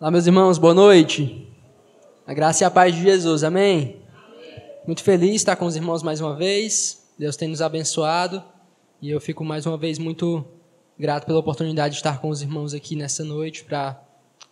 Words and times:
Olá, 0.00 0.10
meus 0.10 0.26
irmãos, 0.26 0.56
boa 0.56 0.72
noite. 0.72 1.46
A 2.26 2.32
graça 2.32 2.64
e 2.64 2.66
a 2.66 2.70
paz 2.70 2.94
de 2.94 3.02
Jesus, 3.02 3.44
amém? 3.44 3.70
amém? 3.74 4.02
Muito 4.86 5.02
feliz 5.02 5.28
de 5.28 5.36
estar 5.36 5.56
com 5.56 5.66
os 5.66 5.76
irmãos 5.76 6.02
mais 6.02 6.22
uma 6.22 6.34
vez. 6.34 7.06
Deus 7.18 7.36
tem 7.36 7.48
nos 7.48 7.60
abençoado 7.60 8.42
e 9.02 9.10
eu 9.10 9.20
fico 9.20 9.44
mais 9.44 9.66
uma 9.66 9.76
vez 9.76 9.98
muito 9.98 10.42
grato 10.98 11.26
pela 11.26 11.38
oportunidade 11.38 11.92
de 11.92 11.98
estar 11.98 12.18
com 12.18 12.30
os 12.30 12.40
irmãos 12.40 12.72
aqui 12.72 12.96
nessa 12.96 13.22
noite 13.22 13.62
para 13.62 14.02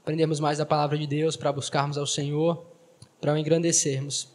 aprendermos 0.02 0.38
mais 0.38 0.58
da 0.58 0.66
palavra 0.66 0.98
de 0.98 1.06
Deus, 1.06 1.34
para 1.34 1.50
buscarmos 1.50 1.96
ao 1.96 2.06
Senhor, 2.06 2.66
para 3.18 3.32
o 3.32 3.36
engrandecermos. 3.38 4.28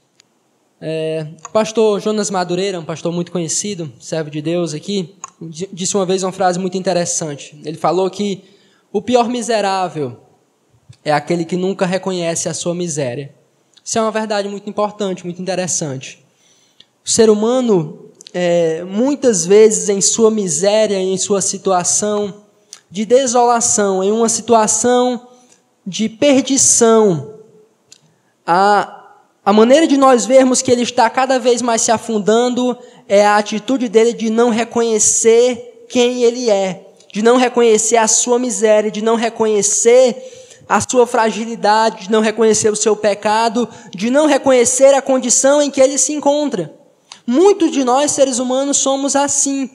É, 0.81 1.27
o 1.47 1.51
pastor 1.51 2.01
Jonas 2.01 2.31
Madureira, 2.31 2.79
um 2.79 2.85
pastor 2.85 3.13
muito 3.13 3.31
conhecido, 3.31 3.93
servo 3.99 4.31
de 4.31 4.41
Deus 4.41 4.73
aqui, 4.73 5.15
disse 5.39 5.95
uma 5.95 6.07
vez 6.07 6.23
uma 6.23 6.31
frase 6.31 6.57
muito 6.57 6.75
interessante. 6.75 7.55
Ele 7.63 7.77
falou 7.77 8.09
que 8.09 8.43
o 8.91 8.99
pior 8.99 9.29
miserável 9.29 10.22
é 11.03 11.11
aquele 11.11 11.45
que 11.45 11.55
nunca 11.55 11.85
reconhece 11.85 12.49
a 12.49 12.53
sua 12.53 12.73
miséria. 12.73 13.33
Isso 13.83 13.97
é 13.97 14.01
uma 14.01 14.11
verdade 14.11 14.47
muito 14.47 14.69
importante, 14.69 15.25
muito 15.25 15.41
interessante. 15.41 16.23
O 17.05 17.09
ser 17.09 17.29
humano, 17.29 18.11
é, 18.33 18.83
muitas 18.83 19.45
vezes, 19.45 19.89
em 19.89 19.99
sua 19.99 20.31
miséria, 20.31 20.97
em 20.97 21.17
sua 21.17 21.41
situação 21.41 22.43
de 22.89 23.05
desolação, 23.05 24.03
em 24.03 24.11
uma 24.11 24.29
situação 24.29 25.27
de 25.85 26.07
perdição, 26.07 27.33
a, 28.45 29.03
a 29.43 29.51
maneira 29.51 29.85
de 29.85 29.97
nós 29.97 30.25
vermos 30.25 30.61
que 30.61 30.71
ele 30.71 30.83
está 30.83 31.09
cada 31.09 31.39
vez 31.39 31.61
mais 31.61 31.81
se 31.81 31.91
afundando 31.91 32.77
é 33.07 33.25
a 33.25 33.37
atitude 33.37 33.89
dele 33.89 34.13
de 34.13 34.29
não 34.29 34.49
reconhecer 34.49 35.85
quem 35.89 36.23
ele 36.23 36.49
é, 36.49 36.87
de 37.11 37.21
não 37.21 37.37
reconhecer 37.37 37.97
a 37.97 38.07
sua 38.07 38.39
miséria, 38.39 38.89
de 38.89 39.01
não 39.01 39.15
reconhecer 39.15 40.42
a 40.67 40.79
sua 40.81 41.05
fragilidade, 41.05 42.03
de 42.03 42.11
não 42.11 42.21
reconhecer 42.21 42.71
o 42.71 42.75
seu 42.75 42.95
pecado, 42.95 43.67
de 43.91 44.09
não 44.09 44.25
reconhecer 44.25 44.93
a 44.93 45.01
condição 45.01 45.61
em 45.61 45.69
que 45.69 45.81
ele 45.81 45.97
se 45.97 46.13
encontra. 46.13 46.73
Muitos 47.25 47.71
de 47.71 47.83
nós, 47.83 48.11
seres 48.11 48.39
humanos, 48.39 48.77
somos 48.77 49.15
assim. 49.15 49.69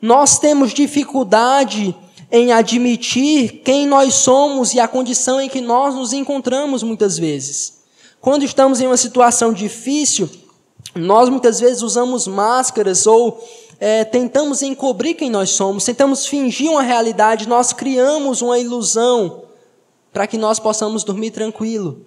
Nós 0.00 0.38
temos 0.38 0.72
dificuldade 0.72 1.94
em 2.30 2.52
admitir 2.52 3.62
quem 3.64 3.86
nós 3.86 4.14
somos 4.14 4.74
e 4.74 4.80
a 4.80 4.86
condição 4.86 5.40
em 5.40 5.48
que 5.48 5.60
nós 5.60 5.94
nos 5.94 6.12
encontramos 6.12 6.82
muitas 6.82 7.18
vezes. 7.18 7.78
Quando 8.20 8.44
estamos 8.44 8.80
em 8.80 8.86
uma 8.86 8.96
situação 8.96 9.52
difícil, 9.52 10.28
nós 10.94 11.28
muitas 11.28 11.60
vezes 11.60 11.82
usamos 11.82 12.26
máscaras 12.26 13.06
ou 13.06 13.42
é, 13.80 14.04
tentamos 14.04 14.62
encobrir 14.62 15.14
quem 15.14 15.30
nós 15.30 15.50
somos, 15.50 15.84
tentamos 15.84 16.26
fingir 16.26 16.70
uma 16.70 16.82
realidade, 16.82 17.48
nós 17.48 17.72
criamos 17.72 18.42
uma 18.42 18.58
ilusão 18.58 19.47
para 20.18 20.26
que 20.26 20.36
nós 20.36 20.58
possamos 20.58 21.04
dormir 21.04 21.30
tranquilo. 21.30 22.04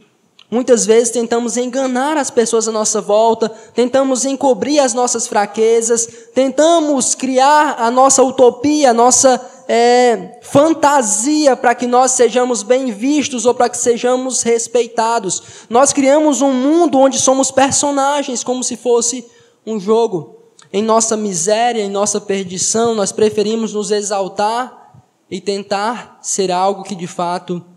Muitas 0.51 0.85
vezes 0.85 1.11
tentamos 1.11 1.55
enganar 1.55 2.17
as 2.17 2.29
pessoas 2.29 2.67
à 2.67 2.71
nossa 2.73 2.99
volta, 2.99 3.47
tentamos 3.73 4.25
encobrir 4.25 4.79
as 4.79 4.93
nossas 4.93 5.27
fraquezas, 5.27 6.05
tentamos 6.35 7.15
criar 7.15 7.77
a 7.79 7.89
nossa 7.89 8.21
utopia, 8.21 8.89
a 8.89 8.93
nossa 8.93 9.39
é, 9.65 10.41
fantasia 10.41 11.55
para 11.55 11.73
que 11.73 11.87
nós 11.87 12.11
sejamos 12.11 12.63
bem 12.63 12.91
vistos 12.91 13.45
ou 13.45 13.53
para 13.53 13.69
que 13.69 13.77
sejamos 13.77 14.41
respeitados. 14.41 15.41
Nós 15.69 15.93
criamos 15.93 16.41
um 16.41 16.51
mundo 16.51 16.99
onde 16.99 17.17
somos 17.17 17.49
personagens, 17.49 18.43
como 18.43 18.61
se 18.61 18.75
fosse 18.75 19.25
um 19.65 19.79
jogo. 19.79 20.35
Em 20.73 20.83
nossa 20.83 21.15
miséria, 21.15 21.81
em 21.81 21.89
nossa 21.89 22.19
perdição, 22.19 22.93
nós 22.93 23.13
preferimos 23.13 23.73
nos 23.73 23.89
exaltar 23.89 25.05
e 25.29 25.39
tentar 25.39 26.19
ser 26.21 26.51
algo 26.51 26.83
que 26.83 26.93
de 26.93 27.07
fato 27.07 27.70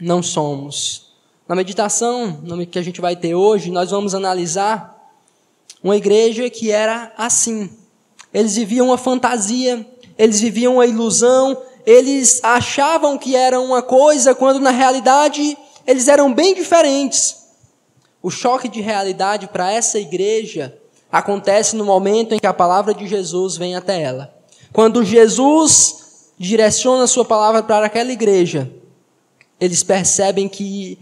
não 0.00 0.22
somos. 0.22 1.08
Na 1.46 1.54
meditação 1.54 2.42
que 2.70 2.78
a 2.78 2.82
gente 2.82 3.00
vai 3.00 3.16
ter 3.16 3.34
hoje, 3.34 3.70
nós 3.70 3.90
vamos 3.90 4.14
analisar 4.14 4.98
uma 5.82 5.96
igreja 5.96 6.48
que 6.50 6.70
era 6.70 7.12
assim. 7.16 7.70
Eles 8.32 8.56
viviam 8.56 8.86
uma 8.88 8.98
fantasia, 8.98 9.86
eles 10.18 10.40
viviam 10.40 10.74
uma 10.74 10.86
ilusão, 10.86 11.56
eles 11.86 12.40
achavam 12.42 13.16
que 13.16 13.34
era 13.34 13.58
uma 13.60 13.80
coisa 13.80 14.34
quando 14.34 14.60
na 14.60 14.70
realidade 14.70 15.56
eles 15.86 16.06
eram 16.06 16.34
bem 16.34 16.54
diferentes. 16.54 17.46
O 18.22 18.30
choque 18.30 18.68
de 18.68 18.80
realidade 18.80 19.46
para 19.46 19.72
essa 19.72 19.98
igreja 19.98 20.76
acontece 21.10 21.74
no 21.76 21.84
momento 21.84 22.34
em 22.34 22.38
que 22.38 22.46
a 22.46 22.52
palavra 22.52 22.92
de 22.92 23.06
Jesus 23.06 23.56
vem 23.56 23.74
até 23.74 24.02
ela. 24.02 24.34
Quando 24.72 25.02
Jesus 25.02 26.34
direciona 26.38 27.04
a 27.04 27.08
sua 27.08 27.24
palavra 27.24 27.62
para 27.62 27.86
aquela 27.86 28.12
igreja, 28.12 28.70
eles 29.60 29.82
percebem 29.82 30.48
que 30.48 30.98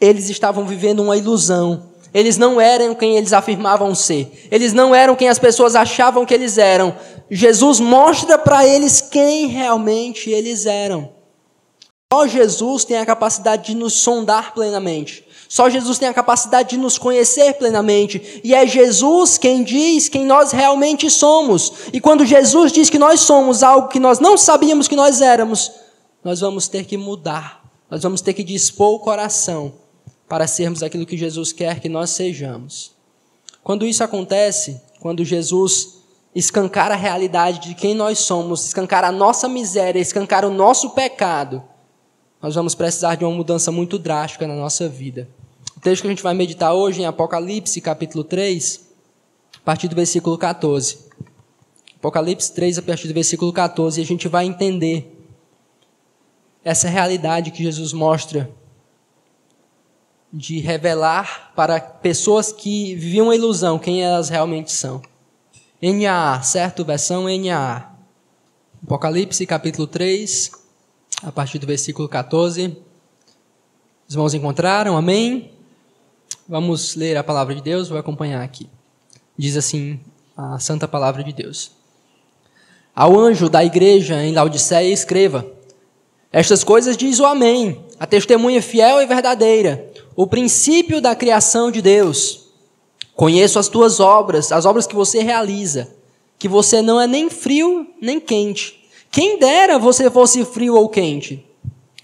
eles 0.00 0.28
estavam 0.28 0.66
vivendo 0.66 1.00
uma 1.00 1.16
ilusão. 1.16 1.90
Eles 2.12 2.36
não 2.36 2.60
eram 2.60 2.94
quem 2.94 3.16
eles 3.16 3.32
afirmavam 3.32 3.94
ser. 3.94 4.48
Eles 4.50 4.72
não 4.72 4.94
eram 4.94 5.16
quem 5.16 5.28
as 5.28 5.38
pessoas 5.38 5.74
achavam 5.74 6.26
que 6.26 6.34
eles 6.34 6.58
eram. 6.58 6.94
Jesus 7.30 7.80
mostra 7.80 8.36
para 8.36 8.66
eles 8.66 9.00
quem 9.00 9.46
realmente 9.46 10.30
eles 10.30 10.66
eram. 10.66 11.10
Só 12.12 12.26
Jesus 12.26 12.84
tem 12.84 12.98
a 12.98 13.06
capacidade 13.06 13.68
de 13.68 13.74
nos 13.74 13.94
sondar 13.94 14.52
plenamente. 14.52 15.26
Só 15.48 15.70
Jesus 15.70 15.98
tem 15.98 16.08
a 16.08 16.14
capacidade 16.14 16.70
de 16.70 16.76
nos 16.76 16.98
conhecer 16.98 17.54
plenamente. 17.54 18.40
E 18.44 18.54
é 18.54 18.66
Jesus 18.66 19.38
quem 19.38 19.62
diz 19.62 20.08
quem 20.08 20.26
nós 20.26 20.52
realmente 20.52 21.08
somos. 21.08 21.72
E 21.92 22.00
quando 22.00 22.26
Jesus 22.26 22.72
diz 22.72 22.90
que 22.90 22.98
nós 22.98 23.20
somos 23.20 23.62
algo 23.62 23.88
que 23.88 24.00
nós 24.00 24.18
não 24.18 24.36
sabíamos 24.36 24.88
que 24.88 24.96
nós 24.96 25.22
éramos, 25.22 25.72
nós 26.22 26.40
vamos 26.40 26.68
ter 26.68 26.84
que 26.84 26.98
mudar 26.98 27.61
nós 27.92 28.02
vamos 28.02 28.22
ter 28.22 28.32
que 28.32 28.42
dispor 28.42 28.94
o 28.94 29.00
coração 29.00 29.74
para 30.26 30.46
sermos 30.46 30.82
aquilo 30.82 31.04
que 31.04 31.14
Jesus 31.14 31.52
quer 31.52 31.78
que 31.78 31.90
nós 31.90 32.08
sejamos. 32.08 32.92
Quando 33.62 33.84
isso 33.84 34.02
acontece, 34.02 34.80
quando 34.98 35.22
Jesus 35.26 35.98
escancara 36.34 36.94
a 36.94 36.96
realidade 36.96 37.68
de 37.68 37.74
quem 37.74 37.94
nós 37.94 38.20
somos, 38.20 38.64
escancara 38.64 39.08
a 39.08 39.12
nossa 39.12 39.46
miséria, 39.46 40.00
escancara 40.00 40.48
o 40.48 40.54
nosso 40.54 40.88
pecado, 40.92 41.62
nós 42.40 42.54
vamos 42.54 42.74
precisar 42.74 43.16
de 43.16 43.26
uma 43.26 43.36
mudança 43.36 43.70
muito 43.70 43.98
drástica 43.98 44.46
na 44.46 44.54
nossa 44.54 44.88
vida. 44.88 45.28
O 45.76 45.80
texto 45.80 46.00
que 46.00 46.08
a 46.08 46.10
gente 46.12 46.22
vai 46.22 46.32
meditar 46.32 46.72
hoje 46.72 47.02
em 47.02 47.04
Apocalipse, 47.04 47.78
capítulo 47.82 48.24
3, 48.24 48.88
a 49.54 49.60
partir 49.66 49.88
do 49.88 49.94
versículo 49.94 50.38
14. 50.38 50.96
Apocalipse 51.96 52.54
3, 52.54 52.78
a 52.78 52.82
partir 52.82 53.06
do 53.06 53.12
versículo 53.12 53.52
14, 53.52 54.00
e 54.00 54.02
a 54.02 54.06
gente 54.06 54.28
vai 54.28 54.46
entender 54.46 55.11
essa 56.64 56.88
realidade 56.88 57.50
que 57.50 57.62
Jesus 57.62 57.92
mostra 57.92 58.50
de 60.32 60.60
revelar 60.60 61.52
para 61.54 61.80
pessoas 61.80 62.52
que 62.52 62.94
viviam 62.94 63.30
a 63.30 63.34
ilusão 63.36 63.78
quem 63.78 64.02
elas 64.02 64.28
realmente 64.28 64.72
são. 64.72 65.02
NAA, 65.80 66.42
certo? 66.42 66.84
Versão 66.84 67.24
NAA. 67.24 67.90
Apocalipse 68.82 69.44
capítulo 69.44 69.86
3, 69.86 70.50
a 71.22 71.30
partir 71.30 71.58
do 71.58 71.66
versículo 71.66 72.08
14. 72.08 72.76
Os 74.08 74.14
irmãos 74.14 74.34
encontraram? 74.34 74.96
Amém? 74.96 75.52
Vamos 76.48 76.94
ler 76.96 77.16
a 77.16 77.24
palavra 77.24 77.54
de 77.54 77.60
Deus, 77.60 77.88
vou 77.88 77.98
acompanhar 77.98 78.42
aqui. 78.42 78.68
Diz 79.36 79.56
assim 79.56 80.00
a 80.36 80.58
santa 80.58 80.88
palavra 80.88 81.22
de 81.22 81.32
Deus. 81.32 81.72
Ao 82.94 83.18
anjo 83.18 83.48
da 83.48 83.64
igreja 83.64 84.22
em 84.22 84.32
Laodiceia 84.32 84.92
escreva: 84.92 85.46
estas 86.32 86.64
coisas 86.64 86.96
diz 86.96 87.20
o 87.20 87.26
Amém, 87.26 87.84
a 88.00 88.06
testemunha 88.06 88.62
fiel 88.62 89.02
e 89.02 89.06
verdadeira, 89.06 89.92
o 90.16 90.26
princípio 90.26 90.98
da 90.98 91.14
criação 91.14 91.70
de 91.70 91.82
Deus. 91.82 92.48
Conheço 93.14 93.58
as 93.58 93.68
tuas 93.68 94.00
obras, 94.00 94.50
as 94.50 94.64
obras 94.64 94.86
que 94.86 94.94
você 94.94 95.22
realiza, 95.22 95.94
que 96.38 96.48
você 96.48 96.80
não 96.80 96.98
é 96.98 97.06
nem 97.06 97.28
frio 97.28 97.86
nem 98.00 98.18
quente. 98.18 98.82
Quem 99.10 99.38
dera 99.38 99.78
você 99.78 100.10
fosse 100.10 100.42
frio 100.46 100.74
ou 100.74 100.88
quente. 100.88 101.46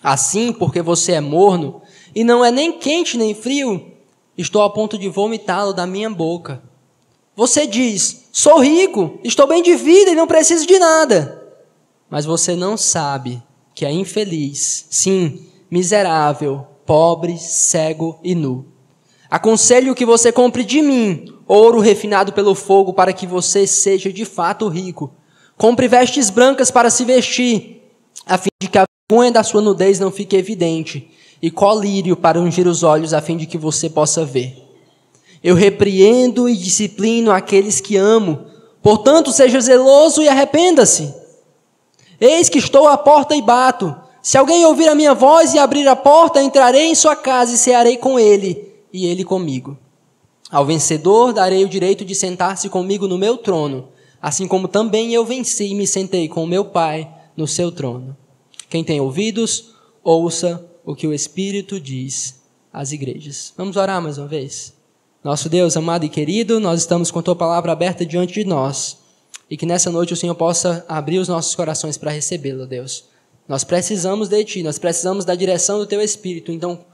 Assim, 0.03 0.53
porque 0.53 0.83
você 0.83 1.13
é 1.13 1.21
morno 1.21 1.81
e 2.15 2.23
não 2.23 2.45
é 2.45 2.51
nem 2.51 2.73
quente 2.73 3.17
nem 3.17 3.35
frio, 3.35 3.93
estou 4.37 4.63
a 4.63 4.71
ponto 4.71 4.99
de 4.99 5.09
vomitá-lo 5.09 5.73
da 5.73 5.87
minha 5.87 6.11
boca. 6.11 6.63
Você 7.35 7.67
diz: 7.67 8.29
sou 8.31 8.61
rico, 8.61 9.19
estou 9.25 9.47
bem 9.47 9.63
de 9.63 9.75
vida 9.75 10.11
e 10.11 10.15
não 10.15 10.27
preciso 10.27 10.67
de 10.67 10.79
nada. 10.79 11.49
Mas 12.11 12.27
você 12.27 12.55
não 12.55 12.77
sabe 12.77 13.43
que 13.79 13.87
é 13.87 13.93
infeliz, 13.93 14.87
sim, 14.91 15.47
miserável, 15.71 16.67
pobre, 16.85 17.39
cego 17.39 18.19
e 18.25 18.35
nu. 18.35 18.67
Aconselho 19.31 19.95
que 19.95 20.05
você 20.05 20.33
compre 20.33 20.65
de 20.65 20.83
mim 20.83 21.33
ouro 21.47 21.79
refinado 21.79 22.33
pelo 22.33 22.57
fogo 22.57 22.93
para 22.93 23.13
que 23.13 23.25
você 23.25 23.69
seja 23.69 24.13
de 24.13 24.25
fato 24.25 24.67
rico. 24.67 25.13
Compre 25.57 25.87
vestes 25.87 26.29
brancas 26.29 26.73
para 26.73 26.91
se 26.91 27.05
vestir, 27.05 27.81
a 28.27 28.37
fim 28.37 28.49
de 28.61 28.67
que 28.67 28.79
a 28.79 28.85
vergonha 29.09 29.31
da 29.31 29.45
sua 29.45 29.61
nudez 29.61 30.01
não 30.01 30.11
fique 30.11 30.35
evidente, 30.35 31.13
e 31.41 31.49
colírio 31.49 32.17
para 32.17 32.41
ungir 32.41 32.67
os 32.67 32.83
olhos, 32.83 33.15
a 33.15 33.23
fim 33.23 33.37
de 33.37 33.47
que 33.47 33.57
você 33.57 33.89
possa 33.89 34.25
ver. 34.25 34.57
Eu 35.41 35.55
repreendo 35.55 36.49
e 36.49 36.57
disciplino 36.57 37.31
aqueles 37.31 37.81
que 37.81 37.97
amo. 37.97 38.45
Portanto, 38.83 39.31
seja 39.31 39.61
zeloso 39.61 40.21
e 40.21 40.29
arrependa-se. 40.29 41.28
Eis 42.21 42.49
que 42.49 42.59
estou 42.59 42.89
à 42.89 42.99
porta 42.99 43.37
e 43.37 43.43
bato. 43.43 43.95
Se 44.21 44.37
alguém 44.37 44.65
ouvir 44.65 44.89
a 44.89 44.95
minha 44.95 45.15
voz 45.15 45.55
e 45.55 45.59
abrir 45.59 45.87
a 45.87 45.95
porta, 45.95 46.43
entrarei 46.43 46.87
em 46.87 46.95
sua 46.95 47.15
casa 47.15 47.55
e 47.55 47.59
cearei 47.59 47.97
com 47.97 48.19
ele, 48.19 48.75
e 48.93 49.07
ele 49.07 49.25
comigo. 49.25 49.79
Ao 50.51 50.67
vencedor 50.67 51.33
darei 51.33 51.65
o 51.65 51.69
direito 51.69 52.05
de 52.05 52.15
sentar-se 52.15 52.69
comigo 52.69 53.07
no 53.07 53.17
meu 53.17 53.37
trono, 53.37 53.89
assim 54.21 54.49
como 54.49 54.67
também 54.67 55.15
eu 55.15 55.25
venci 55.25 55.67
e 55.67 55.75
me 55.75 55.87
sentei 55.87 56.29
com 56.29 56.45
meu 56.45 56.65
Pai 56.65 57.09
no 57.37 57.47
seu 57.47 57.71
trono. 57.71 58.17
Quem 58.69 58.83
tem 58.83 59.01
ouvidos, 59.01 59.75
ouça 60.03 60.67
o 60.85 60.95
que 60.95 61.07
o 61.07 61.15
Espírito 61.15 61.79
diz 61.79 62.43
às 62.73 62.91
igrejas. 62.91 63.53
Vamos 63.57 63.77
orar 63.77 64.03
mais 64.03 64.19
uma 64.19 64.27
vez? 64.27 64.75
Nosso 65.23 65.49
Deus 65.49 65.77
amado 65.77 66.05
e 66.05 66.09
querido, 66.09 66.59
nós 66.59 66.81
estamos 66.81 67.11
com 67.11 67.21
a 67.21 67.23
tua 67.23 67.37
palavra 67.37 67.71
aberta 67.71 68.05
diante 68.05 68.35
de 68.35 68.45
nós 68.45 68.98
e 69.51 69.57
que 69.57 69.67
nessa 69.67 69.91
noite 69.91 70.13
o 70.13 70.17
Senhor 70.17 70.35
possa 70.35 70.85
abrir 70.89 71.19
os 71.19 71.29
nossos 71.29 71.55
corações 71.55 71.97
para 71.97 72.11
recebê-lo, 72.11 72.67
Deus. 72.67 73.05
Nós 73.47 73.65
precisamos 73.65 74.29
de 74.29 74.45
Ti, 74.45 74.63
nós 74.63 74.79
precisamos 74.79 75.25
da 75.25 75.35
direção 75.35 75.79
do 75.79 75.87
Teu 75.87 76.03
Espírito. 76.03 76.53
Então, 76.53 76.85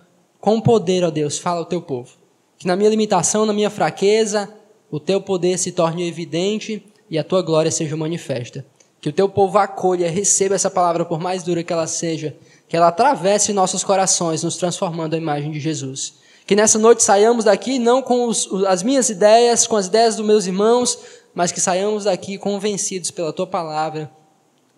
com 0.40 0.60
poder, 0.60 1.02
ó 1.02 1.10
Deus, 1.10 1.38
fala 1.38 1.58
ao 1.58 1.66
Teu 1.66 1.82
povo. 1.82 2.12
Que 2.56 2.66
na 2.66 2.76
minha 2.76 2.90
limitação, 2.90 3.44
na 3.44 3.52
minha 3.52 3.70
fraqueza, 3.70 4.48
o 4.90 5.00
Teu 5.00 5.20
poder 5.20 5.58
se 5.58 5.72
torne 5.72 6.06
evidente 6.06 6.84
e 7.10 7.18
a 7.18 7.24
Tua 7.24 7.42
glória 7.42 7.70
seja 7.70 7.96
manifesta. 7.96 8.64
Que 9.00 9.08
o 9.08 9.12
Teu 9.12 9.28
povo 9.28 9.58
acolha, 9.58 10.08
receba 10.08 10.54
essa 10.54 10.70
palavra, 10.70 11.04
por 11.04 11.18
mais 11.18 11.42
dura 11.42 11.64
que 11.64 11.72
ela 11.72 11.88
seja, 11.88 12.36
que 12.68 12.76
ela 12.76 12.88
atravesse 12.88 13.52
nossos 13.52 13.82
corações, 13.82 14.44
nos 14.44 14.56
transformando 14.56 15.14
à 15.14 15.18
imagem 15.18 15.50
de 15.50 15.58
Jesus. 15.58 16.14
Que 16.46 16.54
nessa 16.54 16.78
noite 16.78 17.02
saiamos 17.02 17.46
daqui 17.46 17.78
não 17.78 18.00
com 18.00 18.26
os, 18.26 18.48
as 18.66 18.82
minhas 18.82 19.08
ideias, 19.10 19.66
com 19.66 19.76
as 19.76 19.86
ideias 19.86 20.16
dos 20.16 20.24
meus 20.24 20.46
irmãos, 20.46 20.98
mas 21.34 21.50
que 21.50 21.60
saiamos 21.60 22.04
daqui 22.04 22.38
convencidos 22.38 23.10
pela 23.10 23.32
tua 23.32 23.46
palavra, 23.46 24.10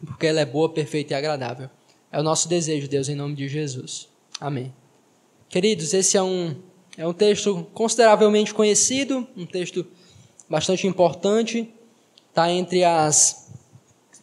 porque 0.04 0.26
ela 0.26 0.40
é 0.40 0.44
boa, 0.44 0.68
perfeita 0.68 1.14
e 1.14 1.16
agradável. 1.16 1.68
É 2.10 2.20
o 2.20 2.22
nosso 2.22 2.48
desejo, 2.48 2.88
Deus, 2.88 3.08
em 3.08 3.14
nome 3.14 3.34
de 3.34 3.48
Jesus. 3.48 4.08
Amém. 4.40 4.72
Queridos, 5.48 5.92
esse 5.92 6.16
é 6.16 6.22
um, 6.22 6.56
é 6.96 7.06
um 7.06 7.12
texto 7.12 7.66
consideravelmente 7.74 8.54
conhecido, 8.54 9.26
um 9.36 9.44
texto 9.44 9.86
bastante 10.48 10.86
importante. 10.86 11.72
Está 12.30 12.50
entre 12.50 12.84
as, 12.84 13.50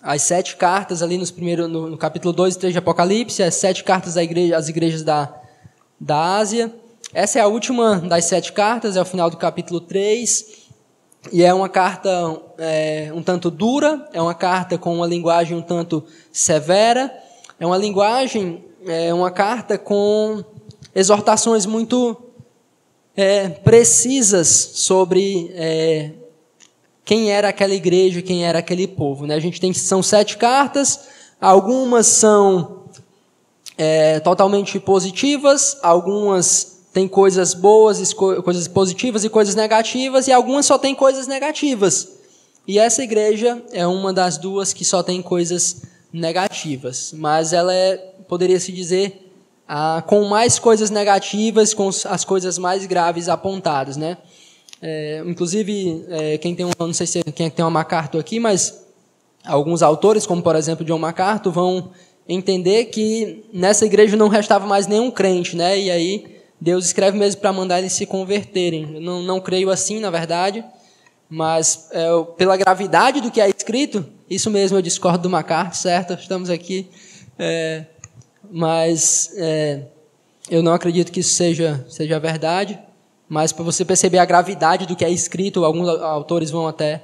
as 0.02 0.22
sete 0.22 0.56
cartas 0.56 1.02
ali 1.02 1.18
nos 1.18 1.32
primeiros, 1.32 1.70
no, 1.70 1.90
no, 1.90 1.98
capítulo 1.98 2.34
2 2.34 2.56
e 2.56 2.60
3 2.60 2.74
de 2.74 2.80
Apocalipse, 2.80 3.42
as 3.44 3.56
sete 3.56 3.84
cartas 3.84 4.16
igreja, 4.16 4.58
às 4.58 4.70
igrejas 4.70 5.04
da, 5.04 5.34
da 6.00 6.38
Ásia. 6.38 6.74
Essa 7.14 7.40
é 7.40 7.42
a 7.42 7.48
última 7.48 7.98
das 7.98 8.26
sete 8.26 8.52
cartas, 8.54 8.96
é 8.96 9.02
o 9.02 9.06
final 9.06 9.30
do 9.30 9.38
capítulo 9.38 9.80
3. 9.80 10.63
E 11.32 11.44
é 11.44 11.54
uma 11.54 11.70
carta 11.70 12.10
é, 12.58 13.12
um 13.14 13.24
tanto 13.24 13.50
dura, 13.50 14.08
é 14.14 14.22
uma 14.22 14.34
carta 14.34 14.78
com 14.78 14.94
uma 14.96 15.08
linguagem 15.08 15.58
um 15.58 15.62
tanto 15.62 16.04
severa, 16.32 17.14
é 17.60 17.66
uma 17.66 17.78
linguagem, 17.78 18.64
é 18.86 19.14
uma 19.14 19.32
carta 19.32 19.78
com 19.78 20.44
exortações 20.94 21.66
muito 21.66 22.22
é, 23.16 23.50
precisas 23.50 24.48
sobre 24.48 25.52
é, 25.56 26.12
quem 27.06 27.32
era 27.32 27.50
aquela 27.50 27.74
igreja, 27.74 28.22
quem 28.22 28.46
era 28.46 28.60
aquele 28.60 28.88
povo. 28.88 29.26
Né? 29.26 29.36
A 29.36 29.40
gente 29.40 29.62
tem 29.62 29.74
são 29.74 30.04
sete 30.04 30.38
cartas, 30.38 31.08
algumas 31.40 32.08
são 32.08 32.84
é, 33.78 34.20
totalmente 34.20 34.80
positivas, 34.80 35.78
algumas 35.82 36.73
tem 36.94 37.08
coisas 37.08 37.56
boas, 37.56 38.14
coisas 38.14 38.68
positivas 38.68 39.24
e 39.26 39.30
coisas 39.30 39.56
negativas, 39.56 40.28
e 40.28 40.32
algumas 40.32 40.68
só 40.68 40.78
tem 40.78 40.94
coisas 40.94 41.26
negativas. 41.26 42.08
E 42.68 42.78
essa 42.78 43.04
igreja 43.04 43.62
é 43.72 43.86
uma 43.86 44.14
das 44.14 44.38
duas 44.38 44.72
que 44.72 44.86
só 44.86 45.02
tem 45.02 45.22
coisas 45.22 45.82
negativas, 46.14 47.12
mas 47.14 47.52
ela 47.52 47.74
é, 47.74 47.98
poderia 48.28 48.60
se 48.60 48.72
dizer, 48.72 49.32
a, 49.68 50.04
com 50.06 50.24
mais 50.26 50.60
coisas 50.60 50.92
negativas, 50.92 51.74
com 51.74 51.90
as 51.90 52.24
coisas 52.24 52.60
mais 52.60 52.86
graves 52.86 53.28
apontadas, 53.28 53.98
né? 53.98 54.18
É, 54.80 55.24
inclusive, 55.26 56.06
é, 56.10 56.38
quem 56.38 56.54
tem 56.54 56.66
um, 56.66 56.72
não 56.78 56.94
sei 56.94 57.08
se 57.08 57.24
quem 57.24 57.50
tem 57.50 57.66
uma 57.66 57.72
MacArthur 57.72 58.20
aqui, 58.20 58.40
mas 58.40 58.86
alguns 59.44 59.82
autores, 59.82 60.28
como 60.28 60.44
por 60.44 60.56
exemplo 60.56 60.86
John 60.86 61.00
MacArthur, 61.00 61.52
vão 61.52 61.90
entender 62.28 62.86
que 62.86 63.46
nessa 63.52 63.86
igreja 63.86 64.16
não 64.16 64.28
restava 64.28 64.68
mais 64.68 64.86
nenhum 64.86 65.10
crente, 65.10 65.56
né? 65.56 65.80
E 65.80 65.90
aí 65.90 66.43
Deus 66.64 66.86
escreve 66.86 67.18
mesmo 67.18 67.42
para 67.42 67.52
mandar 67.52 67.80
eles 67.80 67.92
se 67.92 68.06
converterem. 68.06 68.96
Eu 68.96 69.02
não, 69.02 69.22
não 69.22 69.42
creio 69.42 69.70
assim, 69.70 70.00
na 70.00 70.10
verdade, 70.10 70.64
mas 71.30 71.90
é, 71.92 72.08
pela 72.38 72.56
gravidade 72.56 73.20
do 73.20 73.30
que 73.30 73.42
é 73.42 73.50
escrito, 73.50 74.06
isso 74.30 74.50
mesmo 74.50 74.78
eu 74.78 74.82
discordo 74.82 75.24
do 75.24 75.30
MacArthur, 75.30 75.76
certo? 75.76 76.14
Estamos 76.14 76.50
aqui, 76.50 76.90
é, 77.38 77.84
mas 78.50 79.34
é, 79.36 79.82
eu 80.50 80.64
não 80.64 80.74
acredito 80.74 81.12
que 81.12 81.20
isso 81.20 81.34
seja, 81.34 81.86
seja 81.90 82.18
verdade, 82.18 82.80
mas 83.28 83.52
para 83.52 83.66
você 83.66 83.84
perceber 83.84 84.20
a 84.20 84.26
gravidade 84.26 84.86
do 84.86 84.96
que 84.96 85.04
é 85.04 85.10
escrito, 85.10 85.66
alguns 85.66 85.90
autores 85.90 86.50
vão 86.50 86.66
até 86.66 87.04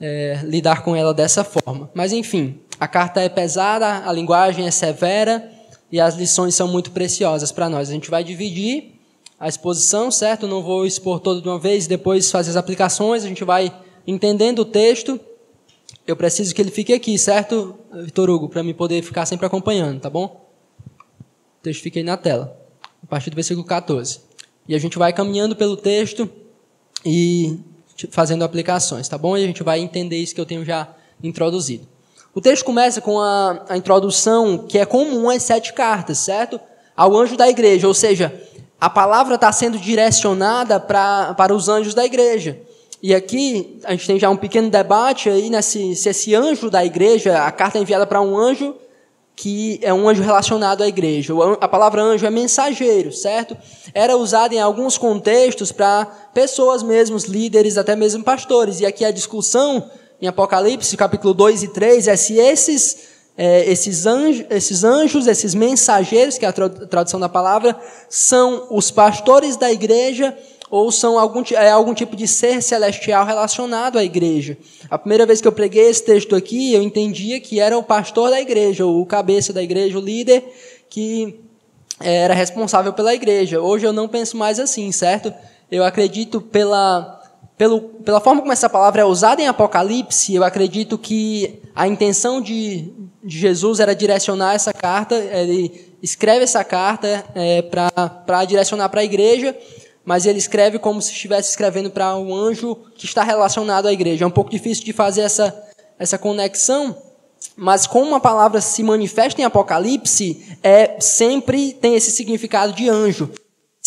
é, 0.00 0.40
lidar 0.44 0.82
com 0.82 0.96
ela 0.96 1.12
dessa 1.12 1.44
forma. 1.44 1.90
Mas 1.92 2.10
enfim, 2.10 2.58
a 2.80 2.88
carta 2.88 3.20
é 3.20 3.28
pesada, 3.28 4.08
a 4.08 4.12
linguagem 4.14 4.66
é 4.66 4.70
severa, 4.70 5.46
e 5.90 6.00
as 6.00 6.16
lições 6.16 6.54
são 6.54 6.68
muito 6.68 6.90
preciosas 6.90 7.52
para 7.52 7.68
nós. 7.68 7.88
A 7.88 7.92
gente 7.92 8.10
vai 8.10 8.24
dividir 8.24 8.94
a 9.38 9.48
exposição, 9.48 10.10
certo? 10.10 10.46
Não 10.46 10.62
vou 10.62 10.86
expor 10.86 11.20
toda 11.20 11.40
de 11.40 11.48
uma 11.48 11.58
vez, 11.58 11.86
depois 11.86 12.30
fazer 12.30 12.50
as 12.50 12.56
aplicações, 12.56 13.24
a 13.24 13.28
gente 13.28 13.44
vai 13.44 13.72
entendendo 14.06 14.60
o 14.60 14.64
texto. 14.64 15.20
Eu 16.06 16.16
preciso 16.16 16.54
que 16.54 16.62
ele 16.62 16.70
fique 16.70 16.92
aqui, 16.92 17.18
certo, 17.18 17.76
Vitor 17.92 18.30
Hugo, 18.30 18.48
para 18.48 18.62
me 18.62 18.72
poder 18.72 19.02
ficar 19.02 19.26
sempre 19.26 19.46
acompanhando, 19.46 20.00
tá 20.00 20.08
bom? 20.08 20.48
O 21.60 21.62
texto 21.62 21.82
fica 21.82 21.98
aí 21.98 22.04
na 22.04 22.16
tela, 22.16 22.56
a 23.02 23.06
partir 23.06 23.30
do 23.30 23.34
versículo 23.34 23.66
14. 23.66 24.20
E 24.68 24.74
a 24.74 24.78
gente 24.78 24.98
vai 24.98 25.12
caminhando 25.12 25.54
pelo 25.54 25.76
texto 25.76 26.30
e 27.04 27.58
fazendo 28.10 28.44
aplicações, 28.44 29.08
tá 29.08 29.18
bom? 29.18 29.36
E 29.36 29.44
a 29.44 29.46
gente 29.46 29.62
vai 29.62 29.80
entender 29.80 30.16
isso 30.16 30.34
que 30.34 30.40
eu 30.40 30.46
tenho 30.46 30.64
já 30.64 30.94
introduzido. 31.22 31.86
O 32.36 32.40
texto 32.42 32.66
começa 32.66 33.00
com 33.00 33.18
a, 33.18 33.64
a 33.66 33.78
introdução 33.78 34.58
que 34.58 34.76
é 34.76 34.84
comum 34.84 35.30
às 35.30 35.42
sete 35.42 35.72
cartas, 35.72 36.18
certo? 36.18 36.60
Ao 36.94 37.16
anjo 37.16 37.34
da 37.34 37.48
igreja, 37.48 37.88
ou 37.88 37.94
seja, 37.94 38.30
a 38.78 38.90
palavra 38.90 39.36
está 39.36 39.50
sendo 39.50 39.78
direcionada 39.78 40.78
pra, 40.78 41.32
para 41.32 41.54
os 41.54 41.66
anjos 41.66 41.94
da 41.94 42.04
igreja. 42.04 42.60
E 43.02 43.14
aqui 43.14 43.80
a 43.84 43.92
gente 43.92 44.06
tem 44.06 44.18
já 44.18 44.28
um 44.28 44.36
pequeno 44.36 44.68
debate 44.68 45.30
aí 45.30 45.48
nesse, 45.48 45.96
se 45.96 46.10
esse 46.10 46.34
anjo 46.34 46.68
da 46.68 46.84
igreja, 46.84 47.42
a 47.42 47.50
carta 47.50 47.78
é 47.78 47.80
enviada 47.80 48.06
para 48.06 48.20
um 48.20 48.36
anjo 48.36 48.74
que 49.34 49.80
é 49.82 49.92
um 49.94 50.06
anjo 50.06 50.22
relacionado 50.22 50.82
à 50.82 50.88
igreja. 50.88 51.32
A 51.58 51.68
palavra 51.68 52.02
anjo 52.02 52.26
é 52.26 52.30
mensageiro, 52.30 53.12
certo? 53.12 53.56
Era 53.94 54.14
usada 54.14 54.54
em 54.54 54.60
alguns 54.60 54.98
contextos 54.98 55.72
para 55.72 56.04
pessoas 56.34 56.82
mesmos, 56.82 57.24
líderes, 57.24 57.78
até 57.78 57.96
mesmo 57.96 58.22
pastores. 58.22 58.80
E 58.80 58.84
aqui 58.84 59.06
a 59.06 59.10
discussão 59.10 59.90
em 60.20 60.26
Apocalipse, 60.26 60.96
capítulo 60.96 61.34
2 61.34 61.64
e 61.64 61.68
3, 61.68 62.08
é 62.08 62.16
se 62.16 62.38
esses, 62.38 63.08
é, 63.36 63.70
esses, 63.70 64.06
anjos, 64.06 64.46
esses 64.48 64.84
anjos, 64.84 65.26
esses 65.26 65.54
mensageiros, 65.54 66.38
que 66.38 66.46
é 66.46 66.48
a 66.48 66.52
tradução 66.52 67.20
da 67.20 67.28
palavra, 67.28 67.78
são 68.08 68.66
os 68.70 68.90
pastores 68.90 69.56
da 69.56 69.70
igreja 69.70 70.36
ou 70.70 70.90
são 70.90 71.18
algum, 71.18 71.42
é 71.52 71.70
algum 71.70 71.94
tipo 71.94 72.16
de 72.16 72.26
ser 72.26 72.62
celestial 72.62 73.24
relacionado 73.24 73.98
à 73.98 74.04
igreja. 74.04 74.56
A 74.90 74.98
primeira 74.98 75.26
vez 75.26 75.40
que 75.40 75.46
eu 75.46 75.52
preguei 75.52 75.88
esse 75.88 76.02
texto 76.02 76.34
aqui, 76.34 76.72
eu 76.72 76.82
entendia 76.82 77.38
que 77.40 77.60
era 77.60 77.76
o 77.78 77.82
pastor 77.82 78.30
da 78.30 78.40
igreja, 78.40 78.84
o 78.84 79.04
cabeça 79.06 79.52
da 79.52 79.62
igreja, 79.62 79.98
o 79.98 80.02
líder 80.02 80.42
que 80.88 81.38
era 82.00 82.34
responsável 82.34 82.92
pela 82.92 83.14
igreja. 83.14 83.60
Hoje 83.60 83.86
eu 83.86 83.92
não 83.92 84.08
penso 84.08 84.36
mais 84.36 84.58
assim, 84.58 84.90
certo? 84.92 85.32
Eu 85.70 85.84
acredito 85.84 86.40
pela 86.40 87.15
pelo, 87.56 87.80
pela 87.80 88.20
forma 88.20 88.40
como 88.40 88.52
essa 88.52 88.68
palavra 88.68 89.02
é 89.02 89.04
usada 89.04 89.40
em 89.40 89.48
Apocalipse, 89.48 90.34
eu 90.34 90.44
acredito 90.44 90.98
que 90.98 91.60
a 91.74 91.88
intenção 91.88 92.40
de, 92.40 92.92
de 93.24 93.38
Jesus 93.38 93.80
era 93.80 93.94
direcionar 93.94 94.54
essa 94.54 94.72
carta, 94.72 95.14
ele 95.14 95.96
escreve 96.02 96.44
essa 96.44 96.62
carta 96.62 97.24
é, 97.34 97.62
para 97.62 98.44
direcionar 98.44 98.90
para 98.90 99.00
a 99.00 99.04
igreja, 99.04 99.56
mas 100.04 100.26
ele 100.26 100.38
escreve 100.38 100.78
como 100.78 101.00
se 101.00 101.12
estivesse 101.12 101.50
escrevendo 101.50 101.90
para 101.90 102.14
um 102.16 102.34
anjo 102.34 102.76
que 102.94 103.06
está 103.06 103.22
relacionado 103.22 103.86
à 103.88 103.92
igreja. 103.92 104.24
É 104.24 104.26
um 104.26 104.30
pouco 104.30 104.50
difícil 104.50 104.84
de 104.84 104.92
fazer 104.92 105.22
essa, 105.22 105.64
essa 105.98 106.18
conexão, 106.18 106.96
mas 107.56 107.86
como 107.86 108.06
uma 108.06 108.20
palavra 108.20 108.60
se 108.60 108.82
manifesta 108.82 109.40
em 109.40 109.44
Apocalipse, 109.44 110.58
é 110.62 111.00
sempre 111.00 111.72
tem 111.72 111.94
esse 111.94 112.10
significado 112.10 112.74
de 112.74 112.88
anjo 112.88 113.30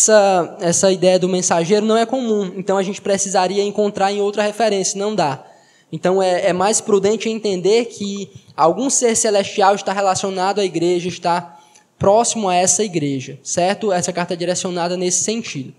essa, 0.00 0.56
essa 0.60 0.90
ideia 0.90 1.18
do 1.18 1.28
mensageiro 1.28 1.84
não 1.84 1.96
é 1.96 2.06
comum, 2.06 2.52
então 2.56 2.78
a 2.78 2.82
gente 2.82 3.02
precisaria 3.02 3.62
encontrar 3.62 4.10
em 4.10 4.20
outra 4.20 4.42
referência, 4.42 4.98
não 4.98 5.14
dá. 5.14 5.44
Então 5.92 6.22
é, 6.22 6.46
é 6.48 6.52
mais 6.52 6.80
prudente 6.80 7.28
entender 7.28 7.86
que 7.86 8.30
algum 8.56 8.88
ser 8.88 9.14
celestial 9.14 9.74
está 9.74 9.92
relacionado 9.92 10.60
à 10.60 10.64
igreja, 10.64 11.08
está 11.08 11.58
próximo 11.98 12.48
a 12.48 12.54
essa 12.54 12.82
igreja, 12.82 13.38
certo? 13.42 13.92
Essa 13.92 14.12
carta 14.12 14.32
é 14.32 14.36
direcionada 14.36 14.96
nesse 14.96 15.22
sentido. 15.22 15.74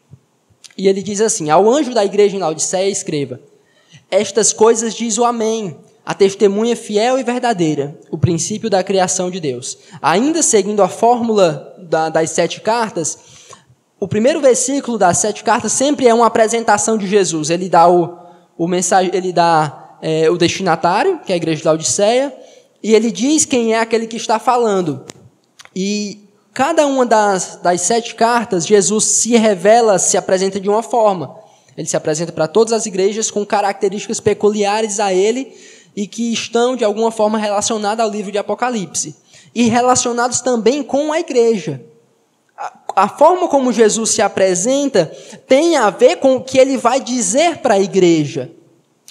E 0.77 0.87
ele 0.87 1.01
diz 1.01 1.19
assim: 1.19 1.49
Ao 1.49 1.67
anjo 1.67 1.93
da 1.93 2.05
igreja 2.05 2.35
em 2.35 2.39
Laodiceia, 2.39 2.89
escreva: 2.89 3.39
Estas 4.09 4.53
coisas 4.53 4.93
diz 4.93 5.17
o 5.17 5.25
Amém, 5.25 5.75
a 6.05 6.13
testemunha 6.13 6.75
fiel 6.75 7.17
e 7.17 7.23
verdadeira, 7.23 7.97
o 8.11 8.17
princípio 8.17 8.69
da 8.69 8.83
criação 8.83 9.31
de 9.31 9.39
Deus. 9.39 9.77
Ainda 10.01 10.43
seguindo 10.43 10.83
a 10.83 10.89
fórmula 10.89 11.75
da, 11.79 12.09
das 12.09 12.31
sete 12.31 12.59
cartas, 12.61 13.30
o 14.01 14.07
primeiro 14.07 14.41
versículo 14.41 14.97
das 14.97 15.19
sete 15.19 15.43
cartas 15.43 15.71
sempre 15.73 16.07
é 16.07 16.13
uma 16.13 16.25
apresentação 16.25 16.97
de 16.97 17.05
Jesus. 17.05 17.51
Ele 17.51 17.69
dá 17.69 17.87
o, 17.87 18.17
o 18.57 18.67
mensagem, 18.67 19.11
ele 19.13 19.31
dá 19.31 19.95
é, 20.01 20.27
o 20.27 20.37
destinatário, 20.37 21.19
que 21.19 21.31
é 21.31 21.35
a 21.35 21.37
igreja 21.37 21.63
da 21.63 21.73
Odisseia, 21.73 22.35
e 22.81 22.95
ele 22.95 23.11
diz 23.11 23.45
quem 23.45 23.75
é 23.75 23.79
aquele 23.79 24.07
que 24.07 24.17
está 24.17 24.39
falando. 24.39 25.05
E 25.75 26.27
cada 26.51 26.87
uma 26.87 27.05
das, 27.05 27.59
das 27.61 27.81
sete 27.81 28.15
cartas, 28.15 28.65
Jesus 28.65 29.05
se 29.05 29.37
revela, 29.37 29.99
se 29.99 30.17
apresenta 30.17 30.59
de 30.59 30.67
uma 30.67 30.81
forma. 30.81 31.35
Ele 31.77 31.87
se 31.87 31.95
apresenta 31.95 32.31
para 32.31 32.47
todas 32.47 32.73
as 32.73 32.87
igrejas 32.87 33.29
com 33.29 33.45
características 33.45 34.19
peculiares 34.19 34.99
a 34.99 35.13
ele 35.13 35.55
e 35.95 36.07
que 36.07 36.33
estão, 36.33 36.75
de 36.75 36.83
alguma 36.83 37.11
forma, 37.11 37.37
relacionadas 37.37 38.03
ao 38.03 38.11
livro 38.11 38.31
de 38.31 38.39
Apocalipse. 38.39 39.15
E 39.53 39.69
relacionados 39.69 40.41
também 40.41 40.81
com 40.81 41.13
a 41.13 41.19
igreja. 41.19 41.90
A, 42.95 43.07
forma 43.07 43.47
como 43.47 43.71
Jesus 43.71 44.11
se 44.11 44.21
apresenta 44.21 45.11
tem 45.47 45.77
a 45.77 45.89
ver 45.89 46.17
com 46.17 46.35
o 46.35 46.43
que 46.43 46.57
ele 46.57 46.77
vai 46.77 46.99
dizer 46.99 47.57
para 47.57 47.75
a 47.75 47.79
igreja. 47.79 48.51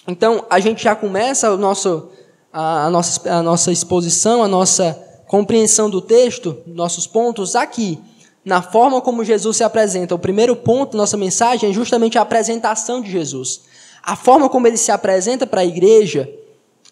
Então, 0.06 0.44
a 0.48 0.58
gente 0.58 0.82
já 0.82 0.94
começa 0.94 1.52
o 1.52 1.56
nosso, 1.56 2.10
a, 2.52 2.86
a, 2.86 2.90
nossa, 2.90 3.30
a 3.32 3.42
nossa 3.42 3.70
exposição, 3.72 4.42
a 4.42 4.48
nossa 4.48 4.98
compreensão 5.26 5.88
do 5.88 6.00
texto, 6.00 6.58
nossos 6.66 7.06
pontos 7.06 7.54
aqui, 7.54 8.00
na 8.44 8.62
forma 8.62 9.00
como 9.00 9.24
Jesus 9.24 9.58
se 9.58 9.64
apresenta. 9.64 10.14
O 10.14 10.18
primeiro 10.18 10.56
ponto 10.56 10.92
da 10.92 10.98
nossa 10.98 11.16
mensagem 11.16 11.70
é 11.70 11.72
justamente 11.72 12.18
a 12.18 12.22
apresentação 12.22 13.00
de 13.00 13.10
Jesus. 13.10 13.62
A 14.02 14.16
forma 14.16 14.48
como 14.48 14.66
ele 14.66 14.76
se 14.76 14.90
apresenta 14.90 15.46
para 15.46 15.60
a 15.60 15.64
igreja 15.64 16.28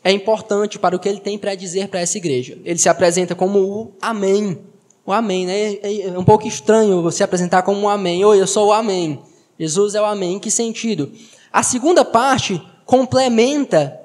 é 0.04 0.12
importante 0.12 0.78
para 0.78 0.94
o 0.94 0.98
que 0.98 1.08
ele 1.08 1.20
tem 1.20 1.36
para 1.38 1.54
dizer 1.54 1.88
para 1.88 2.00
essa 2.00 2.16
igreja. 2.18 2.58
Ele 2.64 2.78
se 2.78 2.88
apresenta 2.88 3.34
como 3.34 3.58
o 3.58 3.92
Amém. 4.00 4.58
O 5.08 5.12
Amém, 5.14 5.46
né? 5.46 5.78
É, 5.82 6.08
é 6.08 6.18
um 6.18 6.22
pouco 6.22 6.46
estranho 6.46 7.00
você 7.00 7.24
apresentar 7.24 7.62
como 7.62 7.80
um 7.80 7.88
Amém. 7.88 8.22
Oi, 8.26 8.38
eu 8.38 8.46
sou 8.46 8.66
o 8.66 8.72
Amém. 8.74 9.18
Jesus 9.58 9.94
é 9.94 10.02
o 10.02 10.04
Amém. 10.04 10.34
Em 10.34 10.38
que 10.38 10.50
sentido? 10.50 11.10
A 11.50 11.62
segunda 11.62 12.04
parte 12.04 12.62
complementa 12.84 13.98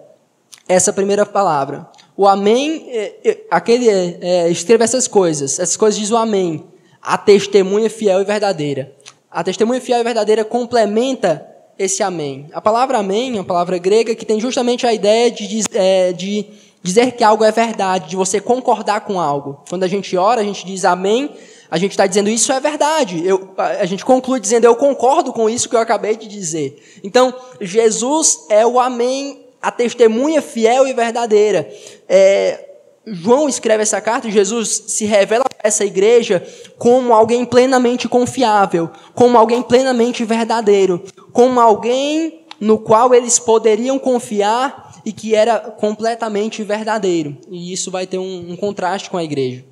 essa 0.65 0.93
primeira 0.93 1.25
palavra. 1.25 1.89
O 2.15 2.25
Amém, 2.25 2.85
é, 2.87 3.15
é, 3.21 3.37
aquele 3.51 3.89
é, 3.89 4.49
escreve 4.49 4.85
essas 4.85 5.05
coisas. 5.05 5.59
Essas 5.59 5.75
coisas 5.75 5.99
diz 5.99 6.09
o 6.09 6.15
Amém. 6.15 6.63
A 7.01 7.17
testemunha 7.17 7.89
fiel 7.89 8.21
e 8.21 8.23
verdadeira. 8.23 8.95
A 9.29 9.43
testemunha 9.43 9.81
fiel 9.81 9.99
e 9.99 10.03
verdadeira 10.05 10.45
complementa 10.45 11.45
esse 11.77 12.01
amém. 12.01 12.47
A 12.53 12.61
palavra 12.61 12.99
amém 12.99 13.31
é 13.31 13.33
uma 13.33 13.43
palavra 13.43 13.77
grega 13.77 14.15
que 14.15 14.25
tem 14.25 14.39
justamente 14.39 14.87
a 14.87 14.93
ideia 14.93 15.29
de, 15.29 15.63
é, 15.73 16.13
de 16.13 16.45
dizer 16.83 17.13
que 17.13 17.23
algo 17.23 17.45
é 17.45 17.51
verdade, 17.51 18.09
de 18.09 18.15
você 18.15 18.41
concordar 18.41 19.01
com 19.01 19.19
algo. 19.19 19.63
Quando 19.69 19.83
a 19.83 19.87
gente 19.87 20.15
ora, 20.17 20.41
a 20.41 20.43
gente 20.43 20.65
diz 20.65 20.83
amém, 20.83 21.33
a 21.71 21.77
gente 21.77 21.91
está 21.91 22.05
dizendo 22.05 22.29
isso 22.29 22.51
é 22.51 22.59
verdade. 22.59 23.25
Eu, 23.25 23.51
a 23.57 23.85
gente 23.85 24.03
conclui 24.03 24.39
dizendo 24.39 24.65
eu 24.65 24.75
concordo 24.75 25.31
com 25.31 25.49
isso 25.49 25.69
que 25.69 25.75
eu 25.75 25.79
acabei 25.79 26.17
de 26.17 26.27
dizer. 26.27 26.99
Então, 27.03 27.33
Jesus 27.61 28.45
é 28.49 28.67
o 28.67 28.79
amém, 28.79 29.47
a 29.61 29.71
testemunha 29.71 30.41
fiel 30.41 30.85
e 30.85 30.93
verdadeira. 30.93 31.67
É, 32.07 32.69
João 33.07 33.47
escreve 33.47 33.83
essa 33.83 34.01
carta 34.01 34.27
e 34.27 34.31
Jesus 34.31 34.83
se 34.87 35.05
revela 35.05 35.45
para 35.45 35.67
essa 35.67 35.85
igreja 35.85 36.45
como 36.77 37.13
alguém 37.13 37.45
plenamente 37.45 38.07
confiável, 38.09 38.89
como 39.15 39.37
alguém 39.37 39.61
plenamente 39.61 40.23
verdadeiro, 40.25 41.01
como 41.31 41.59
alguém 41.59 42.45
no 42.59 42.77
qual 42.77 43.13
eles 43.13 43.39
poderiam 43.39 43.97
confiar 43.97 44.82
e 45.05 45.11
que 45.11 45.35
era 45.35 45.59
completamente 45.59 46.63
verdadeiro. 46.63 47.37
E 47.49 47.73
isso 47.73 47.91
vai 47.91 48.07
ter 48.07 48.17
um, 48.17 48.51
um 48.51 48.55
contraste 48.55 49.09
com 49.09 49.17
a 49.17 49.23
igreja. 49.23 49.63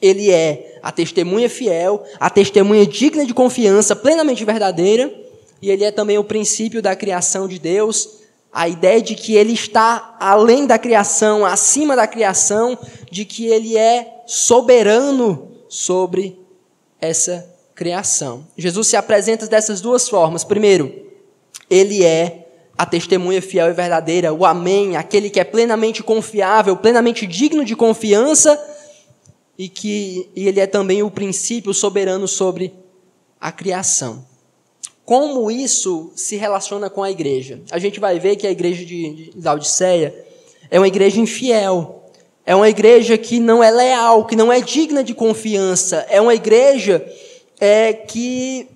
Ele 0.00 0.30
é 0.30 0.78
a 0.82 0.90
testemunha 0.90 1.48
fiel, 1.48 2.04
a 2.18 2.28
testemunha 2.28 2.86
digna 2.86 3.24
de 3.24 3.32
confiança, 3.32 3.94
plenamente 3.94 4.44
verdadeira, 4.44 5.12
e 5.60 5.70
ele 5.70 5.84
é 5.84 5.92
também 5.92 6.18
o 6.18 6.24
princípio 6.24 6.82
da 6.82 6.96
criação 6.96 7.46
de 7.46 7.58
Deus, 7.58 8.18
a 8.52 8.68
ideia 8.68 9.00
de 9.00 9.14
que 9.14 9.34
ele 9.34 9.52
está 9.52 10.16
além 10.18 10.66
da 10.66 10.78
criação, 10.78 11.46
acima 11.46 11.94
da 11.94 12.06
criação, 12.06 12.76
de 13.10 13.24
que 13.24 13.46
ele 13.46 13.78
é 13.78 14.22
soberano 14.26 15.52
sobre 15.68 16.38
essa 17.00 17.48
criação. 17.74 18.46
Jesus 18.56 18.88
se 18.88 18.96
apresenta 18.96 19.46
dessas 19.46 19.80
duas 19.80 20.08
formas. 20.08 20.44
Primeiro, 20.44 20.92
ele 21.70 22.04
é 22.04 22.41
a 22.76 22.86
testemunha 22.86 23.42
fiel 23.42 23.68
e 23.68 23.72
verdadeira, 23.72 24.32
o 24.32 24.44
Amém, 24.44 24.96
aquele 24.96 25.30
que 25.30 25.38
é 25.38 25.44
plenamente 25.44 26.02
confiável, 26.02 26.76
plenamente 26.76 27.26
digno 27.26 27.64
de 27.64 27.76
confiança 27.76 28.58
e 29.58 29.68
que 29.68 30.28
e 30.34 30.48
ele 30.48 30.60
é 30.60 30.66
também 30.66 31.02
o 31.02 31.10
princípio 31.10 31.72
soberano 31.74 32.26
sobre 32.26 32.72
a 33.40 33.52
criação. 33.52 34.24
Como 35.04 35.50
isso 35.50 36.12
se 36.14 36.36
relaciona 36.36 36.88
com 36.88 37.02
a 37.02 37.10
igreja. 37.10 37.60
A 37.70 37.78
gente 37.78 38.00
vai 38.00 38.18
ver 38.18 38.36
que 38.36 38.46
a 38.46 38.50
igreja 38.50 38.84
de, 38.84 39.30
de 39.30 39.32
Laodiceia 39.42 40.14
é 40.70 40.78
uma 40.78 40.88
igreja 40.88 41.20
infiel, 41.20 42.02
é 42.46 42.54
uma 42.54 42.68
igreja 42.68 43.18
que 43.18 43.38
não 43.38 43.62
é 43.62 43.70
leal, 43.70 44.24
que 44.24 44.34
não 44.34 44.52
é 44.52 44.60
digna 44.60 45.04
de 45.04 45.14
confiança, 45.14 46.06
é 46.08 46.20
uma 46.20 46.34
igreja 46.34 47.04
é, 47.60 47.92
que 47.92 48.68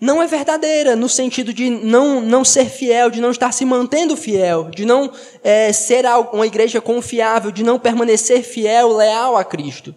não 0.00 0.22
é 0.22 0.26
verdadeira, 0.26 0.94
no 0.94 1.08
sentido 1.08 1.52
de 1.52 1.68
não, 1.68 2.20
não 2.20 2.44
ser 2.44 2.66
fiel, 2.66 3.10
de 3.10 3.20
não 3.20 3.30
estar 3.30 3.52
se 3.52 3.64
mantendo 3.64 4.16
fiel, 4.16 4.70
de 4.70 4.84
não 4.84 5.10
é, 5.42 5.72
ser 5.72 6.04
uma 6.32 6.46
igreja 6.46 6.80
confiável, 6.80 7.50
de 7.50 7.64
não 7.64 7.78
permanecer 7.78 8.42
fiel, 8.42 8.96
leal 8.96 9.36
a 9.36 9.44
Cristo. 9.44 9.94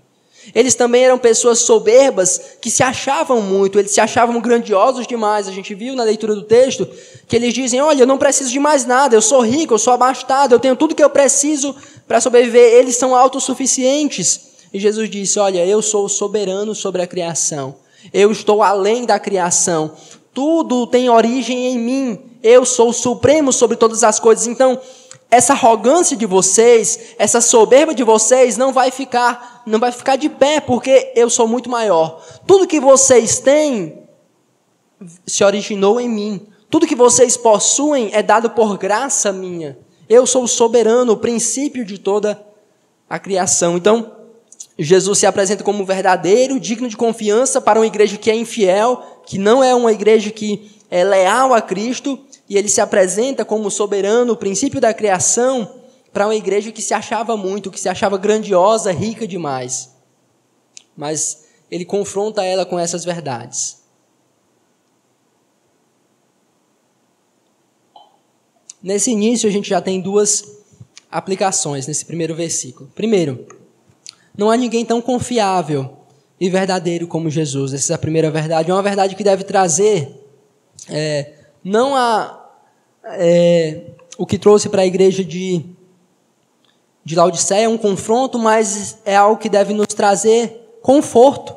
Eles 0.56 0.74
também 0.74 1.04
eram 1.04 1.20
pessoas 1.20 1.60
soberbas 1.60 2.58
que 2.60 2.72
se 2.72 2.82
achavam 2.82 3.42
muito, 3.42 3.78
eles 3.78 3.92
se 3.92 4.02
achavam 4.02 4.42
grandiosos 4.42 5.06
demais. 5.06 5.48
A 5.48 5.52
gente 5.52 5.76
viu 5.76 5.96
na 5.96 6.04
leitura 6.04 6.34
do 6.34 6.42
texto 6.42 6.88
que 7.28 7.36
eles 7.36 7.54
dizem: 7.54 7.80
Olha, 7.80 8.02
eu 8.02 8.08
não 8.08 8.18
preciso 8.18 8.50
de 8.50 8.60
mais 8.60 8.84
nada, 8.84 9.16
eu 9.16 9.22
sou 9.22 9.42
rico, 9.42 9.76
eu 9.76 9.80
sou 9.80 9.94
abastado, 9.94 10.54
eu 10.54 10.60
tenho 10.60 10.76
tudo 10.76 10.96
que 10.96 11.04
eu 11.04 11.12
preciso 11.12 11.76
para 12.08 12.20
sobreviver. 12.20 12.74
Eles 12.74 12.96
são 12.96 13.16
autossuficientes. 13.16 14.42
E 14.74 14.80
Jesus 14.80 15.10
disse: 15.12 15.38
Olha, 15.38 15.64
eu 15.64 15.80
sou 15.80 16.10
soberano 16.10 16.74
sobre 16.74 17.04
a 17.04 17.08
criação, 17.08 17.76
eu 18.14 18.32
estou 18.32 18.64
além 18.64 19.06
da 19.06 19.20
criação, 19.20 19.94
tudo 20.34 20.88
tem 20.88 21.10
origem 21.10 21.74
em 21.74 21.78
mim, 21.78 22.20
eu 22.42 22.66
sou 22.66 22.90
o 22.90 22.94
supremo 22.94 23.52
sobre 23.52 23.78
todas 23.78 24.04
as 24.04 24.20
coisas. 24.20 24.48
Então, 24.48 24.80
essa 25.30 25.54
arrogância 25.54 26.18
de 26.18 26.26
vocês, 26.26 27.16
essa 27.18 27.40
soberba 27.40 27.96
de 27.96 28.04
vocês 28.04 28.58
não 28.58 28.74
vai 28.74 28.92
ficar, 28.92 29.64
não 29.66 29.80
vai 29.80 29.92
ficar 29.92 30.18
de 30.18 30.28
pé, 30.28 30.60
porque 30.60 31.14
eu 31.16 31.30
sou 31.30 31.48
muito 31.48 31.70
maior. 31.70 32.22
Tudo 32.46 32.68
que 32.68 32.80
vocês 32.80 33.40
têm 33.40 34.02
se 35.26 35.44
originou 35.44 36.00
em 36.00 36.10
mim. 36.10 36.48
Tudo 36.70 36.88
que 36.88 36.96
vocês 36.96 37.38
possuem 37.38 38.10
é 38.14 38.22
dado 38.22 38.50
por 38.50 38.78
graça 38.78 39.32
minha. 39.32 39.78
Eu 40.08 40.26
sou 40.26 40.44
o 40.44 40.48
soberano, 40.48 41.14
o 41.14 41.18
princípio 41.18 41.86
de 41.86 41.98
toda 41.98 42.42
a 43.10 43.18
criação. 43.18 43.78
Então, 43.78 44.12
Jesus 44.78 45.20
se 45.20 45.26
apresenta 45.26 45.64
como 45.64 45.86
verdadeiro, 45.86 46.60
digno 46.60 46.88
de 46.88 46.98
confiança 46.98 47.62
para 47.62 47.80
uma 47.80 47.88
igreja 47.88 48.18
que 48.18 48.32
é 48.32 48.36
infiel, 48.36 49.22
que 49.26 49.38
não 49.38 49.64
é 49.64 49.76
uma 49.76 49.92
igreja 49.92 50.32
que 50.32 50.72
é 50.90 51.04
leal 51.04 51.54
a 51.54 51.62
Cristo, 51.62 52.20
e 52.50 52.58
ele 52.58 52.68
se 52.68 52.82
apresenta 52.82 53.46
como 53.46 53.70
soberano, 53.70 54.34
o 54.34 54.38
princípio 54.38 54.82
da 54.82 54.94
criação, 54.94 55.82
para 56.12 56.28
uma 56.28 56.36
igreja 56.36 56.72
que 56.72 56.82
se 56.82 56.94
achava 56.94 57.38
muito, 57.38 57.72
que 57.72 57.80
se 57.80 57.88
achava 57.88 58.18
grandiosa, 58.18 58.92
rica 58.92 59.28
demais. 59.28 59.92
Mas 60.96 61.46
ele 61.70 61.86
confronta 61.86 62.44
ela 62.44 62.66
com 62.66 62.78
essas 62.78 63.06
verdades. 63.06 63.82
Nesse 68.84 69.12
início, 69.12 69.48
a 69.48 69.52
gente 69.52 69.70
já 69.70 69.80
tem 69.80 70.02
duas 70.02 70.44
aplicações 71.10 71.88
nesse 71.88 72.04
primeiro 72.04 72.36
versículo. 72.36 72.92
Primeiro, 72.96 73.61
não 74.38 74.50
há 74.50 74.58
ninguém 74.58 74.86
tão 74.86 75.02
confiável 75.02 75.98
e 76.40 76.50
verdadeiro 76.50 77.08
como 77.08 77.30
Jesus. 77.30 77.74
Essa 77.74 77.94
é 77.94 77.96
a 77.96 78.00
primeira 78.00 78.32
verdade. 78.32 78.72
É 78.72 78.74
uma 78.74 78.82
verdade 78.82 79.16
que 79.16 79.24
deve 79.24 79.44
trazer 79.44 80.22
é, 80.90 81.34
não 81.64 81.96
a 81.96 82.42
é, 83.04 83.82
o 84.18 84.26
que 84.26 84.38
trouxe 84.38 84.70
para 84.70 84.82
a 84.82 84.86
igreja 84.86 85.24
de, 85.24 85.64
de 87.04 87.16
Laodiceia 87.16 87.70
um 87.70 87.78
confronto, 87.78 88.38
mas 88.38 89.00
é 89.06 89.16
algo 89.16 89.40
que 89.40 89.50
deve 89.50 89.74
nos 89.74 89.88
trazer 89.88 90.78
conforto, 90.82 91.56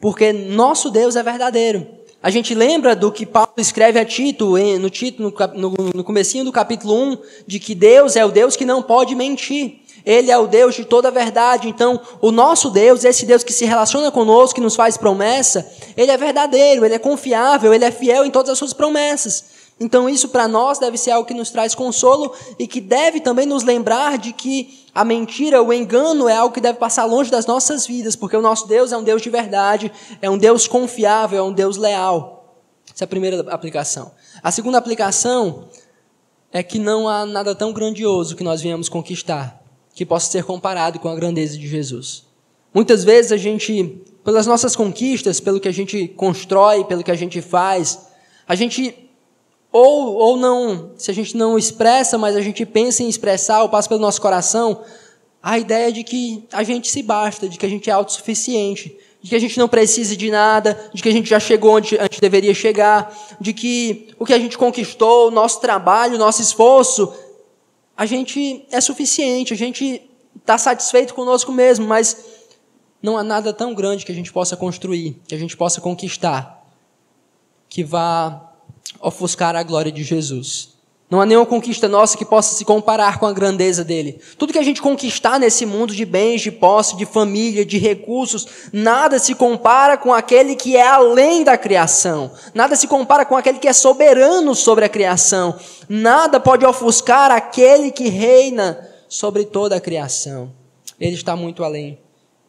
porque 0.00 0.32
nosso 0.32 0.90
Deus 0.90 1.16
é 1.16 1.22
verdadeiro. 1.22 1.86
A 2.22 2.30
gente 2.30 2.54
lembra 2.54 2.94
do 2.94 3.10
que 3.10 3.26
Paulo 3.26 3.52
escreve 3.56 3.98
a 3.98 4.04
Tito, 4.04 4.56
no, 4.78 4.90
Tito, 4.90 5.22
no, 5.22 5.30
no, 5.54 5.74
no 5.94 6.04
comecinho 6.04 6.44
do 6.44 6.52
capítulo 6.52 6.94
1, 6.94 7.18
de 7.46 7.58
que 7.58 7.74
Deus 7.74 8.14
é 8.14 8.24
o 8.24 8.30
Deus 8.30 8.54
que 8.54 8.64
não 8.64 8.80
pode 8.80 9.14
mentir. 9.14 9.80
Ele 10.04 10.30
é 10.30 10.38
o 10.38 10.46
Deus 10.46 10.74
de 10.74 10.84
toda 10.84 11.08
a 11.08 11.10
verdade. 11.10 11.68
Então, 11.68 12.00
o 12.20 12.30
nosso 12.30 12.70
Deus, 12.70 13.04
esse 13.04 13.24
Deus 13.24 13.42
que 13.42 13.52
se 13.52 13.64
relaciona 13.64 14.10
conosco, 14.10 14.56
que 14.56 14.60
nos 14.60 14.74
faz 14.74 14.96
promessa, 14.96 15.70
ele 15.96 16.10
é 16.10 16.16
verdadeiro, 16.16 16.84
ele 16.84 16.94
é 16.94 16.98
confiável, 16.98 17.72
ele 17.72 17.84
é 17.84 17.90
fiel 17.90 18.24
em 18.24 18.30
todas 18.30 18.50
as 18.50 18.58
suas 18.58 18.72
promessas. 18.72 19.62
Então, 19.80 20.08
isso 20.08 20.28
para 20.28 20.46
nós 20.46 20.78
deve 20.78 20.96
ser 20.96 21.10
algo 21.10 21.26
que 21.26 21.34
nos 21.34 21.50
traz 21.50 21.74
consolo 21.74 22.32
e 22.58 22.66
que 22.66 22.80
deve 22.80 23.20
também 23.20 23.46
nos 23.46 23.64
lembrar 23.64 24.18
de 24.18 24.32
que 24.32 24.86
a 24.94 25.04
mentira, 25.04 25.62
o 25.62 25.72
engano 25.72 26.28
é 26.28 26.36
algo 26.36 26.54
que 26.54 26.60
deve 26.60 26.78
passar 26.78 27.04
longe 27.04 27.30
das 27.30 27.46
nossas 27.46 27.86
vidas, 27.86 28.14
porque 28.14 28.36
o 28.36 28.42
nosso 28.42 28.68
Deus 28.68 28.92
é 28.92 28.96
um 28.96 29.02
Deus 29.02 29.22
de 29.22 29.30
verdade, 29.30 29.90
é 30.20 30.28
um 30.28 30.36
Deus 30.38 30.68
confiável, 30.68 31.38
é 31.38 31.42
um 31.42 31.52
Deus 31.52 31.76
leal. 31.76 32.60
Essa 32.94 33.04
é 33.04 33.06
a 33.06 33.08
primeira 33.08 33.40
aplicação. 33.50 34.12
A 34.42 34.50
segunda 34.50 34.76
aplicação 34.76 35.64
é 36.52 36.62
que 36.62 36.78
não 36.78 37.08
há 37.08 37.24
nada 37.24 37.54
tão 37.54 37.72
grandioso 37.72 38.36
que 38.36 38.44
nós 38.44 38.60
viemos 38.60 38.88
conquistar 38.88 39.61
que 39.94 40.06
possa 40.06 40.30
ser 40.30 40.44
comparado 40.44 40.98
com 40.98 41.08
a 41.08 41.14
grandeza 41.14 41.56
de 41.58 41.68
Jesus. 41.68 42.24
Muitas 42.72 43.04
vezes 43.04 43.32
a 43.32 43.36
gente, 43.36 44.00
pelas 44.24 44.46
nossas 44.46 44.74
conquistas, 44.74 45.40
pelo 45.40 45.60
que 45.60 45.68
a 45.68 45.72
gente 45.72 46.08
constrói, 46.08 46.84
pelo 46.84 47.04
que 47.04 47.10
a 47.10 47.16
gente 47.16 47.42
faz, 47.42 48.06
a 48.46 48.54
gente 48.54 49.10
ou, 49.72 50.14
ou 50.14 50.36
não, 50.36 50.90
se 50.96 51.10
a 51.10 51.14
gente 51.14 51.36
não 51.36 51.56
expressa, 51.56 52.18
mas 52.18 52.36
a 52.36 52.42
gente 52.42 52.64
pensa 52.66 53.02
em 53.02 53.08
expressar 53.08 53.62
ou 53.62 53.70
passa 53.70 53.88
pelo 53.88 54.00
nosso 54.00 54.20
coração, 54.20 54.82
a 55.42 55.58
ideia 55.58 55.90
de 55.90 56.04
que 56.04 56.44
a 56.52 56.62
gente 56.62 56.88
se 56.90 57.02
basta, 57.02 57.48
de 57.48 57.58
que 57.58 57.64
a 57.64 57.68
gente 57.68 57.88
é 57.88 57.92
autossuficiente, 57.92 58.96
de 59.22 59.30
que 59.30 59.36
a 59.36 59.38
gente 59.38 59.58
não 59.58 59.68
precisa 59.68 60.14
de 60.14 60.30
nada, 60.30 60.78
de 60.92 61.02
que 61.02 61.08
a 61.08 61.12
gente 61.12 61.28
já 61.28 61.40
chegou 61.40 61.76
onde 61.76 61.96
a 61.98 62.02
gente 62.02 62.20
deveria 62.20 62.52
chegar, 62.52 63.16
de 63.40 63.52
que 63.52 64.08
o 64.18 64.26
que 64.26 64.34
a 64.34 64.38
gente 64.38 64.58
conquistou, 64.58 65.28
o 65.28 65.30
nosso 65.30 65.60
trabalho, 65.60 66.16
o 66.16 66.18
nosso 66.18 66.42
esforço, 66.42 67.12
a 67.96 68.06
gente 68.06 68.66
é 68.70 68.80
suficiente, 68.80 69.52
a 69.52 69.56
gente 69.56 70.02
está 70.36 70.56
satisfeito 70.58 71.14
conosco 71.14 71.52
mesmo, 71.52 71.86
mas 71.86 72.24
não 73.02 73.16
há 73.16 73.22
nada 73.22 73.52
tão 73.52 73.74
grande 73.74 74.04
que 74.04 74.12
a 74.12 74.14
gente 74.14 74.32
possa 74.32 74.56
construir, 74.56 75.20
que 75.26 75.34
a 75.34 75.38
gente 75.38 75.56
possa 75.56 75.80
conquistar, 75.80 76.64
que 77.68 77.82
vá 77.82 78.52
ofuscar 79.00 79.56
a 79.56 79.62
glória 79.62 79.90
de 79.90 80.02
Jesus. 80.02 80.71
Não 81.12 81.20
há 81.20 81.26
nenhuma 81.26 81.44
conquista 81.44 81.86
nossa 81.88 82.16
que 82.16 82.24
possa 82.24 82.54
se 82.54 82.64
comparar 82.64 83.20
com 83.20 83.26
a 83.26 83.34
grandeza 83.34 83.84
dele. 83.84 84.18
Tudo 84.38 84.50
que 84.50 84.58
a 84.58 84.62
gente 84.62 84.80
conquistar 84.80 85.38
nesse 85.38 85.66
mundo 85.66 85.94
de 85.94 86.06
bens, 86.06 86.40
de 86.40 86.50
posse, 86.50 86.96
de 86.96 87.04
família, 87.04 87.66
de 87.66 87.76
recursos, 87.76 88.48
nada 88.72 89.18
se 89.18 89.34
compara 89.34 89.98
com 89.98 90.10
aquele 90.10 90.56
que 90.56 90.74
é 90.74 90.88
além 90.88 91.44
da 91.44 91.58
criação. 91.58 92.30
Nada 92.54 92.74
se 92.76 92.88
compara 92.88 93.26
com 93.26 93.36
aquele 93.36 93.58
que 93.58 93.68
é 93.68 93.74
soberano 93.74 94.54
sobre 94.54 94.86
a 94.86 94.88
criação. 94.88 95.54
Nada 95.86 96.40
pode 96.40 96.64
ofuscar 96.64 97.30
aquele 97.30 97.90
que 97.90 98.08
reina 98.08 98.88
sobre 99.06 99.44
toda 99.44 99.76
a 99.76 99.80
criação. 99.82 100.50
Ele 100.98 101.14
está 101.14 101.36
muito 101.36 101.62
além 101.62 101.98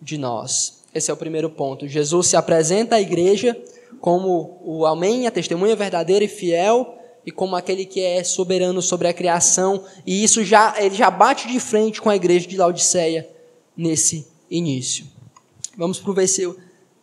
de 0.01 0.17
nós. 0.17 0.86
Esse 0.96 1.12
é 1.12 1.13
o 1.13 1.17
primeiro 1.17 1.50
ponto. 1.50 1.86
Jesus 1.86 2.27
se 2.27 2.38
apresenta 2.38 2.96
à 2.96 3.01
igreja 3.01 3.62
como 4.00 4.62
o 4.63 4.86
Amém, 4.86 5.27
a 5.27 5.32
testemunha 5.32 5.75
verdadeira 5.75 6.24
e 6.24 6.29
fiel, 6.29 7.02
e 7.25 7.32
como 7.32 7.56
aquele 7.56 7.86
que 7.86 8.01
é 8.01 8.24
soberano 8.24 8.82
sobre 8.82 9.08
a 9.08 9.13
criação, 9.13 9.84
e 10.06 10.24
isso 10.24 10.44
já 10.44 10.75
ele 10.77 10.96
já 10.96 11.10
bate 11.10 11.48
de 11.48 11.60
frente 11.60 12.01
com 12.01 12.10
a 12.10 12.15
igreja 12.15 12.48
de 12.48 12.58
Laodiceia 12.58 13.30
nesse 13.75 14.27
início. 14.50 15.06
Vamos 15.77 16.00
para 16.00 16.12
o 16.12 16.13
versículo. 16.13 16.58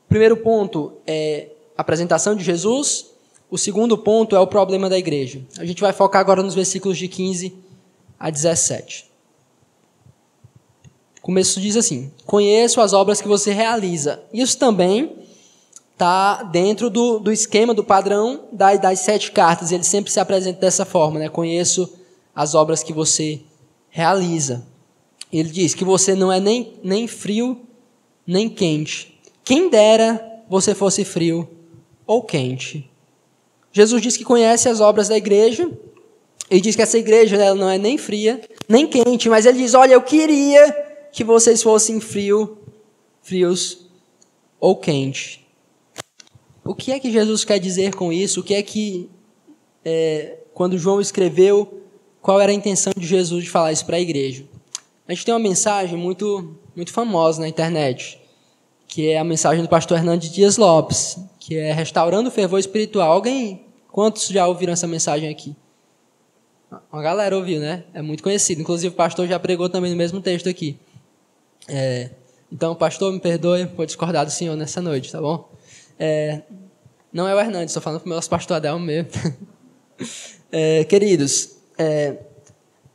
Primeiro 0.09 0.37
ponto 0.37 0.93
é 1.07 1.49
a 1.77 1.81
apresentação 1.83 2.35
de 2.35 2.45
Jesus. 2.45 3.07
O 3.51 3.59
segundo 3.59 3.99
ponto 3.99 4.37
é 4.37 4.41
o 4.41 4.47
problema 4.47 4.89
da 4.89 4.99
igreja. 4.99 5.41
A 5.59 5.65
gente 5.65 5.81
vai 5.81 5.93
focar 5.93 6.21
agora 6.21 6.43
nos 6.43 6.55
versículos 6.55 6.99
de 6.99 7.09
15 7.09 7.55
a 8.19 8.31
17. 8.31 9.11
O 11.19 11.23
começo 11.23 11.61
diz 11.61 11.77
assim: 11.77 12.11
Conheço 12.25 12.81
as 12.81 12.93
obras 12.93 13.21
que 13.21 13.29
você 13.29 13.53
realiza. 13.53 14.23
Isso 14.33 14.59
também 14.59 15.20
está 16.01 16.43
dentro 16.43 16.89
do, 16.89 17.19
do 17.19 17.31
esquema, 17.31 17.75
do 17.75 17.85
padrão 17.85 18.49
das, 18.51 18.81
das 18.81 19.01
sete 19.01 19.31
cartas. 19.31 19.71
Ele 19.71 19.85
sempre 19.85 20.11
se 20.11 20.19
apresenta 20.19 20.59
dessa 20.59 20.87
forma, 20.87 21.19
né? 21.19 21.29
Conheço 21.29 21.93
as 22.35 22.55
obras 22.55 22.83
que 22.83 22.93
você 22.93 23.41
realiza. 23.91 24.67
Ele 25.31 25.51
diz 25.51 25.75
que 25.75 25.85
você 25.85 26.15
não 26.15 26.33
é 26.33 26.41
nem, 26.41 26.73
nem 26.83 27.07
frio, 27.07 27.61
nem 28.27 28.49
quente. 28.49 29.21
Quem 29.45 29.69
dera 29.69 30.43
você 30.49 30.75
fosse 30.75 31.05
frio 31.05 31.47
ou 32.07 32.23
quente. 32.23 32.91
Jesus 33.71 34.01
diz 34.01 34.17
que 34.17 34.25
conhece 34.25 34.71
as 34.71 34.81
obras 34.81 35.09
da 35.09 35.19
igreja. 35.19 35.71
Ele 36.51 36.63
diz 36.63 36.75
que 36.75 36.83
essa 36.83 36.99
igreja 36.99 37.37
ela 37.37 37.55
não 37.55 37.69
é 37.69 37.77
nem 37.77 37.99
fria, 37.99 38.41
nem 38.67 38.87
quente, 38.87 39.29
mas 39.29 39.45
ele 39.45 39.59
diz: 39.59 39.75
Olha, 39.75 39.93
eu 39.93 40.03
queria 40.03 40.73
que 41.13 41.23
vocês 41.23 41.63
fossem 41.63 42.01
frio, 42.01 42.59
frios 43.23 43.87
ou 44.59 44.75
quente. 44.75 45.41
O 46.71 46.75
que 46.77 46.93
é 46.93 47.01
que 47.01 47.11
Jesus 47.11 47.45
quer 47.45 47.59
dizer 47.59 47.97
com 47.97 48.13
isso? 48.13 48.39
O 48.39 48.43
que 48.45 48.55
é 48.55 48.63
que, 48.63 49.11
é, 49.85 50.37
quando 50.55 50.79
João 50.79 51.01
escreveu, 51.01 51.83
qual 52.23 52.41
era 52.41 52.53
a 52.53 52.55
intenção 52.55 52.93
de 52.97 53.05
Jesus 53.05 53.43
de 53.43 53.51
falar 53.51 53.73
isso 53.73 53.85
para 53.85 53.97
a 53.97 54.01
igreja? 54.01 54.45
A 55.09 55.13
gente 55.13 55.25
tem 55.25 55.35
uma 55.35 55.41
mensagem 55.41 55.99
muito, 55.99 56.57
muito 56.77 56.93
famosa 56.93 57.41
na 57.41 57.49
internet, 57.49 58.21
que 58.87 59.09
é 59.09 59.19
a 59.19 59.25
mensagem 59.25 59.65
do 59.65 59.69
pastor 59.69 59.99
Hernandes 59.99 60.31
Dias 60.31 60.57
Lopes, 60.57 61.19
que 61.41 61.57
é 61.57 61.73
Restaurando 61.73 62.29
o 62.29 62.33
Fervor 62.33 62.61
Espiritual. 62.61 63.15
Alguém, 63.15 63.67
quantos 63.91 64.29
já 64.29 64.47
ouviram 64.47 64.73
essa 64.73 64.87
mensagem 64.87 65.29
aqui? 65.29 65.57
Uma 66.93 67.03
galera 67.03 67.37
ouviu, 67.37 67.59
né? 67.59 67.83
É 67.93 68.01
muito 68.01 68.23
conhecido. 68.23 68.61
Inclusive, 68.61 68.95
o 68.95 68.97
pastor 68.97 69.27
já 69.27 69.41
pregou 69.41 69.69
também 69.69 69.91
no 69.91 69.97
mesmo 69.97 70.21
texto 70.21 70.49
aqui. 70.49 70.79
É, 71.67 72.11
então, 72.53 72.77
pastor, 72.77 73.13
me 73.13 73.19
perdoe 73.19 73.67
por 73.67 73.87
discordar 73.87 74.25
do 74.25 74.31
senhor 74.31 74.55
nessa 74.55 74.81
noite, 74.81 75.11
tá 75.11 75.21
bom? 75.21 75.51
É, 76.03 76.41
não 77.13 77.29
é 77.29 77.35
o 77.35 77.39
Hernandes, 77.39 77.73
estou 77.73 77.83
falando 77.83 78.01
para 78.01 78.07
o 78.07 78.09
meu 78.09 78.21
pastor 78.29 78.57
Adelmo 78.57 78.85
mesmo. 78.85 79.11
É, 80.53 80.83
queridos, 80.83 81.59
é, 81.79 82.17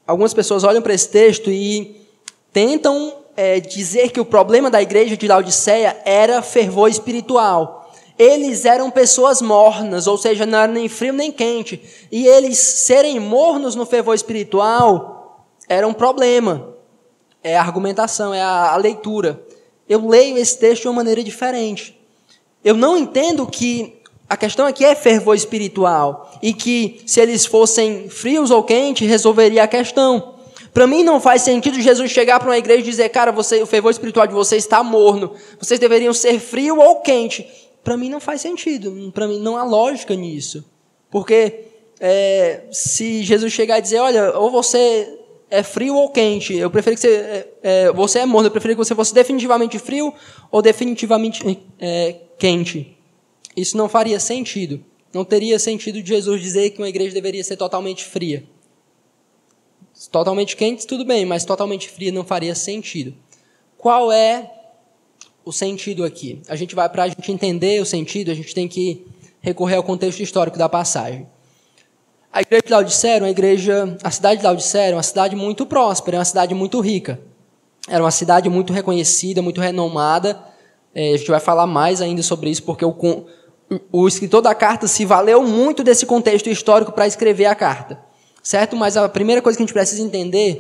algumas 0.06 0.34
pessoas 0.34 0.66
olham 0.66 0.82
para 0.82 0.94
esse 0.94 1.08
texto 1.08 1.50
e 1.50 2.06
tentam 2.52 3.16
é, 3.38 3.62
dizer 3.62 4.12
que 4.12 4.20
o 4.20 4.26
problema 4.26 4.70
da 4.70 4.82
igreja 4.82 5.16
de 5.16 5.26
Laodiceia 5.26 5.96
era 6.04 6.42
fervor 6.42 6.90
espiritual. 6.90 7.90
Eles 8.20 8.66
eram 8.66 8.92
pessoas 8.92 9.42
mornas, 9.42 10.06
ou 10.06 10.18
seja, 10.18 10.46
não 10.46 10.60
era 10.60 10.72
nem 10.72 10.90
frio 10.90 11.14
nem 11.14 11.32
quente. 11.32 11.82
E 12.12 12.28
eles 12.28 12.58
serem 12.58 13.22
mornos 13.22 13.74
no 13.74 13.86
fervor 13.86 14.16
espiritual 14.16 15.48
era 15.70 15.88
um 15.88 15.94
problema. 15.94 16.76
É 17.42 17.56
a 17.56 17.62
argumentação, 17.62 18.34
é 18.34 18.42
a, 18.42 18.74
a 18.74 18.76
leitura. 18.76 19.42
Eu 19.88 20.06
leio 20.06 20.38
esse 20.38 20.60
texto 20.60 20.82
de 20.82 20.88
uma 20.90 20.96
maneira 20.96 21.24
diferente. 21.24 21.98
Eu 22.66 22.74
não 22.74 22.98
entendo 22.98 23.46
que 23.46 24.02
a 24.28 24.36
questão 24.36 24.66
aqui 24.66 24.84
é 24.84 24.96
fervor 24.96 25.36
espiritual 25.36 26.32
e 26.42 26.52
que 26.52 27.00
se 27.06 27.22
eles 27.22 27.46
fossem 27.46 28.10
frios 28.10 28.50
ou 28.50 28.64
quentes 28.64 29.08
resolveria 29.08 29.64
a 29.64 29.68
questão. 29.68 30.34
Para 30.74 30.88
mim 30.88 31.04
não 31.04 31.22
faz 31.22 31.44
sentido 31.44 31.80
Jesus 31.80 32.10
chegar 32.10 32.40
para 32.40 32.50
uma 32.50 32.58
igreja 32.58 32.82
e 32.82 32.84
dizer, 32.84 33.10
cara, 33.10 33.32
você, 33.32 33.62
o 33.62 33.68
fervor 33.68 33.92
espiritual 33.92 34.26
de 34.26 34.34
vocês 34.34 34.64
está 34.64 34.84
morno, 34.84 35.34
vocês 35.60 35.80
deveriam 35.80 36.12
ser 36.12 36.40
frio 36.40 36.80
ou 36.80 37.02
quente. 37.02 37.48
Para 37.84 37.96
mim 37.96 38.10
não 38.10 38.20
faz 38.20 38.42
sentido, 38.42 39.12
para 39.14 39.28
mim 39.28 39.40
não 39.40 39.56
há 39.56 39.64
lógica 39.64 40.16
nisso. 40.16 40.66
Porque 41.12 41.66
é, 42.00 42.64
se 42.72 43.22
Jesus 43.24 43.54
chegar 43.54 43.78
e 43.78 43.82
dizer, 43.84 44.00
olha, 44.00 44.36
ou 44.38 44.50
você 44.50 45.08
é 45.52 45.62
frio 45.62 45.96
ou 45.96 46.10
quente, 46.10 46.56
eu 46.56 46.72
prefiro 46.72 46.96
que 46.96 47.02
você, 47.02 47.10
é, 47.14 47.48
é 47.62 47.92
você 47.92 48.20
é 48.20 48.26
morno, 48.26 48.48
eu 48.48 48.52
prefiro 48.52 48.74
que 48.74 48.84
você 48.84 48.96
fosse 48.96 49.14
definitivamente 49.14 49.78
frio 49.78 50.12
ou 50.52 50.64
definitivamente 50.64 51.60
é, 51.80 52.16
quente. 52.38 52.98
Isso 53.56 53.78
não 53.78 53.88
faria 53.88 54.20
sentido. 54.20 54.84
Não 55.14 55.24
teria 55.24 55.58
sentido 55.58 56.06
Jesus 56.06 56.42
dizer 56.42 56.72
que 56.72 56.80
uma 56.80 56.90
igreja 56.90 57.14
deveria 57.14 57.44
ser 57.44 57.56
totalmente 57.56 58.04
fria. 58.04 58.44
Totalmente 60.12 60.58
quente, 60.58 60.86
tudo 60.86 61.06
bem, 61.06 61.26
mas 61.26 61.46
totalmente 61.46 61.90
fria 61.90 62.12
não 62.12 62.26
faria 62.26 62.54
sentido. 62.54 63.16
Qual 63.78 64.12
é 64.12 64.52
o 65.46 65.54
sentido 65.54 66.04
aqui? 66.04 66.42
A 66.50 66.56
gente 66.56 66.76
vai 66.76 66.90
para 66.90 67.04
a 67.04 67.08
gente 67.08 67.32
entender 67.32 67.82
o 67.82 67.86
sentido, 67.86 68.30
a 68.30 68.34
gente 68.34 68.54
tem 68.54 68.68
que 68.68 69.06
recorrer 69.40 69.76
ao 69.76 69.84
contexto 69.84 70.22
histórico 70.22 70.58
da 70.58 70.68
passagem. 70.68 71.28
A 72.34 72.42
igreja 72.42 72.64
de 72.66 72.72
Laodicea 72.74 73.18
uma 73.20 73.30
igreja, 73.30 73.98
a 74.04 74.12
cidade 74.12 74.42
de 74.42 74.46
Laodicea 74.46 74.82
era 74.82 74.96
uma 74.98 75.04
cidade 75.04 75.36
muito 75.38 75.66
próspera, 75.66 76.18
uma 76.18 76.26
cidade 76.26 76.54
muito 76.54 76.82
rica. 76.82 77.22
Era 77.88 78.04
uma 78.04 78.12
cidade 78.12 78.50
muito 78.50 78.74
reconhecida, 78.74 79.42
muito 79.42 79.62
renomada, 79.62 80.44
é, 80.96 81.14
a 81.14 81.18
gente 81.18 81.30
vai 81.30 81.42
falar 81.42 81.68
mais 81.68 82.02
ainda 82.02 82.24
sobre 82.24 82.50
isso, 82.50 82.64
porque 82.64 82.86
o, 82.86 82.96
o 83.92 84.08
escritor 84.08 84.42
da 84.42 84.56
carta 84.56 84.88
se 84.88 85.04
valeu 85.04 85.44
muito 85.44 85.84
desse 85.84 86.06
contexto 86.06 86.50
histórico 86.50 86.94
para 86.94 87.06
escrever 87.06 87.46
a 87.46 87.54
carta. 87.54 88.00
Certo? 88.42 88.76
Mas 88.78 88.96
a 88.96 89.10
primeira 89.10 89.42
coisa 89.42 89.58
que 89.58 89.64
a 89.64 89.66
gente 89.66 89.74
precisa 89.74 90.02
entender 90.02 90.60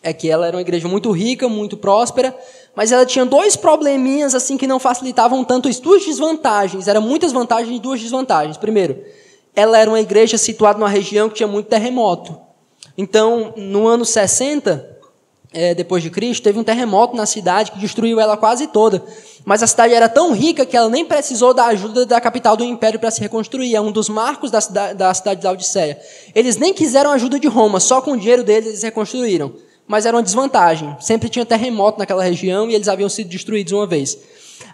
é 0.00 0.12
que 0.12 0.30
ela 0.30 0.46
era 0.46 0.56
uma 0.56 0.60
igreja 0.60 0.86
muito 0.86 1.10
rica, 1.10 1.48
muito 1.48 1.76
próspera, 1.76 2.36
mas 2.76 2.92
ela 2.92 3.04
tinha 3.04 3.26
dois 3.26 3.56
probleminhas 3.56 4.34
assim 4.34 4.56
que 4.56 4.66
não 4.66 4.78
facilitavam 4.78 5.42
tanto 5.42 5.68
isso, 5.68 5.82
duas 5.82 6.04
desvantagens, 6.04 6.86
eram 6.86 7.02
muitas 7.02 7.32
vantagens 7.32 7.76
e 7.76 7.80
duas 7.80 8.00
desvantagens. 8.00 8.56
Primeiro, 8.56 9.02
ela 9.56 9.76
era 9.76 9.90
uma 9.90 10.00
igreja 10.00 10.38
situada 10.38 10.78
numa 10.78 10.88
região 10.88 11.28
que 11.28 11.36
tinha 11.36 11.48
muito 11.48 11.66
terremoto. 11.66 12.38
Então, 12.96 13.52
no 13.56 13.88
ano 13.88 14.04
60, 14.04 14.97
é, 15.52 15.74
depois 15.74 16.02
de 16.02 16.10
Cristo, 16.10 16.42
teve 16.42 16.58
um 16.58 16.64
terremoto 16.64 17.16
na 17.16 17.24
cidade 17.24 17.72
que 17.72 17.78
destruiu 17.78 18.20
ela 18.20 18.36
quase 18.36 18.66
toda. 18.66 19.02
Mas 19.44 19.62
a 19.62 19.66
cidade 19.66 19.94
era 19.94 20.08
tão 20.08 20.32
rica 20.32 20.66
que 20.66 20.76
ela 20.76 20.90
nem 20.90 21.04
precisou 21.04 21.54
da 21.54 21.66
ajuda 21.66 22.04
da 22.04 22.20
capital 22.20 22.56
do 22.56 22.64
império 22.64 23.00
para 23.00 23.10
se 23.10 23.20
reconstruir. 23.20 23.74
É 23.74 23.80
um 23.80 23.90
dos 23.90 24.08
marcos 24.08 24.50
da 24.50 24.60
cidade, 24.60 24.94
da 24.94 25.12
cidade 25.14 25.40
de 25.40 25.46
Laodiceia. 25.46 25.98
Eles 26.34 26.56
nem 26.58 26.74
quiseram 26.74 27.10
ajuda 27.12 27.40
de 27.40 27.48
Roma, 27.48 27.80
só 27.80 28.02
com 28.02 28.12
o 28.12 28.16
dinheiro 28.16 28.44
deles 28.44 28.68
eles 28.68 28.82
reconstruíram. 28.82 29.54
Mas 29.86 30.04
era 30.04 30.14
uma 30.14 30.22
desvantagem. 30.22 30.94
Sempre 31.00 31.30
tinha 31.30 31.46
terremoto 31.46 31.98
naquela 31.98 32.22
região 32.22 32.68
e 32.68 32.74
eles 32.74 32.88
haviam 32.88 33.08
sido 33.08 33.30
destruídos 33.30 33.72
uma 33.72 33.86
vez. 33.86 34.18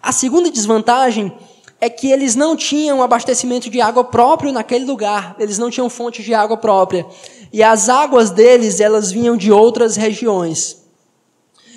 A 0.03 0.11
segunda 0.11 0.51
desvantagem 0.51 1.33
é 1.81 1.89
que 1.89 2.11
eles 2.11 2.35
não 2.35 2.57
tinham 2.57 3.03
abastecimento 3.03 3.71
de 3.71 3.81
água 3.81 4.03
próprio 4.03 4.53
naquele 4.53 4.85
lugar. 4.85 5.37
Eles 5.39 5.59
não 5.59 5.71
tinham 5.71 5.89
fonte 5.89 6.23
de 6.23 6.35
água 6.35 6.57
própria. 6.57 7.07
E 7.55 7.63
as 7.63 7.89
águas 7.89 8.33
deles, 8.33 8.81
elas 8.81 9.13
vinham 9.13 9.37
de 9.37 9.53
outras 9.53 9.95
regiões. 9.95 10.83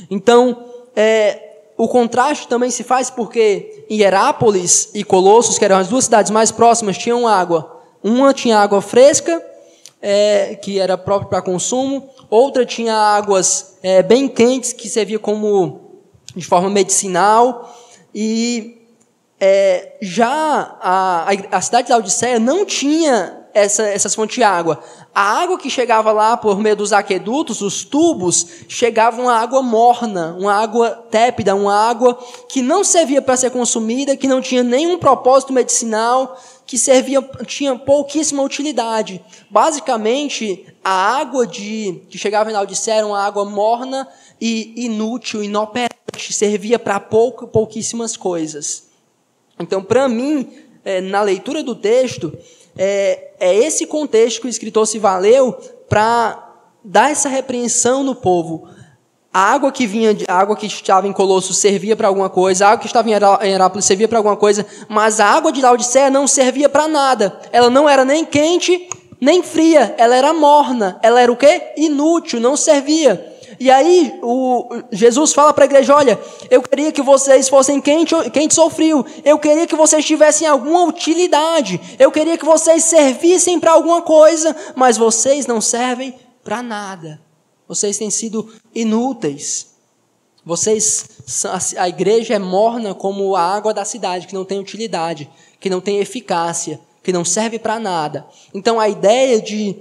Então, 0.10 0.66
é, 0.96 1.60
o 1.78 1.88
contraste 1.88 2.48
também 2.48 2.72
se 2.72 2.84
faz 2.84 3.12
porque 3.12 3.86
em 3.88 4.00
Herápolis 4.00 4.90
e 4.96 5.04
Colossos, 5.04 5.60
que 5.60 5.64
eram 5.64 5.78
as 5.78 5.88
duas 5.88 6.06
cidades 6.06 6.32
mais 6.32 6.52
próximas, 6.52 6.98
tinham 6.98 7.28
água. 7.28 7.80
Uma 8.04 8.34
tinha 8.34 8.58
água 8.58 8.82
fresca, 8.82 9.40
é, 10.02 10.56
que 10.56 10.80
era 10.80 10.98
própria 10.98 11.30
para 11.30 11.42
consumo, 11.44 12.10
outra 12.28 12.66
tinha 12.66 12.96
águas 12.96 13.78
é, 13.84 14.02
bem 14.02 14.28
quentes, 14.28 14.74
que 14.74 14.90
servia 14.90 15.20
como 15.20 16.02
de 16.36 16.44
forma 16.44 16.72
medicinal, 16.72 17.78
e 18.16 18.82
é, 19.40 19.96
já 20.02 20.76
a, 20.82 21.28
a, 21.52 21.62
cidade 21.62 21.86
de 21.86 21.94
Laodiceia 21.94 22.40
não 22.40 22.66
tinha 22.66 23.37
essa, 23.54 23.84
essas 23.84 24.14
fontes 24.14 24.36
de 24.36 24.44
água. 24.44 24.84
A 25.14 25.42
água 25.42 25.58
que 25.58 25.70
chegava 25.70 26.12
lá 26.12 26.38
por 26.38 26.60
meio 26.60 26.76
dos 26.76 26.94
aquedutos, 26.94 27.62
os 27.62 27.84
tubos, 27.84 28.48
chegava 28.68 29.22
uma 29.22 29.34
água 29.34 29.62
morna, 29.62 30.36
uma 30.40 30.54
água 30.54 30.92
tépida, 31.10 31.56
uma 31.56 31.74
água 31.74 32.18
que 32.50 32.62
não 32.62 32.84
servia 32.84 33.22
para 33.22 33.38
ser 33.38 33.52
consumida, 33.52 34.16
que 34.16 34.28
não 34.28 34.42
tinha 34.42 34.64
nenhum 34.64 35.00
propósito 35.00 35.52
medicinal, 35.54 36.40
que 36.66 36.78
servia, 36.78 37.22
tinha 37.46 37.76
pouquíssima 37.76 38.44
utilidade. 38.44 39.24
Basicamente, 39.50 40.66
a 40.84 41.18
água 41.18 41.48
de, 41.48 42.02
que 42.10 42.18
chegava 42.18 42.50
em 42.50 42.54
Laodiceia 42.54 42.98
era 42.98 43.08
uma 43.08 43.24
água 43.24 43.46
morna 43.46 44.08
e 44.40 44.86
inútil, 44.86 45.44
inoperante, 45.44 46.32
servia 46.32 46.78
para 46.78 47.00
pouquíssimas 47.00 48.18
coisas. 48.18 48.88
Então, 49.60 49.82
para 49.82 50.08
mim, 50.08 50.48
é, 50.84 51.02
na 51.02 51.22
leitura 51.22 51.64
do 51.64 51.74
texto, 51.76 52.38
é, 52.78 53.32
é 53.40 53.56
esse 53.56 53.86
contexto 53.86 54.42
que 54.42 54.48
o 54.48 54.50
escritor 54.50 54.86
se 54.88 55.00
valeu 55.00 55.54
para 55.90 56.44
dar 56.84 57.12
essa 57.12 57.30
repreensão 57.30 58.04
no 58.04 58.16
povo. 58.16 58.68
A 59.34 59.52
água 59.52 59.72
que 59.72 59.86
vinha, 59.86 60.18
a 60.28 60.40
água 60.40 60.56
que 60.56 60.66
estava 60.66 61.08
em 61.08 61.14
Colosso 61.14 61.54
servia 61.54 61.96
para 61.96 62.08
alguma 62.08 62.30
coisa, 62.30 62.66
a 62.66 62.70
água 62.70 62.80
que 62.80 62.88
estava 62.88 63.10
em 63.10 63.52
Herápolis 63.52 63.86
servia 63.86 64.08
para 64.08 64.18
alguma 64.18 64.36
coisa, 64.36 64.66
mas 64.90 65.20
a 65.20 65.26
água 65.28 65.52
de 65.52 65.62
Laodiceia 65.62 66.10
não 66.10 66.26
servia 66.26 66.68
para 66.68 66.88
nada. 66.88 67.40
Ela 67.52 67.70
não 67.70 67.88
era 67.88 68.04
nem 68.04 68.26
quente, 68.26 68.90
nem 69.22 69.44
fria, 69.44 69.94
ela 69.98 70.16
era 70.16 70.34
morna. 70.34 71.00
Ela 71.04 71.22
era 71.22 71.32
o 71.32 71.38
quê? 71.38 71.74
Inútil, 71.78 72.40
não 72.40 72.56
servia. 72.58 73.37
E 73.60 73.72
aí 73.72 74.20
o, 74.22 74.68
Jesus 74.92 75.34
fala 75.34 75.54
para 75.54 75.64
a 75.64 75.66
igreja: 75.66 75.96
olha, 75.96 76.20
eu 76.50 76.62
queria 76.62 76.92
que 76.92 77.02
vocês 77.02 77.50
fossem 77.50 77.82
quente, 77.82 78.14
quentes 78.32 78.58
ou 78.58 78.70
frio. 78.70 79.06
Eu 79.24 79.40
queria 79.40 79.66
que 79.66 79.76
vocês 79.76 80.06
tivessem 80.06 80.48
alguma 80.48 80.84
utilidade. 80.84 81.80
Eu 81.98 82.12
queria 82.12 82.38
que 82.38 82.46
vocês 82.46 82.84
servissem 82.84 83.60
para 83.60 83.72
alguma 83.72 84.02
coisa, 84.02 84.56
mas 84.76 84.98
vocês 84.98 85.48
não 85.48 85.60
servem 85.60 86.14
para 86.44 86.62
nada. 86.62 87.20
Vocês 87.68 87.98
têm 87.98 88.10
sido 88.10 88.52
inúteis. 88.74 89.76
Vocês, 90.46 91.10
a 91.78 91.90
igreja 91.90 92.36
é 92.36 92.40
morna 92.40 92.96
como 92.96 93.36
a 93.36 93.42
água 93.42 93.74
da 93.74 93.84
cidade, 93.84 94.28
que 94.28 94.34
não 94.34 94.46
tem 94.46 94.60
utilidade, 94.60 95.30
que 95.60 95.70
não 95.70 95.82
tem 95.82 95.98
eficácia, 95.98 96.80
que 97.04 97.12
não 97.12 97.26
serve 97.26 97.60
para 97.60 97.80
nada. 97.80 98.26
Então 98.54 98.80
a 98.80 98.88
ideia 98.88 99.42
de 99.42 99.76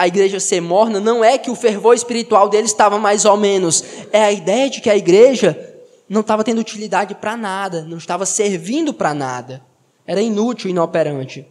a 0.00 0.06
igreja 0.06 0.40
ser 0.40 0.62
morna 0.62 0.98
não 0.98 1.22
é 1.22 1.36
que 1.36 1.50
o 1.50 1.54
fervor 1.54 1.94
espiritual 1.94 2.48
dele 2.48 2.64
estava 2.64 2.98
mais 2.98 3.26
ou 3.26 3.36
menos, 3.36 3.84
é 4.10 4.24
a 4.24 4.32
ideia 4.32 4.70
de 4.70 4.80
que 4.80 4.88
a 4.88 4.96
igreja 4.96 5.76
não 6.08 6.22
estava 6.22 6.42
tendo 6.42 6.58
utilidade 6.58 7.14
para 7.14 7.36
nada, 7.36 7.82
não 7.82 7.98
estava 7.98 8.24
servindo 8.24 8.94
para 8.94 9.12
nada, 9.12 9.62
era 10.06 10.22
inútil, 10.22 10.70
inoperante. 10.70 11.46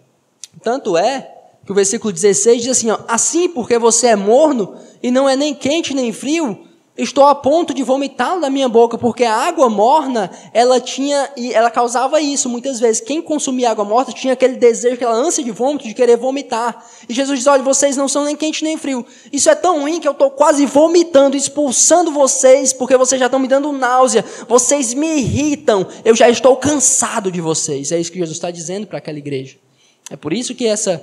Tanto 0.64 0.98
é 0.98 1.32
que 1.64 1.72
o 1.72 1.76
versículo 1.76 2.12
16 2.12 2.64
diz 2.64 2.72
assim: 2.72 2.90
ó, 2.90 2.98
assim 3.08 3.50
porque 3.50 3.78
você 3.78 4.08
é 4.08 4.16
morno 4.16 4.76
e 5.04 5.12
não 5.12 5.30
é 5.30 5.36
nem 5.36 5.54
quente 5.54 5.94
nem 5.94 6.12
frio, 6.12 6.66
Estou 7.02 7.24
a 7.26 7.34
ponto 7.34 7.74
de 7.74 7.82
vomitá-lo 7.82 8.42
da 8.42 8.50
minha 8.50 8.68
boca, 8.68 8.98
porque 8.98 9.24
a 9.24 9.34
água 9.34 9.70
morna, 9.70 10.30
ela 10.54 10.82
tinha 10.82 11.32
e 11.38 11.54
ela 11.54 11.72
causava 11.72 12.20
isso 12.20 12.50
muitas 12.50 12.78
vezes. 12.78 13.02
Quem 13.02 13.22
consumia 13.22 13.72
água 13.72 13.86
morta 13.86 14.12
tinha 14.12 14.34
aquele 14.34 14.58
desejo, 14.58 14.96
aquela 14.96 15.14
ânsia 15.14 15.42
de 15.42 15.50
vômito, 15.50 15.88
de 15.88 15.94
querer 15.94 16.18
vomitar. 16.18 16.86
E 17.08 17.14
Jesus 17.14 17.40
diz: 17.40 17.48
Olha, 17.48 17.64
vocês 17.64 17.96
não 17.96 18.10
são 18.10 18.26
nem 18.26 18.36
quente 18.36 18.66
nem 18.66 18.76
frio. 18.76 19.06
Isso 19.32 19.50
é 19.50 19.56
tão 19.56 19.80
ruim 19.80 20.02
que 20.02 20.10
eu 20.10 20.12
estou 20.12 20.30
quase 20.30 20.66
vomitando, 20.66 21.38
expulsando 21.38 22.12
vocês, 22.12 22.74
porque 22.74 22.98
vocês 22.98 23.18
já 23.18 23.28
estão 23.28 23.40
me 23.40 23.48
dando 23.48 23.72
náusea. 23.72 24.26
Vocês 24.46 24.94
me 24.94 25.20
irritam. 25.20 25.88
Eu 26.04 26.18
já 26.18 26.30
estou 26.30 26.58
cansado 26.58 27.32
de 27.32 27.40
vocês. 27.40 27.94
É 27.94 28.00
isso 28.00 28.12
que 28.12 28.20
Jesus 28.20 28.36
está 28.36 28.52
dizendo 28.52 28.86
para 28.86 28.98
aquela 28.98 29.18
igreja. 29.18 29.56
É 30.12 30.18
por 30.18 30.34
isso 30.34 30.54
que 30.54 30.68
essa, 30.68 31.02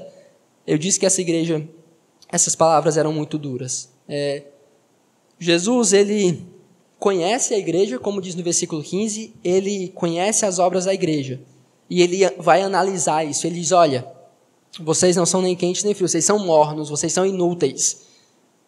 eu 0.66 0.76
disse 0.76 1.00
que 1.00 1.06
essa 1.06 1.22
igreja, 1.22 1.66
essas 2.30 2.54
palavras 2.54 2.98
eram 2.98 3.14
muito 3.14 3.38
duras. 3.38 3.88
É, 4.06 4.42
Jesus, 5.38 5.92
ele 5.92 6.46
conhece 6.98 7.54
a 7.54 7.58
igreja, 7.58 7.98
como 7.98 8.20
diz 8.20 8.34
no 8.34 8.42
versículo 8.42 8.82
15, 8.82 9.34
ele 9.44 9.88
conhece 9.88 10.46
as 10.46 10.58
obras 10.58 10.86
da 10.86 10.94
igreja. 10.94 11.40
E 11.88 12.02
ele 12.02 12.28
vai 12.38 12.62
analisar 12.62 13.24
isso. 13.24 13.46
Ele 13.46 13.60
diz: 13.60 13.72
Olha, 13.72 14.06
vocês 14.80 15.14
não 15.14 15.26
são 15.26 15.42
nem 15.42 15.54
quentes 15.54 15.84
nem 15.84 15.94
frios, 15.94 16.10
vocês 16.10 16.24
são 16.24 16.38
mornos, 16.38 16.88
vocês 16.88 17.12
são 17.12 17.26
inúteis. 17.26 18.06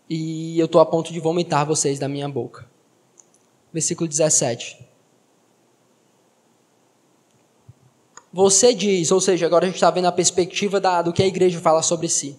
E 0.09 0.59
eu 0.59 0.67
estou 0.67 0.81
a 0.81 0.87
ponto 0.87 1.13
de 1.13 1.21
vomitar 1.21 1.67
vocês 1.67 1.99
da 1.99 2.09
minha 2.09 2.29
boca. 2.29 2.67
Versículo 3.73 4.09
17. 4.09 4.87
Você 8.33 8.75
diz, 8.75 9.11
ou 9.11 9.21
seja, 9.21 9.47
agora 9.47 9.65
a 9.65 9.69
gente 9.69 9.77
está 9.77 9.91
vendo 9.91 10.07
a 10.07 10.13
perspectiva 10.13 10.79
da, 10.79 11.03
do 11.03 11.13
que 11.13 11.23
a 11.23 11.27
igreja 11.27 11.59
fala 11.61 11.83
sobre 11.83 12.09
si. 12.09 12.39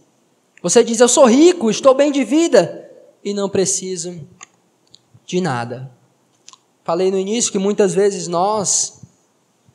Você 0.61 0.83
diz: 0.83 0.99
Eu 0.99 1.07
sou 1.07 1.25
rico, 1.25 1.69
estou 1.69 1.93
bem 1.93 2.11
de 2.11 2.23
vida 2.23 2.88
e 3.23 3.33
não 3.33 3.49
precisam 3.49 4.21
de 5.25 5.41
nada. 5.41 5.91
Falei 6.83 7.11
no 7.11 7.17
início 7.17 7.51
que 7.51 7.59
muitas 7.59 7.93
vezes 7.93 8.27
nós, 8.27 9.01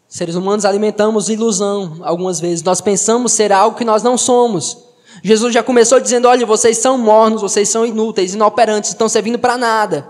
seres 0.09 0.35
humanos, 0.35 0.65
alimentamos 0.65 1.29
ilusão, 1.29 2.01
algumas 2.03 2.41
vezes. 2.41 2.63
Nós 2.63 2.81
pensamos 2.81 3.33
ser 3.33 3.53
algo 3.53 3.77
que 3.77 3.85
nós 3.85 4.03
não 4.03 4.19
somos. 4.19 4.79
Jesus 5.23 5.55
já 5.55 5.63
começou 5.63 6.01
dizendo: 6.01 6.27
olha, 6.27 6.45
vocês 6.45 6.79
são 6.79 6.99
mornos, 6.99 7.43
vocês 7.43 7.69
são 7.69 7.87
inúteis, 7.87 8.35
inoperantes, 8.35 8.91
estão 8.91 9.09
servindo 9.09 9.39
para 9.39 9.57
nada. 9.57 10.09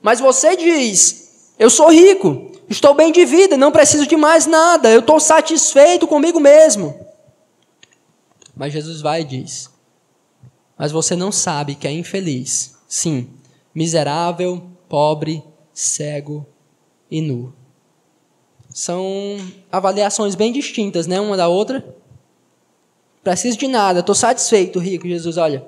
Mas 0.00 0.20
você 0.20 0.56
diz: 0.56 1.52
eu 1.58 1.68
sou 1.68 1.90
rico, 1.90 2.52
estou 2.68 2.94
bem 2.94 3.10
de 3.10 3.24
vida, 3.24 3.56
não 3.56 3.72
preciso 3.72 4.06
de 4.06 4.16
mais 4.16 4.46
nada, 4.46 4.90
eu 4.90 5.00
estou 5.00 5.18
satisfeito 5.18 6.06
comigo 6.06 6.38
mesmo. 6.38 6.94
Mas 8.54 8.72
Jesus 8.72 9.00
vai 9.00 9.22
e 9.22 9.24
diz: 9.24 9.68
mas 10.78 10.92
você 10.92 11.16
não 11.16 11.32
sabe 11.32 11.74
que 11.74 11.88
é 11.88 11.92
infeliz. 11.92 12.76
Sim, 12.86 13.28
miserável, 13.74 14.62
pobre, 14.88 15.42
cego 15.74 16.46
e 17.10 17.20
nu. 17.20 17.52
São 18.70 19.02
avaliações 19.72 20.34
bem 20.34 20.52
distintas, 20.52 21.06
né, 21.06 21.20
uma 21.20 21.36
da 21.36 21.48
outra. 21.48 21.84
Preciso 23.24 23.58
de 23.58 23.66
nada, 23.66 24.00
estou 24.00 24.14
satisfeito, 24.14 24.78
rico. 24.78 25.08
Jesus, 25.08 25.36
olha, 25.36 25.66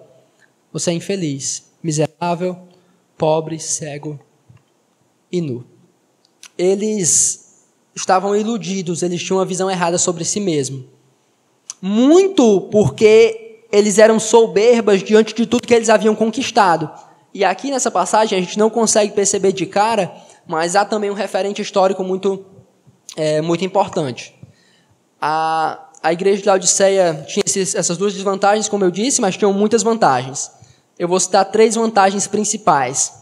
você 0.73 0.92
é 0.92 0.94
infeliz, 0.94 1.73
miserável, 1.83 2.57
pobre, 3.18 3.59
cego 3.59 4.18
e 5.31 5.40
nu. 5.40 5.64
Eles 6.57 7.66
estavam 7.94 8.37
iludidos, 8.37 9.03
eles 9.03 9.23
tinham 9.23 9.38
uma 9.38 9.44
visão 9.44 9.70
errada 9.70 9.99
sobre 9.99 10.25
si 10.25 10.38
mesmo. 10.38 10.87
Muito 11.83 12.61
porque 12.70 13.50
eles 13.72 13.98
eram 13.98 14.18
soberbas 14.18 15.02
diante 15.02 15.35
de 15.35 15.46
tudo 15.46 15.66
que 15.66 15.74
eles 15.74 15.88
haviam 15.88 16.14
conquistado. 16.14 16.90
E 17.33 17.44
aqui 17.44 17.70
nessa 17.70 17.90
passagem 17.90 18.38
a 18.38 18.40
gente 18.40 18.59
não 18.59 18.68
consegue 18.68 19.12
perceber 19.12 19.52
de 19.52 19.66
cara, 19.66 20.12
mas 20.46 20.74
há 20.74 20.85
também 20.85 21.11
um 21.11 21.14
referente 21.14 21.62
histórico 21.62 22.02
muito, 22.02 22.44
é, 23.16 23.40
muito 23.40 23.64
importante. 23.64 24.35
A, 25.20 25.88
a 26.02 26.12
igreja 26.12 26.42
de 26.42 26.48
Laodiceia 26.48 27.24
tinha 27.28 27.44
esses, 27.46 27.74
essas 27.74 27.96
duas 27.96 28.14
desvantagens, 28.14 28.68
como 28.68 28.85
eu 28.85 28.90
disse, 28.90 29.20
mas 29.20 29.37
tinham 29.37 29.52
muitas 29.52 29.83
vantagens. 29.83 30.50
Eu 30.98 31.06
vou 31.06 31.20
citar 31.20 31.44
três 31.44 31.76
vantagens 31.76 32.26
principais. 32.26 33.20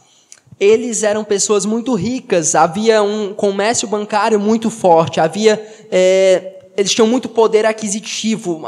Eles 0.59 1.03
eram 1.03 1.23
pessoas 1.23 1.67
muito 1.67 1.95
ricas, 1.95 2.55
havia 2.55 3.03
um 3.03 3.35
comércio 3.35 3.87
bancário 3.87 4.41
muito 4.41 4.71
forte, 4.71 5.21
havia 5.21 5.55
é, 5.91 6.58
eles 6.79 6.95
tinham 6.95 7.09
muito 7.09 7.29
poder 7.29 7.67
aquisitivo. 7.67 8.63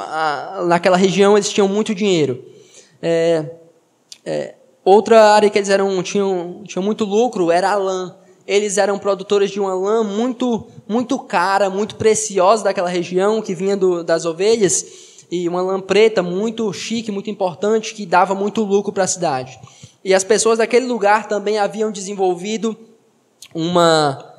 Naquela 0.67 0.97
região 0.97 1.37
eles 1.37 1.49
tinham 1.49 1.69
muito 1.69 1.95
dinheiro. 1.95 2.45
É, 3.01 3.45
é, 4.27 4.55
outra 4.85 5.33
área 5.33 5.49
que 5.49 5.57
eles 5.57 5.71
eram, 5.71 6.03
tinham, 6.03 6.65
tinham 6.65 6.83
muito 6.83 7.05
lucro 7.05 7.53
era 7.53 7.71
a 7.71 7.77
lã. 7.77 8.17
Eles 8.45 8.79
eram 8.79 8.99
produtores 8.99 9.49
de 9.53 9.61
uma 9.61 9.75
lã 9.75 10.03
muito, 10.03 10.67
muito 10.89 11.17
cara, 11.21 11.71
muito 11.71 11.95
preciosa 11.95 12.65
daquela 12.65 12.89
região, 12.89 13.41
que 13.41 13.55
vinha 13.55 13.77
do, 13.77 14.03
das 14.03 14.25
ovelhas, 14.25 14.85
e 15.31 15.49
uma 15.49 15.63
lã 15.63 15.81
preta 15.81 16.21
muito 16.21 16.73
chique, 16.73 17.13
muito 17.13 17.31
importante, 17.31 17.95
que 17.95 18.05
dava 18.05 18.35
muito 18.35 18.65
lucro 18.65 18.93
para 18.93 19.05
a 19.05 19.07
cidade. 19.07 19.57
E 20.05 20.13
as 20.13 20.25
pessoas 20.25 20.59
daquele 20.59 20.87
lugar 20.87 21.29
também 21.29 21.61
haviam 21.61 21.93
desenvolvido 21.93 22.77
uma, 23.55 24.30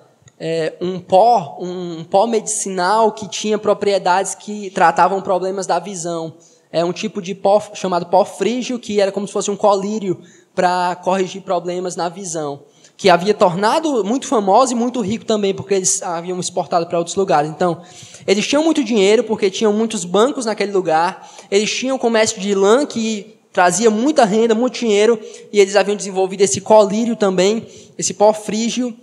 é, 0.44 0.74
um 0.82 1.00
pó, 1.00 1.60
um 1.62 2.04
pó 2.04 2.26
medicinal 2.26 3.12
que 3.12 3.30
tinha 3.30 3.60
propriedades 3.60 4.34
que 4.34 4.72
tratavam 4.72 5.22
problemas 5.22 5.68
da 5.68 5.78
visão. 5.78 6.34
É 6.72 6.84
um 6.84 6.92
tipo 6.92 7.22
de 7.22 7.36
pó 7.36 7.62
chamado 7.76 8.08
pó 8.08 8.26
frígio, 8.26 8.80
que 8.80 9.00
era 9.00 9.12
como 9.12 9.28
se 9.28 9.34
fosse 9.34 9.52
um 9.52 9.56
colírio 9.56 10.20
para 10.56 10.96
corrigir 10.96 11.44
problemas 11.44 11.96
na 11.96 12.10
visão. 12.10 12.64
Que 12.98 13.08
havia 13.08 13.36
tornado 13.36 14.04
muito 14.04 14.26
famoso 14.26 14.72
e 14.72 14.76
muito 14.76 15.00
rico 15.00 15.26
também, 15.26 15.54
porque 15.54 15.76
eles 15.76 16.02
haviam 16.02 16.40
exportado 16.40 16.88
para 16.88 16.98
outros 16.98 17.16
lugares. 17.16 17.52
Então, 17.52 17.80
eles 18.26 18.48
tinham 18.48 18.64
muito 18.64 18.84
dinheiro, 18.84 19.24
porque 19.24 19.48
tinham 19.52 19.72
muitos 19.72 20.04
bancos 20.06 20.48
naquele 20.48 20.72
lugar, 20.72 21.30
eles 21.52 21.70
tinham 21.72 22.00
comércio 22.00 22.42
de 22.42 22.56
lã, 22.56 22.84
que 22.84 23.38
trazia 23.54 23.92
muita 23.92 24.26
renda, 24.26 24.56
muito 24.56 24.80
dinheiro, 24.80 25.20
e 25.54 25.60
eles 25.60 25.76
haviam 25.76 25.96
desenvolvido 25.96 26.42
esse 26.42 26.62
colírio 26.62 27.16
também, 27.16 27.68
esse 27.96 28.14
pó 28.16 28.34
frígio, 28.34 28.96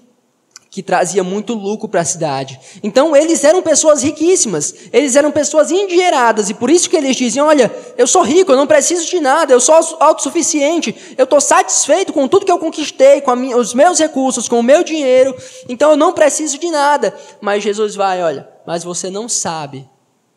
que 0.78 0.82
trazia 0.84 1.24
muito 1.24 1.54
lucro 1.54 1.88
para 1.88 2.02
a 2.02 2.04
cidade. 2.04 2.60
Então 2.84 3.16
eles 3.16 3.42
eram 3.42 3.60
pessoas 3.60 4.00
riquíssimas, 4.00 4.72
eles 4.92 5.16
eram 5.16 5.32
pessoas 5.32 5.72
endinheiradas, 5.72 6.50
e 6.50 6.54
por 6.54 6.70
isso 6.70 6.88
que 6.88 6.96
eles 6.96 7.16
diziam: 7.16 7.48
Olha, 7.48 7.68
eu 7.96 8.06
sou 8.06 8.22
rico, 8.22 8.52
eu 8.52 8.56
não 8.56 8.64
preciso 8.64 9.04
de 9.10 9.18
nada, 9.18 9.52
eu 9.52 9.58
sou 9.58 9.74
autossuficiente, 9.98 10.94
eu 11.18 11.24
estou 11.24 11.40
satisfeito 11.40 12.12
com 12.12 12.28
tudo 12.28 12.46
que 12.46 12.52
eu 12.52 12.60
conquistei, 12.60 13.20
com 13.20 13.34
minha, 13.34 13.56
os 13.56 13.74
meus 13.74 13.98
recursos, 13.98 14.48
com 14.48 14.60
o 14.60 14.62
meu 14.62 14.84
dinheiro, 14.84 15.34
então 15.68 15.90
eu 15.90 15.96
não 15.96 16.12
preciso 16.12 16.56
de 16.58 16.70
nada. 16.70 17.12
Mas 17.40 17.64
Jesus 17.64 17.96
vai: 17.96 18.22
Olha, 18.22 18.48
mas 18.64 18.84
você 18.84 19.10
não 19.10 19.28
sabe 19.28 19.84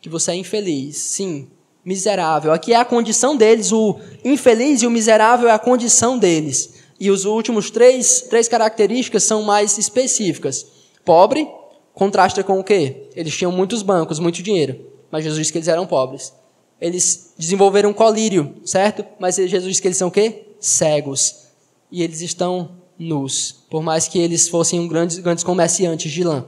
que 0.00 0.08
você 0.08 0.32
é 0.32 0.34
infeliz. 0.34 0.96
Sim, 0.96 1.48
miserável. 1.84 2.52
Aqui 2.52 2.72
é 2.72 2.76
a 2.76 2.84
condição 2.84 3.36
deles, 3.36 3.70
o 3.70 3.96
infeliz 4.24 4.82
e 4.82 4.88
o 4.88 4.90
miserável 4.90 5.48
é 5.48 5.52
a 5.52 5.58
condição 5.60 6.18
deles. 6.18 6.71
E 7.02 7.10
os 7.10 7.24
últimos 7.24 7.68
três, 7.68 8.26
três 8.30 8.46
características 8.46 9.24
são 9.24 9.42
mais 9.42 9.76
específicas. 9.76 10.64
Pobre 11.04 11.48
contrasta 11.92 12.44
com 12.44 12.60
o 12.60 12.62
quê? 12.62 13.08
Eles 13.16 13.36
tinham 13.36 13.50
muitos 13.50 13.82
bancos, 13.82 14.20
muito 14.20 14.40
dinheiro, 14.40 14.78
mas 15.10 15.24
Jesus 15.24 15.40
disse 15.40 15.50
que 15.50 15.58
eles 15.58 15.66
eram 15.66 15.84
pobres. 15.84 16.32
Eles 16.80 17.34
desenvolveram 17.36 17.90
um 17.90 17.92
colírio, 17.92 18.54
certo? 18.64 19.04
Mas 19.18 19.34
Jesus 19.34 19.64
disse 19.64 19.82
que 19.82 19.88
eles 19.88 19.98
são 19.98 20.06
o 20.06 20.12
quê? 20.12 20.44
Cegos. 20.60 21.48
E 21.90 22.04
eles 22.04 22.20
estão 22.20 22.70
nus, 22.96 23.50
por 23.68 23.82
mais 23.82 24.06
que 24.06 24.20
eles 24.20 24.48
fossem 24.48 24.86
grandes, 24.86 25.18
grandes 25.18 25.42
comerciantes 25.42 26.12
de 26.12 26.22
lã. 26.22 26.46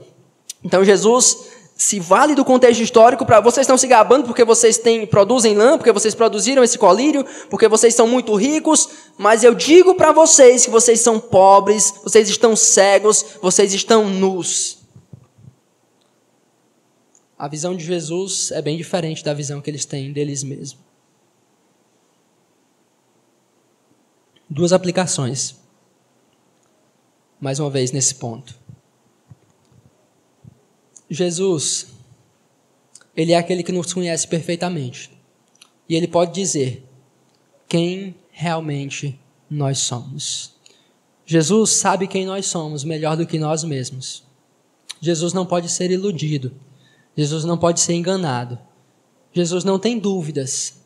Então 0.63 0.85
Jesus 0.85 1.49
se 1.75 1.99
vale 1.99 2.33
do 2.35 2.45
contexto 2.45 2.81
histórico 2.81 3.25
para 3.25 3.41
vocês 3.41 3.65
estão 3.65 3.77
se 3.77 3.85
gabando 3.85 4.25
porque 4.25 4.45
vocês 4.45 4.77
têm, 4.77 5.05
produzem 5.05 5.55
lã, 5.55 5.77
porque 5.77 5.91
vocês 5.91 6.15
produziram 6.15 6.63
esse 6.63 6.77
colírio, 6.77 7.25
porque 7.49 7.67
vocês 7.67 7.93
são 7.93 8.07
muito 8.07 8.33
ricos, 8.33 8.89
mas 9.17 9.43
eu 9.43 9.53
digo 9.53 9.93
para 9.95 10.13
vocês 10.13 10.63
que 10.63 10.71
vocês 10.71 11.01
são 11.01 11.19
pobres, 11.19 11.93
vocês 12.01 12.29
estão 12.29 12.55
cegos, 12.55 13.25
vocês 13.41 13.73
estão 13.73 14.09
nus. 14.09 14.77
A 17.37 17.49
visão 17.49 17.75
de 17.75 17.83
Jesus 17.83 18.51
é 18.51 18.61
bem 18.61 18.77
diferente 18.77 19.21
da 19.21 19.33
visão 19.33 19.59
que 19.59 19.69
eles 19.69 19.83
têm 19.83 20.13
deles 20.13 20.43
mesmos. 20.43 20.77
Duas 24.49 24.71
aplicações. 24.71 25.57
Mais 27.37 27.59
uma 27.59 27.69
vez 27.69 27.91
nesse 27.91 28.15
ponto. 28.15 28.64
Jesus, 31.09 31.87
ele 33.15 33.31
é 33.31 33.37
aquele 33.37 33.63
que 33.63 33.71
nos 33.71 33.93
conhece 33.93 34.27
perfeitamente. 34.27 35.11
E 35.87 35.95
ele 35.95 36.07
pode 36.07 36.33
dizer 36.33 36.83
quem 37.67 38.15
realmente 38.31 39.19
nós 39.49 39.79
somos. 39.79 40.53
Jesus 41.25 41.71
sabe 41.71 42.07
quem 42.07 42.25
nós 42.25 42.45
somos 42.45 42.83
melhor 42.83 43.17
do 43.17 43.25
que 43.25 43.39
nós 43.39 43.63
mesmos. 43.63 44.23
Jesus 44.99 45.33
não 45.33 45.45
pode 45.45 45.69
ser 45.69 45.91
iludido. 45.91 46.51
Jesus 47.15 47.45
não 47.45 47.57
pode 47.57 47.79
ser 47.79 47.93
enganado. 47.93 48.59
Jesus 49.33 49.63
não 49.63 49.79
tem 49.79 49.97
dúvidas. 49.97 50.81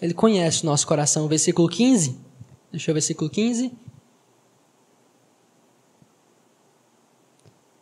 Ele 0.00 0.14
conhece 0.14 0.62
o 0.62 0.66
nosso 0.66 0.86
coração. 0.86 1.28
Versículo 1.28 1.68
15. 1.68 2.18
Deixa 2.70 2.90
eu 2.90 2.94
ver 2.94 3.00
versículo 3.00 3.30
15. 3.30 3.72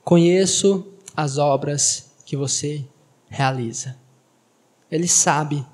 Conheço 0.05 0.87
as 1.17 1.39
obras 1.39 2.11
que 2.25 2.37
você 2.37 2.85
realiza. 3.29 3.97
Ele 4.91 5.09
sabe, 5.09 5.65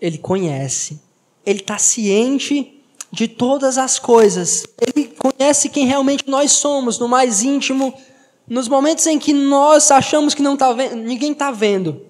ele 0.00 0.18
conhece, 0.18 1.00
ele 1.46 1.60
está 1.60 1.78
ciente 1.78 2.82
de 3.10 3.28
todas 3.28 3.78
as 3.78 3.98
coisas. 3.98 4.66
Ele 4.80 5.06
conhece 5.06 5.68
quem 5.68 5.86
realmente 5.86 6.28
nós 6.28 6.52
somos, 6.52 6.98
no 6.98 7.08
mais 7.08 7.42
íntimo, 7.42 7.94
nos 8.46 8.68
momentos 8.68 9.06
em 9.06 9.18
que 9.18 9.32
nós 9.32 9.90
achamos 9.90 10.34
que 10.34 10.42
não 10.42 10.56
tá 10.56 10.72
vendo, 10.72 10.96
ninguém 10.96 11.32
está 11.32 11.50
vendo. 11.50 12.02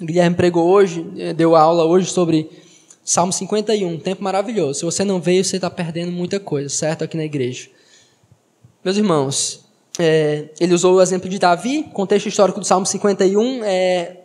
Guilherme 0.00 0.36
pregou 0.36 0.66
hoje, 0.66 1.06
eh, 1.18 1.34
deu 1.34 1.54
aula 1.54 1.84
hoje 1.84 2.10
sobre 2.10 2.48
Salmo 3.04 3.32
51, 3.32 3.86
um 3.86 3.98
tempo 3.98 4.22
maravilhoso. 4.22 4.78
Se 4.78 4.84
você 4.84 5.04
não 5.04 5.20
veio, 5.20 5.44
você 5.44 5.56
está 5.56 5.68
perdendo 5.68 6.10
muita 6.10 6.40
coisa, 6.40 6.68
certo? 6.68 7.04
Aqui 7.04 7.16
na 7.16 7.24
igreja. 7.24 7.68
Meus 8.82 8.96
irmãos, 8.96 9.69
é, 9.98 10.48
ele 10.60 10.74
usou 10.74 10.96
o 10.96 11.02
exemplo 11.02 11.28
de 11.28 11.38
Davi, 11.38 11.84
contexto 11.92 12.28
histórico 12.28 12.60
do 12.60 12.66
Salmo 12.66 12.86
51, 12.86 13.64
é 13.64 14.16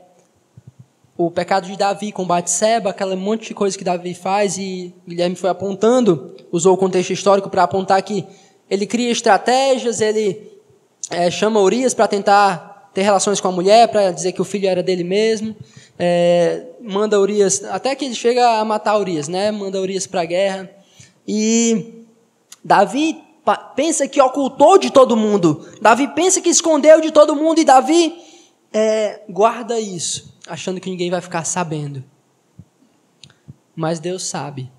o 1.18 1.32
pecado 1.32 1.66
de 1.66 1.78
Davi 1.78 2.12
com 2.12 2.26
Batseba, 2.26 2.90
aquele 2.90 3.16
monte 3.16 3.48
de 3.48 3.54
coisa 3.54 3.78
que 3.78 3.84
Davi 3.84 4.14
faz, 4.14 4.58
e 4.58 4.94
Guilherme 5.08 5.36
foi 5.36 5.50
apontando, 5.50 6.36
usou 6.52 6.74
o 6.74 6.78
contexto 6.78 7.14
histórico 7.14 7.50
para 7.50 7.64
apontar 7.64 8.02
que 8.02 8.26
ele 8.70 8.86
cria 8.86 9.12
estratégias, 9.12 10.02
ele 10.02 10.52
é, 11.10 11.32
chama 11.32 11.62
Urias 11.62 11.94
para 11.94 12.08
tentar 12.08 12.90
ter 12.94 13.04
relações 13.04 13.40
com 13.40 13.48
a 13.48 13.52
mulher, 13.52 13.88
para 13.88 14.12
dizer 14.12 14.34
que 14.34 14.42
o 14.42 14.46
filho 14.46 14.68
era 14.68 14.84
dele 14.84 15.04
mesmo, 15.04 15.56
é, 15.98 16.64
manda 16.82 17.20
Urias, 17.20 17.64
até 17.66 17.96
que 17.96 18.06
ele 18.06 18.16
chega 18.16 18.60
a 18.60 18.66
matar 18.66 18.98
Urias, 18.98 19.28
né? 19.28 19.52
manda 19.52 19.80
Urias 19.80 20.06
para 20.06 20.22
a 20.22 20.26
guerra, 20.26 20.70
e 21.28 22.04
Davi 22.64 23.25
pensa 23.54 24.08
que 24.08 24.22
ocultou 24.22 24.78
de 24.78 24.92
todo 24.92 25.16
mundo. 25.16 25.68
Davi 25.82 26.08
pensa 26.08 26.42
que 26.42 26.50
escondeu 26.50 27.00
de 27.00 27.12
todo 27.12 27.36
mundo 27.36 27.60
e 27.60 27.66
Davi 27.66 28.16
é, 28.74 29.22
guarda 29.30 29.80
isso, 29.80 30.38
achando 30.48 30.82
que 30.82 30.90
ninguém 30.90 31.10
vai 31.10 31.22
ficar 31.22 31.46
sabendo. 31.46 32.04
Mas 33.76 34.00
Deus 34.00 34.24
sabe. 34.24 34.72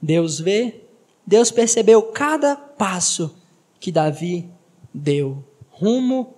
Deus 0.00 0.38
vê. 0.38 0.82
Deus 1.26 1.50
percebeu 1.50 2.02
cada 2.02 2.54
passo 2.54 3.34
que 3.80 3.90
Davi 3.90 4.48
deu 4.92 5.42
rumo 5.70 6.34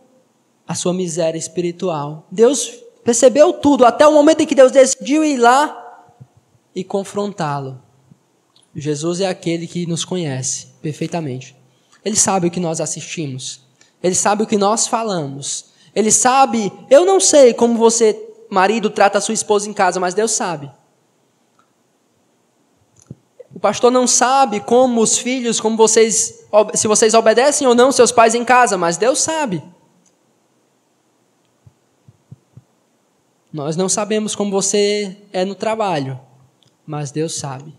à 0.66 0.74
sua 0.74 0.94
miséria 0.94 1.38
espiritual. 1.38 2.26
Deus 2.30 2.70
percebeu 3.02 3.52
tudo, 3.52 3.84
até 3.84 4.06
o 4.06 4.12
momento 4.12 4.42
em 4.42 4.46
que 4.46 4.54
Deus 4.54 4.70
decidiu 4.70 5.24
ir 5.24 5.36
lá 5.36 6.14
e 6.74 6.84
confrontá-lo. 6.84 7.82
Jesus 8.74 9.20
é 9.20 9.26
aquele 9.26 9.66
que 9.66 9.86
nos 9.86 10.04
conhece 10.04 10.75
perfeitamente. 10.86 11.56
Ele 12.04 12.14
sabe 12.14 12.46
o 12.46 12.50
que 12.50 12.60
nós 12.60 12.80
assistimos. 12.80 13.60
Ele 14.00 14.14
sabe 14.14 14.44
o 14.44 14.46
que 14.46 14.56
nós 14.56 14.86
falamos. 14.86 15.72
Ele 15.92 16.12
sabe, 16.12 16.72
eu 16.88 17.04
não 17.04 17.18
sei 17.18 17.52
como 17.52 17.76
você, 17.76 18.16
marido, 18.48 18.88
trata 18.88 19.18
a 19.18 19.20
sua 19.20 19.34
esposa 19.34 19.68
em 19.68 19.72
casa, 19.72 19.98
mas 19.98 20.14
Deus 20.14 20.30
sabe. 20.30 20.70
O 23.52 23.58
pastor 23.58 23.90
não 23.90 24.06
sabe 24.06 24.60
como 24.60 25.00
os 25.00 25.18
filhos, 25.18 25.58
como 25.58 25.76
vocês, 25.76 26.44
se 26.74 26.86
vocês 26.86 27.14
obedecem 27.14 27.66
ou 27.66 27.74
não 27.74 27.90
seus 27.90 28.12
pais 28.12 28.36
em 28.36 28.44
casa, 28.44 28.78
mas 28.78 28.96
Deus 28.96 29.18
sabe. 29.18 29.60
Nós 33.52 33.74
não 33.76 33.88
sabemos 33.88 34.36
como 34.36 34.52
você 34.52 35.16
é 35.32 35.44
no 35.44 35.56
trabalho, 35.56 36.20
mas 36.86 37.10
Deus 37.10 37.34
sabe. 37.34 37.74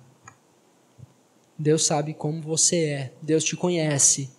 Deus 1.57 1.85
sabe 1.85 2.13
como 2.13 2.41
você 2.41 2.85
é, 2.85 3.13
Deus 3.21 3.43
te 3.43 3.55
conhece. 3.55 4.29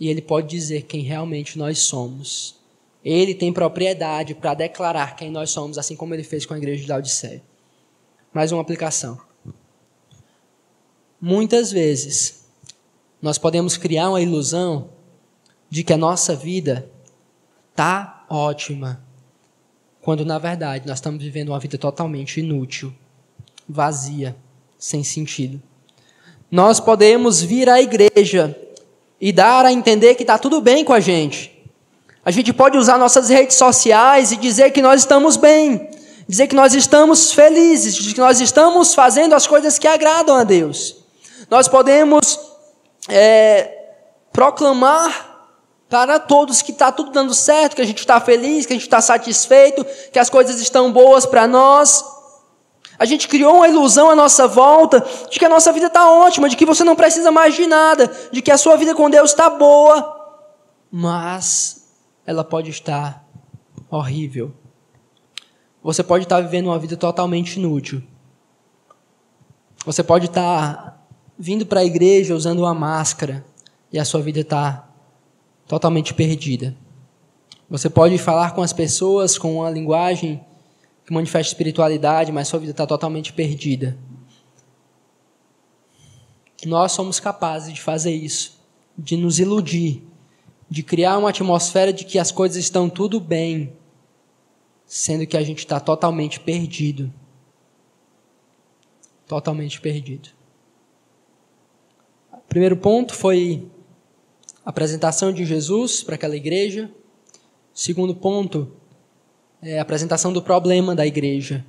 E 0.00 0.08
Ele 0.08 0.22
pode 0.22 0.48
dizer 0.48 0.82
quem 0.82 1.02
realmente 1.02 1.58
nós 1.58 1.80
somos. 1.80 2.56
Ele 3.04 3.34
tem 3.34 3.52
propriedade 3.52 4.34
para 4.34 4.54
declarar 4.54 5.14
quem 5.16 5.30
nós 5.30 5.50
somos, 5.50 5.78
assim 5.78 5.94
como 5.94 6.14
Ele 6.14 6.24
fez 6.24 6.46
com 6.46 6.54
a 6.54 6.58
igreja 6.58 6.82
de 6.82 6.88
Laodiceia. 6.88 7.42
Mais 8.32 8.50
uma 8.52 8.60
aplicação. 8.60 9.18
Muitas 11.20 11.70
vezes, 11.70 12.46
nós 13.20 13.38
podemos 13.38 13.76
criar 13.76 14.10
uma 14.10 14.20
ilusão 14.20 14.90
de 15.70 15.82
que 15.82 15.92
a 15.92 15.96
nossa 15.96 16.34
vida 16.34 16.90
está 17.70 18.26
ótima, 18.28 19.02
quando 20.00 20.24
na 20.24 20.38
verdade 20.38 20.86
nós 20.86 20.98
estamos 20.98 21.22
vivendo 21.22 21.50
uma 21.50 21.58
vida 21.58 21.76
totalmente 21.76 22.40
inútil, 22.40 22.94
vazia, 23.68 24.36
sem 24.78 25.02
sentido. 25.02 25.60
Nós 26.50 26.78
podemos 26.78 27.42
vir 27.42 27.68
à 27.68 27.80
igreja 27.80 28.56
e 29.20 29.32
dar 29.32 29.64
a 29.64 29.72
entender 29.72 30.14
que 30.14 30.22
está 30.22 30.38
tudo 30.38 30.60
bem 30.60 30.84
com 30.84 30.92
a 30.92 31.00
gente. 31.00 31.52
A 32.24 32.30
gente 32.30 32.52
pode 32.52 32.76
usar 32.76 32.98
nossas 32.98 33.28
redes 33.28 33.56
sociais 33.56 34.32
e 34.32 34.36
dizer 34.36 34.70
que 34.70 34.82
nós 34.82 35.02
estamos 35.02 35.36
bem, 35.36 35.88
dizer 36.28 36.46
que 36.48 36.56
nós 36.56 36.74
estamos 36.74 37.32
felizes, 37.32 38.12
que 38.12 38.18
nós 38.18 38.40
estamos 38.40 38.94
fazendo 38.94 39.34
as 39.34 39.46
coisas 39.46 39.78
que 39.78 39.86
agradam 39.86 40.36
a 40.36 40.44
Deus. 40.44 40.96
Nós 41.48 41.68
podemos 41.68 42.38
é, 43.08 43.70
proclamar 44.32 45.36
para 45.88 46.18
todos 46.18 46.62
que 46.62 46.72
está 46.72 46.90
tudo 46.90 47.12
dando 47.12 47.32
certo, 47.32 47.76
que 47.76 47.82
a 47.82 47.86
gente 47.86 48.00
está 48.00 48.20
feliz, 48.20 48.66
que 48.66 48.72
a 48.72 48.76
gente 48.76 48.86
está 48.86 49.00
satisfeito, 49.00 49.86
que 50.12 50.18
as 50.18 50.28
coisas 50.28 50.60
estão 50.60 50.90
boas 50.92 51.24
para 51.24 51.46
nós. 51.46 52.04
A 52.98 53.04
gente 53.04 53.28
criou 53.28 53.56
uma 53.56 53.68
ilusão 53.68 54.10
à 54.10 54.14
nossa 54.14 54.48
volta 54.48 55.04
de 55.30 55.38
que 55.38 55.44
a 55.44 55.48
nossa 55.48 55.72
vida 55.72 55.86
está 55.86 56.10
ótima, 56.10 56.48
de 56.48 56.56
que 56.56 56.64
você 56.64 56.82
não 56.82 56.96
precisa 56.96 57.30
mais 57.30 57.54
de 57.54 57.66
nada, 57.66 58.10
de 58.32 58.40
que 58.40 58.50
a 58.50 58.58
sua 58.58 58.76
vida 58.76 58.94
com 58.94 59.10
Deus 59.10 59.30
está 59.30 59.50
boa, 59.50 60.14
mas 60.90 61.88
ela 62.26 62.42
pode 62.42 62.70
estar 62.70 63.24
horrível. 63.90 64.52
Você 65.82 66.02
pode 66.02 66.24
estar 66.24 66.40
vivendo 66.40 66.66
uma 66.66 66.78
vida 66.78 66.96
totalmente 66.96 67.56
inútil. 67.56 68.02
Você 69.84 70.02
pode 70.02 70.26
estar 70.26 71.06
vindo 71.38 71.64
para 71.64 71.80
a 71.80 71.84
igreja 71.84 72.34
usando 72.34 72.60
uma 72.60 72.74
máscara 72.74 73.44
e 73.92 73.98
a 73.98 74.04
sua 74.04 74.20
vida 74.20 74.40
está 74.40 74.88
totalmente 75.66 76.12
perdida. 76.12 76.76
Você 77.68 77.90
pode 77.90 78.16
falar 78.18 78.52
com 78.52 78.62
as 78.62 78.72
pessoas 78.72 79.36
com 79.36 79.58
uma 79.58 79.70
linguagem 79.70 80.44
que 81.06 81.12
manifesta 81.12 81.52
espiritualidade, 81.52 82.32
mas 82.32 82.48
sua 82.48 82.58
vida 82.58 82.72
está 82.72 82.84
totalmente 82.84 83.32
perdida. 83.32 83.96
Nós 86.64 86.90
somos 86.90 87.20
capazes 87.20 87.72
de 87.72 87.80
fazer 87.80 88.12
isso, 88.12 88.60
de 88.98 89.16
nos 89.16 89.38
iludir, 89.38 90.02
de 90.68 90.82
criar 90.82 91.16
uma 91.16 91.30
atmosfera 91.30 91.92
de 91.92 92.04
que 92.04 92.18
as 92.18 92.32
coisas 92.32 92.56
estão 92.56 92.90
tudo 92.90 93.20
bem, 93.20 93.72
sendo 94.84 95.24
que 95.28 95.36
a 95.36 95.42
gente 95.44 95.60
está 95.60 95.78
totalmente 95.78 96.40
perdido. 96.40 97.12
Totalmente 99.28 99.80
perdido. 99.80 100.30
O 102.32 102.48
primeiro 102.48 102.76
ponto 102.76 103.14
foi 103.14 103.70
apresentação 104.64 105.32
de 105.32 105.44
Jesus 105.44 106.02
para 106.02 106.16
aquela 106.16 106.34
igreja. 106.34 106.90
Segundo 107.72 108.12
ponto 108.12 108.72
é 109.62 109.78
a 109.78 109.82
apresentação 109.82 110.32
do 110.32 110.42
problema 110.42 110.94
da 110.94 111.06
igreja. 111.06 111.64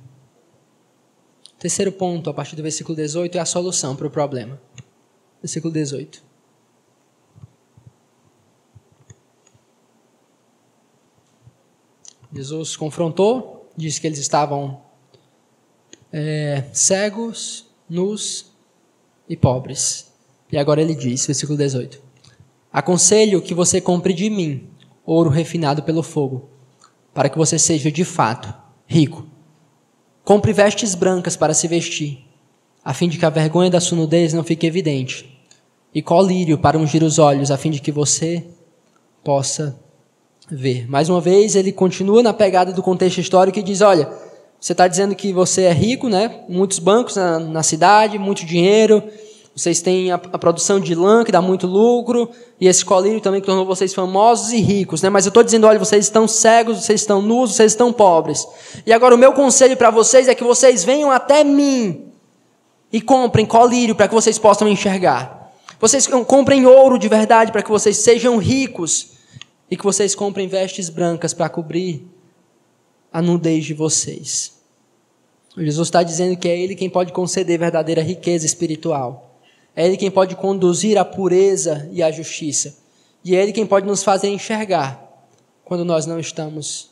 Terceiro 1.58 1.90
ponto, 1.90 2.30
a 2.30 2.34
partir 2.34 2.54
do 2.54 2.62
versículo 2.62 2.94
18, 2.94 3.36
é 3.36 3.40
a 3.40 3.44
solução 3.44 3.96
para 3.96 4.06
o 4.06 4.10
problema. 4.10 4.60
Versículo 5.42 5.72
18. 5.72 6.22
Jesus 12.32 12.76
confrontou, 12.76 13.70
disse 13.76 14.00
que 14.00 14.06
eles 14.06 14.18
estavam 14.18 14.82
é, 16.12 16.64
cegos, 16.72 17.66
nus 17.88 18.52
e 19.28 19.36
pobres. 19.36 20.12
E 20.50 20.58
agora 20.58 20.80
ele 20.80 20.94
diz, 20.94 21.26
versículo 21.26 21.56
18: 21.56 22.00
Aconselho 22.72 23.42
que 23.42 23.54
você 23.54 23.80
compre 23.80 24.12
de 24.12 24.28
mim 24.30 24.68
ouro 25.04 25.30
refinado 25.30 25.82
pelo 25.82 26.02
fogo, 26.02 26.47
para 27.18 27.28
que 27.28 27.36
você 27.36 27.58
seja 27.58 27.90
de 27.90 28.04
fato 28.04 28.54
rico. 28.86 29.26
Compre 30.24 30.52
vestes 30.52 30.94
brancas 30.94 31.34
para 31.34 31.52
se 31.52 31.66
vestir, 31.66 32.24
a 32.84 32.94
fim 32.94 33.08
de 33.08 33.18
que 33.18 33.26
a 33.26 33.28
vergonha 33.28 33.68
da 33.68 33.80
sua 33.80 33.98
nudez 33.98 34.32
não 34.32 34.44
fique 34.44 34.64
evidente, 34.64 35.28
e 35.92 36.00
colírio 36.00 36.56
para 36.56 36.78
ungir 36.78 37.02
os 37.02 37.18
olhos, 37.18 37.50
a 37.50 37.56
fim 37.56 37.72
de 37.72 37.80
que 37.80 37.90
você 37.90 38.44
possa 39.24 39.76
ver. 40.48 40.88
Mais 40.88 41.08
uma 41.08 41.20
vez, 41.20 41.56
ele 41.56 41.72
continua 41.72 42.22
na 42.22 42.32
pegada 42.32 42.72
do 42.72 42.84
contexto 42.84 43.18
histórico 43.18 43.58
e 43.58 43.64
diz: 43.64 43.80
Olha, 43.80 44.08
você 44.60 44.70
está 44.70 44.86
dizendo 44.86 45.16
que 45.16 45.32
você 45.32 45.62
é 45.62 45.72
rico, 45.72 46.08
né? 46.08 46.44
Muitos 46.48 46.78
bancos 46.78 47.16
na, 47.16 47.40
na 47.40 47.62
cidade, 47.64 48.16
muito 48.16 48.46
dinheiro 48.46 49.02
vocês 49.58 49.80
têm 49.80 50.12
a, 50.12 50.14
a, 50.14 50.38
produção 50.38 50.78
de 50.78 50.94
lã, 50.94 51.24
que 51.24 51.32
dá 51.32 51.42
muito 51.42 51.66
lucro, 51.66 52.30
e 52.60 52.68
esse 52.68 52.84
colírio 52.84 53.20
também 53.20 53.40
que 53.40 53.46
tornou 53.46 53.66
vocês 53.66 53.92
famosos 53.92 54.52
e 54.52 54.60
ricos. 54.60 55.02
Né? 55.02 55.10
Mas 55.10 55.26
eu 55.26 55.30
estou 55.30 55.42
dizendo: 55.42 55.66
olha, 55.66 55.80
vocês 55.80 56.04
estão 56.04 56.28
cegos, 56.28 56.84
vocês 56.84 57.00
estão 57.00 57.20
nus, 57.20 57.56
vocês 57.56 57.72
estão 57.72 57.92
pobres. 57.92 58.46
E 58.86 58.92
agora 58.92 59.16
o 59.16 59.18
meu 59.18 59.32
conselho 59.32 59.76
para 59.76 59.90
vocês 59.90 60.28
é 60.28 60.34
que 60.34 60.44
vocês 60.44 60.84
venham 60.84 61.10
até 61.10 61.42
mim 61.42 62.12
e 62.92 63.00
comprem 63.00 63.44
colírio 63.44 63.96
para 63.96 64.06
que 64.06 64.14
vocês 64.14 64.38
possam 64.38 64.68
enxergar. 64.68 65.52
Vocês 65.80 66.06
comprem 66.06 66.64
ouro 66.64 66.96
de 66.96 67.08
verdade 67.08 67.50
para 67.50 67.62
que 67.62 67.70
vocês 67.70 67.96
sejam 67.96 68.38
ricos. 68.38 69.18
E 69.68 69.76
que 69.76 69.84
vocês 69.84 70.14
comprem 70.14 70.46
vestes 70.46 70.88
brancas 70.88 71.34
para 71.34 71.48
cobrir 71.48 72.06
a 73.12 73.20
nudez 73.20 73.66
de 73.66 73.74
vocês. 73.74 74.56
Jesus 75.56 75.88
está 75.88 76.02
dizendo 76.02 76.36
que 76.36 76.48
é 76.48 76.56
Ele 76.56 76.76
quem 76.76 76.88
pode 76.88 77.12
conceder 77.12 77.58
verdadeira 77.58 78.00
riqueza 78.00 78.46
espiritual. 78.46 79.27
É 79.78 79.86
Ele 79.86 79.96
quem 79.96 80.10
pode 80.10 80.34
conduzir 80.34 80.98
a 80.98 81.04
pureza 81.04 81.88
e 81.92 82.02
a 82.02 82.10
justiça. 82.10 82.76
E 83.24 83.36
é 83.36 83.40
Ele 83.40 83.52
quem 83.52 83.64
pode 83.64 83.86
nos 83.86 84.02
fazer 84.02 84.26
enxergar 84.26 85.24
quando 85.64 85.84
nós 85.84 86.04
não 86.04 86.18
estamos 86.18 86.90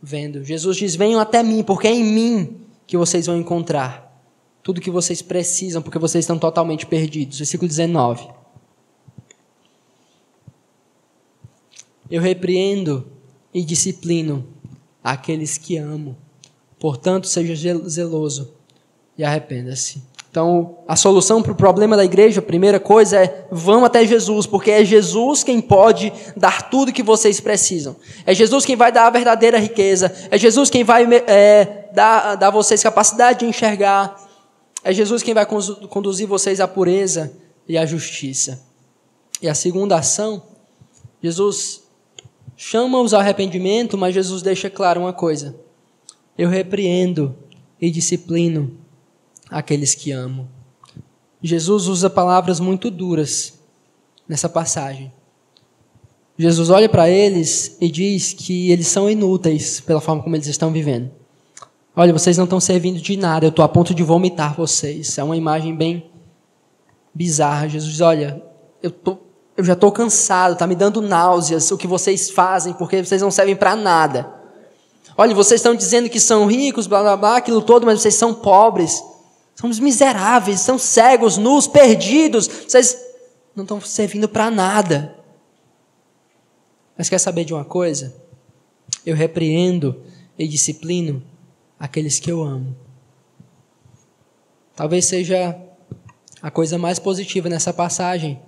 vendo. 0.00 0.44
Jesus 0.44 0.76
diz: 0.76 0.94
Venham 0.94 1.18
até 1.18 1.42
mim, 1.42 1.64
porque 1.64 1.88
é 1.88 1.92
em 1.92 2.04
mim 2.04 2.60
que 2.86 2.96
vocês 2.96 3.26
vão 3.26 3.36
encontrar 3.36 4.22
tudo 4.62 4.80
que 4.80 4.88
vocês 4.88 5.20
precisam, 5.20 5.82
porque 5.82 5.98
vocês 5.98 6.22
estão 6.22 6.38
totalmente 6.38 6.86
perdidos. 6.86 7.38
Versículo 7.38 7.68
19. 7.68 8.28
Eu 12.08 12.22
repreendo 12.22 13.10
e 13.52 13.64
disciplino 13.64 14.46
aqueles 15.02 15.58
que 15.58 15.76
amo. 15.76 16.16
Portanto, 16.78 17.26
seja 17.26 17.56
zeloso 17.88 18.54
e 19.18 19.24
arrependa-se. 19.24 20.14
Então, 20.36 20.80
a 20.86 20.94
solução 20.94 21.42
para 21.42 21.52
o 21.52 21.54
problema 21.54 21.96
da 21.96 22.04
igreja, 22.04 22.40
a 22.40 22.42
primeira 22.42 22.78
coisa 22.78 23.16
é: 23.16 23.48
vão 23.50 23.86
até 23.86 24.04
Jesus, 24.04 24.46
porque 24.46 24.70
é 24.70 24.84
Jesus 24.84 25.42
quem 25.42 25.62
pode 25.62 26.12
dar 26.36 26.68
tudo 26.68 26.92
que 26.92 27.02
vocês 27.02 27.40
precisam. 27.40 27.96
É 28.26 28.34
Jesus 28.34 28.66
quem 28.66 28.76
vai 28.76 28.92
dar 28.92 29.06
a 29.06 29.10
verdadeira 29.10 29.58
riqueza. 29.58 30.14
É 30.30 30.36
Jesus 30.36 30.68
quem 30.68 30.84
vai 30.84 31.06
é, 31.26 31.88
dar, 31.94 32.36
a 32.44 32.50
vocês 32.50 32.82
capacidade 32.82 33.38
de 33.38 33.46
enxergar. 33.46 34.14
É 34.84 34.92
Jesus 34.92 35.22
quem 35.22 35.32
vai 35.32 35.46
conduzir 35.46 36.28
vocês 36.28 36.60
à 36.60 36.68
pureza 36.68 37.32
e 37.66 37.78
à 37.78 37.86
justiça. 37.86 38.62
E 39.40 39.48
a 39.48 39.54
segunda 39.54 39.96
ação, 39.96 40.42
Jesus 41.22 41.82
chama-os 42.58 43.14
ao 43.14 43.20
arrependimento, 43.20 43.96
mas 43.96 44.14
Jesus 44.14 44.42
deixa 44.42 44.68
claro 44.68 45.00
uma 45.00 45.14
coisa: 45.14 45.56
eu 46.36 46.50
repreendo 46.50 47.34
e 47.80 47.90
disciplino 47.90 48.84
aqueles 49.50 49.94
que 49.94 50.12
amo. 50.12 50.48
Jesus 51.42 51.86
usa 51.86 52.10
palavras 52.10 52.60
muito 52.60 52.90
duras 52.90 53.58
nessa 54.28 54.48
passagem. 54.48 55.12
Jesus 56.38 56.68
olha 56.68 56.88
para 56.88 57.08
eles 57.08 57.76
e 57.80 57.90
diz 57.90 58.32
que 58.32 58.70
eles 58.70 58.88
são 58.88 59.08
inúteis 59.08 59.80
pela 59.80 60.00
forma 60.00 60.22
como 60.22 60.36
eles 60.36 60.46
estão 60.46 60.70
vivendo. 60.70 61.10
Olha, 61.94 62.12
vocês 62.12 62.36
não 62.36 62.44
estão 62.44 62.60
servindo 62.60 63.00
de 63.00 63.16
nada, 63.16 63.46
eu 63.46 63.50
estou 63.50 63.64
a 63.64 63.68
ponto 63.68 63.94
de 63.94 64.02
vomitar 64.02 64.54
vocês. 64.54 65.16
É 65.16 65.24
uma 65.24 65.36
imagem 65.36 65.74
bem 65.74 66.10
bizarra. 67.14 67.68
Jesus 67.68 67.92
diz: 67.92 68.00
Olha, 68.02 68.42
eu, 68.82 68.90
tô, 68.90 69.16
eu 69.56 69.64
já 69.64 69.72
estou 69.72 69.90
cansado, 69.90 70.52
está 70.52 70.66
me 70.66 70.74
dando 70.74 71.00
náuseas 71.00 71.70
o 71.70 71.78
que 71.78 71.86
vocês 71.86 72.30
fazem, 72.30 72.74
porque 72.74 73.02
vocês 73.02 73.22
não 73.22 73.30
servem 73.30 73.56
para 73.56 73.74
nada. 73.74 74.30
Olha, 75.16 75.34
vocês 75.34 75.60
estão 75.60 75.74
dizendo 75.74 76.10
que 76.10 76.20
são 76.20 76.46
ricos, 76.46 76.86
blá 76.86 77.00
blá 77.00 77.16
blá, 77.16 77.36
aquilo 77.38 77.62
todo, 77.62 77.86
mas 77.86 78.02
vocês 78.02 78.14
são 78.14 78.34
pobres. 78.34 79.02
Somos 79.56 79.80
miseráveis, 79.80 80.60
são 80.60 80.78
cegos, 80.78 81.38
nus, 81.38 81.66
perdidos. 81.66 82.46
Vocês 82.46 82.96
não 83.54 83.64
estão 83.64 83.80
servindo 83.80 84.28
para 84.28 84.50
nada. 84.50 85.16
Mas 86.96 87.08
quer 87.08 87.18
saber 87.18 87.44
de 87.44 87.54
uma 87.54 87.64
coisa? 87.64 88.14
Eu 89.04 89.16
repreendo 89.16 90.02
e 90.38 90.46
disciplino 90.46 91.22
aqueles 91.80 92.20
que 92.20 92.30
eu 92.30 92.42
amo. 92.42 92.76
Talvez 94.74 95.06
seja 95.06 95.58
a 96.42 96.50
coisa 96.50 96.76
mais 96.76 96.98
positiva 96.98 97.48
nessa 97.48 97.72
passagem. 97.72 98.38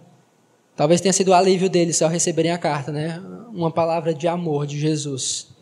Talvez 0.76 1.01
tenha 1.01 1.12
sido 1.12 1.28
o 1.28 1.35
alívio 1.35 1.70
deles 1.70 2.03
ao 2.03 2.11
receberem 2.11 2.53
a 2.53 2.59
carta, 2.59 2.93
né? 2.93 3.18
Uma 3.51 3.70
palavra 3.70 4.12
de 4.12 4.28
amor 4.28 4.66
de 4.66 4.78
Jesus. 4.78 5.57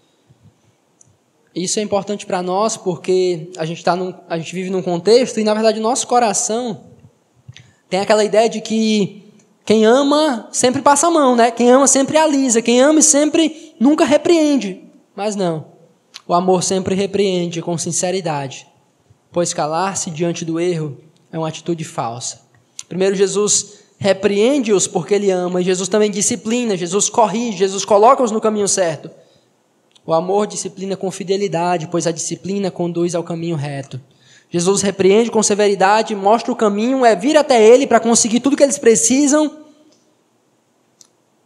Isso 1.57 1.79
é 1.79 1.83
importante 1.83 2.27
para 2.27 2.43
nós 2.43 2.77
porque 2.77 3.49
a 3.57 3.65
gente, 3.65 3.83
tá 3.83 3.97
num, 3.97 4.13
a 4.29 4.37
gente 4.37 4.55
vive 4.55 4.69
num 4.69 4.83
contexto 4.83 5.41
e, 5.41 5.45
na 5.45 5.55
verdade, 5.55 5.81
nosso 5.81 6.07
coração 6.07 6.83
tem 7.89 7.99
aquela 7.99 8.23
ideia 8.23 8.47
de 8.47 8.61
que 8.61 9.25
quem 9.65 9.87
ama 9.87 10.51
sempre 10.53 10.83
passa 10.83 11.07
a 11.07 11.11
mão, 11.11 11.35
né? 11.35 11.51
Quem 11.51 11.71
ama 11.71 11.87
sempre 11.87 12.19
alisa, 12.19 12.61
quem 12.61 12.83
ama 12.83 13.01
sempre 13.01 13.75
nunca 13.81 14.05
repreende. 14.05 14.83
Mas 15.15 15.35
não. 15.35 15.69
O 16.29 16.35
amor 16.35 16.63
sempre 16.63 16.95
repreende 16.95 17.63
com 17.63 17.79
sinceridade, 17.79 18.67
pois 19.33 19.55
calar-se 19.55 20.11
diante 20.11 20.45
do 20.45 20.61
erro 20.61 20.99
é 21.33 21.39
uma 21.39 21.49
atitude 21.49 21.85
falsa. 21.85 22.43
Primeiro, 22.87 23.15
Jesus 23.17 23.79
repreende-os 23.99 24.87
porque 24.87 25.15
ele 25.15 25.31
ama, 25.31 25.63
e 25.63 25.65
Jesus 25.65 25.89
também 25.89 26.11
disciplina, 26.11 26.77
Jesus 26.77 27.09
corrige, 27.09 27.57
Jesus 27.57 27.83
coloca-os 27.83 28.31
no 28.31 28.43
caminho 28.43 28.69
certo. 28.69 29.11
O 30.07 30.15
amor 30.15 30.47
disciplina 30.47 30.97
com 30.97 31.11
fidelidade, 31.11 31.89
pois 31.89 32.07
a 32.07 32.13
disciplina 32.13 32.71
conduz 32.71 33.15
ao 33.15 33.25
caminho 33.25 33.57
reto. 33.57 34.01
Jesus 34.49 34.81
repreende 34.81 35.31
com 35.31 35.43
severidade, 35.43 36.15
mostra 36.15 36.53
o 36.53 36.57
caminho, 36.57 37.05
é 37.05 37.17
vir 37.17 37.37
até 37.37 37.61
ele 37.61 37.87
para 37.87 37.99
conseguir 37.99 38.39
tudo 38.39 38.57
que 38.57 38.63
eles 38.63 38.79
precisam 38.79 39.65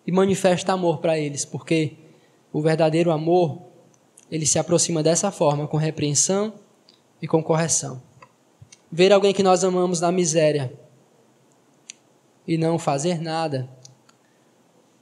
e 0.07 0.13
manifesta 0.13 0.73
amor 0.73 0.99
para 0.99 1.19
eles, 1.19 1.45
porque 1.45 1.97
o 2.53 2.61
verdadeiro 2.61 3.11
amor, 3.11 3.63
ele 4.31 4.45
se 4.45 4.59
aproxima 4.59 5.03
dessa 5.03 5.31
forma, 5.31 5.67
com 5.67 5.79
repreensão 5.79 6.53
e 7.23 7.27
com 7.27 7.43
correção. 7.43 8.03
Ver 8.93 9.13
alguém 9.13 9.33
que 9.33 9.43
nós 9.43 9.65
amamos 9.65 10.01
na 10.01 10.13
miséria 10.13 10.73
e 12.47 12.59
não 12.59 12.79
fazer 12.79 13.23
nada 13.23 13.69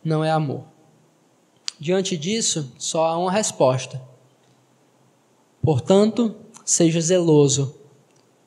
não 0.05 0.23
é 0.23 0.31
amor. 0.31 0.78
Diante 1.81 2.17
disso, 2.17 2.73
só 2.77 3.05
há 3.07 3.19
uma 3.19 3.31
resposta. 3.31 4.01
Portanto, 5.63 6.35
seja 6.65 7.01
zeloso 7.01 7.75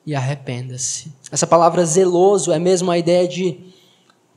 e 0.04 0.14
arrependa-se. 0.14 1.12
Essa 1.30 1.46
palavra 1.46 1.84
zeloso 1.84 2.52
é 2.52 2.58
mesmo 2.58 2.90
a 2.90 2.98
ideia 2.98 3.26
de 3.26 3.58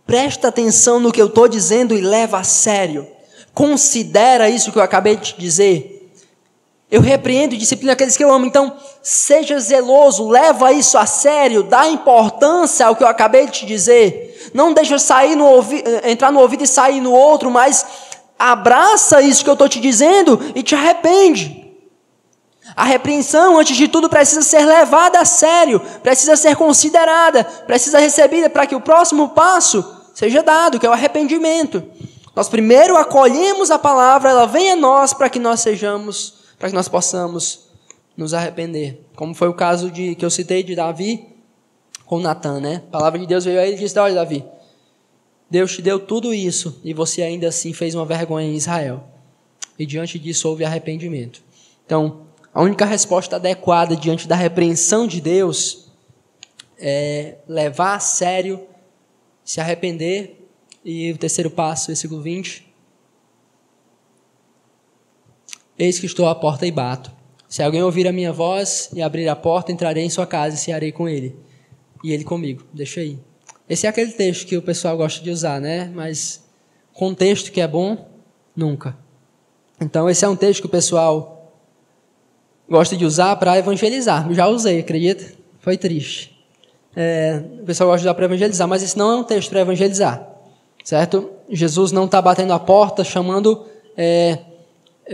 presta 0.06 0.48
atenção 0.48 1.00
no 1.00 1.12
que 1.12 1.22
eu 1.22 1.28
estou 1.28 1.48
dizendo 1.48 1.96
e 1.96 2.02
leva 2.02 2.38
a 2.38 2.43
sério. 2.43 3.08
Considera 3.54 4.50
isso 4.50 4.72
que 4.72 4.78
eu 4.78 4.84
acabei 4.84 5.16
de 5.16 5.34
te 5.34 5.39
dizer. 5.39 5.91
Eu 6.89 7.02
repreendo 7.02 7.56
e 7.56 7.58
disciplino 7.58 7.91
aqueles 7.91 8.16
que 8.16 8.24
eu 8.24 8.32
amo. 8.32 8.46
Então, 8.46 8.78
seja 9.02 9.60
zeloso, 9.60 10.30
leva 10.30 10.72
isso 10.72 10.98
a 10.98 11.06
sério, 11.06 11.64
dá 11.64 11.88
importância 11.89 12.86
ao 12.86 12.96
que 12.96 13.04
eu 13.04 13.08
acabei 13.08 13.48
de 13.48 13.52
te 13.52 13.66
dizer. 13.66 14.52
Não 14.54 14.74
deixa 14.74 15.00
sair 15.00 15.36
no 15.36 15.46
ouvi 15.46 15.84
entrar 16.04 16.32
no 16.32 16.39
ouvido 16.39 16.64
e 16.64 16.68
sair 16.68 17.02
no 17.02 17.12
outro, 17.12 17.50
mas 17.50 17.86
abraça 18.38 19.22
isso 19.22 19.44
que 19.44 19.50
eu 19.50 19.54
estou 19.54 19.70
te 19.70 19.80
dizendo 19.80 20.40
e 20.54 20.62
te 20.62 20.76
arrepende. 20.76 21.66
A 22.76 22.84
repreensão, 22.84 23.60
antes 23.60 23.78
de 23.78 23.88
tudo, 23.88 24.10
precisa 24.10 24.42
ser 24.42 24.66
levada 24.66 25.20
a 25.20 25.26
sério, 25.26 25.80
precisa 26.02 26.36
ser 26.36 26.56
considerada, 26.56 27.44
precisa 27.44 28.00
recebida 28.00 28.50
para 28.50 28.66
que 28.66 28.76
o 28.76 28.82
próximo 28.82 29.30
passo 29.30 29.86
seja 30.14 30.42
dado, 30.42 30.80
que 30.80 30.86
é 30.86 30.90
o 30.90 30.94
arrependimento. 30.94 31.84
Nós 32.36 32.50
primeiro 32.50 32.98
acolhemos 32.98 33.72
a 33.72 33.80
palavra, 33.80 34.30
ela 34.30 34.46
vem 34.46 34.72
a 34.72 34.76
nós 34.76 35.14
para 35.14 35.30
que 35.30 35.40
nós 35.40 35.62
sejamos, 35.62 36.34
para 36.58 36.70
que 36.70 36.76
nós 36.76 36.88
possamos 36.88 37.70
nos 38.18 38.34
arrepender. 38.34 39.06
Como 39.16 39.34
foi 39.34 39.48
o 39.48 39.54
caso 39.54 39.92
de 39.92 40.16
que 40.16 40.26
eu 40.26 40.30
citei 40.30 40.64
de 40.64 40.76
Davi 40.76 41.28
com 42.06 42.20
Natan, 42.20 42.60
né? 42.60 42.84
A 42.88 42.92
palavra 42.92 43.20
de 43.20 43.26
Deus 43.26 43.46
veio 43.46 43.60
a 43.60 43.66
ele 43.66 43.76
e 43.76 43.80
disse: 43.80 43.98
Olha, 43.98 44.16
Davi, 44.16 44.44
Deus 45.50 45.74
te 45.74 45.82
deu 45.82 46.00
tudo 46.00 46.34
isso 46.34 46.80
e 46.84 46.93
você 46.93 47.22
ainda 47.22 47.48
assim 47.48 47.74
fez 47.74 47.93
uma 47.93 48.06
vergonha 48.06 48.48
em 48.48 48.56
Israel. 48.56 49.04
E 49.78 49.86
diante 49.86 50.18
disso 50.18 50.50
houve 50.50 50.64
arrependimento. 50.64 51.43
Então, 51.86 52.26
a 52.54 52.62
única 52.62 52.86
resposta 52.86 53.36
adequada 53.36 53.96
diante 53.96 54.28
da 54.28 54.36
repreensão 54.36 55.06
de 55.06 55.20
Deus 55.22 55.91
é 56.78 57.38
levar 57.48 57.96
a 57.96 58.00
sério, 58.00 58.66
se 59.43 59.60
arrepender. 59.60 60.41
E 60.84 61.12
o 61.12 61.18
terceiro 61.18 61.50
passo, 61.50 61.88
versículo 61.88 62.22
20. 62.22 62.66
Eis 65.78 66.00
que 66.00 66.06
estou 66.06 66.28
à 66.28 66.36
porta 66.36 66.66
e 66.66 66.72
bato. 66.72 67.12
Se 67.50 67.62
alguém 67.62 67.84
ouvir 67.84 68.08
a 68.08 68.12
minha 68.12 68.32
voz 68.32 68.89
e 68.93 69.02
abrir 69.02 69.28
a 69.28 69.36
porta, 69.36 69.72
entrarei 69.72 70.04
em 70.04 70.10
sua 70.10 70.26
casa 70.26 70.56
e 70.56 70.60
cearei 70.60 70.91
com 70.91 71.10
ele. 71.10 71.36
E 72.04 72.12
ele 72.12 72.24
comigo. 72.24 72.64
Deixa 72.74 73.02
aí. 73.02 73.20
Esse 73.70 73.88
é 73.88 73.89
aquele 73.89 74.11
texto 74.11 74.45
que 74.45 74.57
o 74.57 74.61
pessoal 74.61 74.95
gosta 74.95 75.24
de 75.24 75.32
usar, 75.32 75.59
né? 75.59 75.91
Mas 75.93 76.43
contexto 76.93 77.51
que 77.51 77.59
é 77.59 77.68
bom, 77.68 78.07
nunca. 78.55 78.95
Então, 79.82 80.09
esse 80.09 80.24
é 80.24 80.28
um 80.30 80.36
texto 80.36 80.61
que 80.61 80.68
o 80.68 80.70
pessoal 80.70 81.51
gosta 82.70 82.95
de 82.95 83.05
usar 83.05 83.36
para 83.36 83.57
evangelizar. 83.57 84.32
Já 84.34 84.47
usei, 84.47 84.80
acredita? 84.80 85.34
Foi 85.59 85.78
triste. 85.78 86.36
É, 86.95 87.41
o 87.61 87.66
pessoal 87.66 87.89
gosta 87.89 88.01
de 88.01 88.07
usar 88.07 88.13
para 88.13 88.26
evangelizar, 88.26 88.68
mas 88.68 88.82
esse 88.82 88.97
não 88.97 89.11
é 89.11 89.16
um 89.18 89.24
texto 89.24 89.49
para 89.49 89.61
evangelizar, 89.61 90.26
certo? 90.84 91.30
Jesus 91.49 91.91
não 91.91 92.05
está 92.05 92.22
batendo 92.22 92.53
a 92.53 92.59
porta 92.59 93.03
chamando 93.03 93.66
é, 93.97 94.39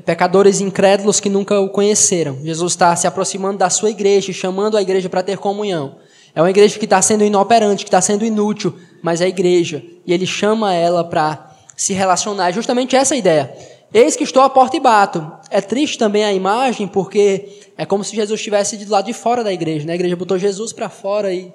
pecadores 0.05 0.61
incrédulos 0.61 1.19
que 1.19 1.29
nunca 1.29 1.59
o 1.59 1.69
conheceram. 1.69 2.37
Jesus 2.43 2.73
está 2.73 2.95
se 2.95 3.07
aproximando 3.07 3.57
da 3.57 3.69
sua 3.69 3.89
igreja, 3.89 4.31
chamando 4.31 4.77
a 4.77 4.81
igreja 4.81 5.09
para 5.09 5.23
ter 5.23 5.37
comunhão. 5.37 5.95
É 6.33 6.41
uma 6.41 6.49
igreja 6.49 6.79
que 6.79 6.85
está 6.85 7.01
sendo 7.01 7.23
inoperante, 7.23 7.83
que 7.83 7.89
está 7.89 8.01
sendo 8.01 8.25
inútil, 8.25 8.75
mas 9.01 9.21
é 9.21 9.25
a 9.25 9.27
igreja. 9.27 9.83
E 10.05 10.13
ele 10.13 10.25
chama 10.25 10.73
ela 10.73 11.03
para 11.03 11.55
se 11.75 11.93
relacionar. 11.93 12.49
É 12.49 12.53
justamente 12.53 12.95
essa 12.95 13.13
a 13.13 13.17
ideia. 13.17 13.53
Eis 13.93 14.15
que 14.15 14.23
estou 14.23 14.41
à 14.41 14.49
porta 14.49 14.77
e 14.77 14.79
bato. 14.79 15.29
É 15.49 15.59
triste 15.59 15.97
também 15.97 16.23
a 16.23 16.31
imagem, 16.31 16.87
porque 16.87 17.59
é 17.77 17.85
como 17.85 18.03
se 18.03 18.15
Jesus 18.15 18.39
estivesse 18.39 18.77
do 18.77 18.91
lado 18.91 19.05
de 19.05 19.13
fora 19.13 19.43
da 19.43 19.51
igreja. 19.51 19.85
Né? 19.85 19.93
A 19.93 19.95
igreja 19.95 20.15
botou 20.15 20.37
Jesus 20.37 20.71
para 20.71 20.87
fora 20.87 21.33
e 21.33 21.53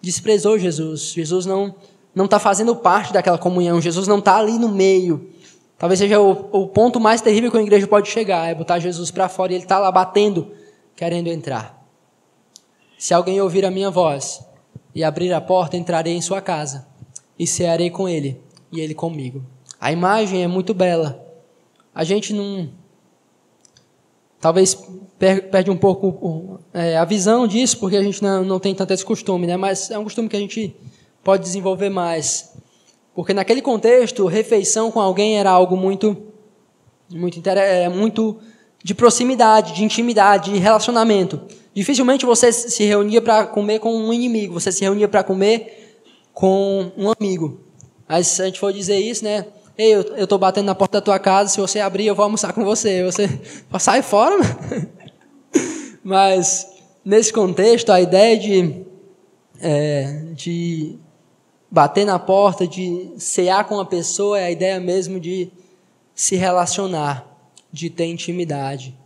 desprezou 0.00 0.58
Jesus. 0.58 1.12
Jesus 1.12 1.46
não 1.46 1.74
não 2.16 2.24
está 2.24 2.38
fazendo 2.38 2.74
parte 2.74 3.12
daquela 3.12 3.36
comunhão. 3.36 3.78
Jesus 3.78 4.08
não 4.08 4.18
está 4.18 4.38
ali 4.38 4.58
no 4.58 4.70
meio. 4.70 5.28
Talvez 5.76 5.98
seja 5.98 6.18
o, 6.18 6.30
o, 6.50 6.66
ponto 6.66 6.98
mais 6.98 7.20
terrível 7.20 7.50
que 7.50 7.58
a 7.58 7.62
igreja 7.62 7.86
pode 7.86 8.08
chegar, 8.08 8.48
é 8.48 8.54
botar 8.54 8.78
Jesus 8.78 9.10
para 9.10 9.28
fora 9.28 9.52
e 9.52 9.56
ele 9.56 9.64
está 9.64 9.78
lá 9.78 9.92
batendo, 9.92 10.50
querendo 10.96 11.26
entrar. 11.26 11.75
Se 12.98 13.12
alguém 13.12 13.40
ouvir 13.40 13.64
a 13.64 13.70
minha 13.70 13.90
voz 13.90 14.44
e 14.94 15.04
abrir 15.04 15.32
a 15.32 15.40
porta, 15.40 15.76
entrarei 15.76 16.14
em 16.14 16.20
sua 16.20 16.40
casa 16.40 16.86
e 17.38 17.46
cearei 17.46 17.90
com 17.90 18.08
ele 18.08 18.40
e 18.72 18.80
ele 18.80 18.94
comigo. 18.94 19.44
A 19.80 19.92
imagem 19.92 20.42
é 20.42 20.46
muito 20.46 20.72
bela 20.72 21.26
a 21.96 22.04
gente 22.04 22.34
não. 22.34 22.68
Talvez 24.38 24.78
perde 25.18 25.70
um 25.70 25.78
pouco 25.78 26.60
é, 26.74 26.94
a 26.98 27.06
visão 27.06 27.46
disso, 27.46 27.78
porque 27.78 27.96
a 27.96 28.02
gente 28.02 28.22
não, 28.22 28.44
não 28.44 28.60
tem 28.60 28.74
tanto 28.74 28.92
esse 28.92 29.02
costume, 29.02 29.46
né? 29.46 29.56
mas 29.56 29.90
é 29.90 29.98
um 29.98 30.04
costume 30.04 30.28
que 30.28 30.36
a 30.36 30.38
gente 30.38 30.76
pode 31.24 31.42
desenvolver 31.42 31.88
mais. 31.88 32.54
Porque 33.14 33.32
naquele 33.32 33.62
contexto, 33.62 34.26
refeição 34.26 34.90
com 34.90 35.00
alguém 35.00 35.38
era 35.38 35.50
algo 35.50 35.74
muito, 35.74 36.14
muito, 37.10 37.40
é, 37.48 37.88
muito 37.88 38.40
de 38.84 38.94
proximidade, 38.94 39.72
de 39.72 39.82
intimidade, 39.82 40.52
de 40.52 40.58
relacionamento. 40.58 41.40
Dificilmente 41.76 42.24
você 42.24 42.50
se 42.50 42.84
reunia 42.84 43.20
para 43.20 43.44
comer 43.44 43.80
com 43.80 43.94
um 43.94 44.10
inimigo, 44.10 44.54
você 44.54 44.72
se 44.72 44.80
reunia 44.80 45.06
para 45.06 45.22
comer 45.22 45.98
com 46.32 46.90
um 46.96 47.12
amigo. 47.12 47.60
Mas 48.08 48.28
se 48.28 48.40
a 48.40 48.46
gente 48.46 48.58
for 48.58 48.72
dizer 48.72 48.98
isso, 48.98 49.22
né? 49.22 49.44
Ei, 49.76 49.92
eu 49.92 50.24
estou 50.24 50.38
batendo 50.38 50.64
na 50.64 50.74
porta 50.74 50.96
da 50.96 51.04
tua 51.04 51.18
casa, 51.18 51.50
se 51.50 51.60
você 51.60 51.78
abrir, 51.78 52.06
eu 52.06 52.14
vou 52.14 52.22
almoçar 52.22 52.54
com 52.54 52.64
você. 52.64 53.04
Você 53.04 53.28
sai 53.78 54.00
fora. 54.00 54.36
Mas, 56.02 56.66
nesse 57.04 57.30
contexto, 57.30 57.92
a 57.92 58.00
ideia 58.00 58.38
de, 58.38 58.86
é, 59.60 60.22
de 60.32 60.96
bater 61.70 62.06
na 62.06 62.18
porta, 62.18 62.66
de 62.66 63.10
cear 63.18 63.64
com 63.64 63.78
a 63.78 63.84
pessoa, 63.84 64.40
é 64.40 64.44
a 64.44 64.50
ideia 64.50 64.80
mesmo 64.80 65.20
de 65.20 65.50
se 66.14 66.36
relacionar, 66.36 67.26
de 67.70 67.90
ter 67.90 68.06
intimidade. 68.06 68.96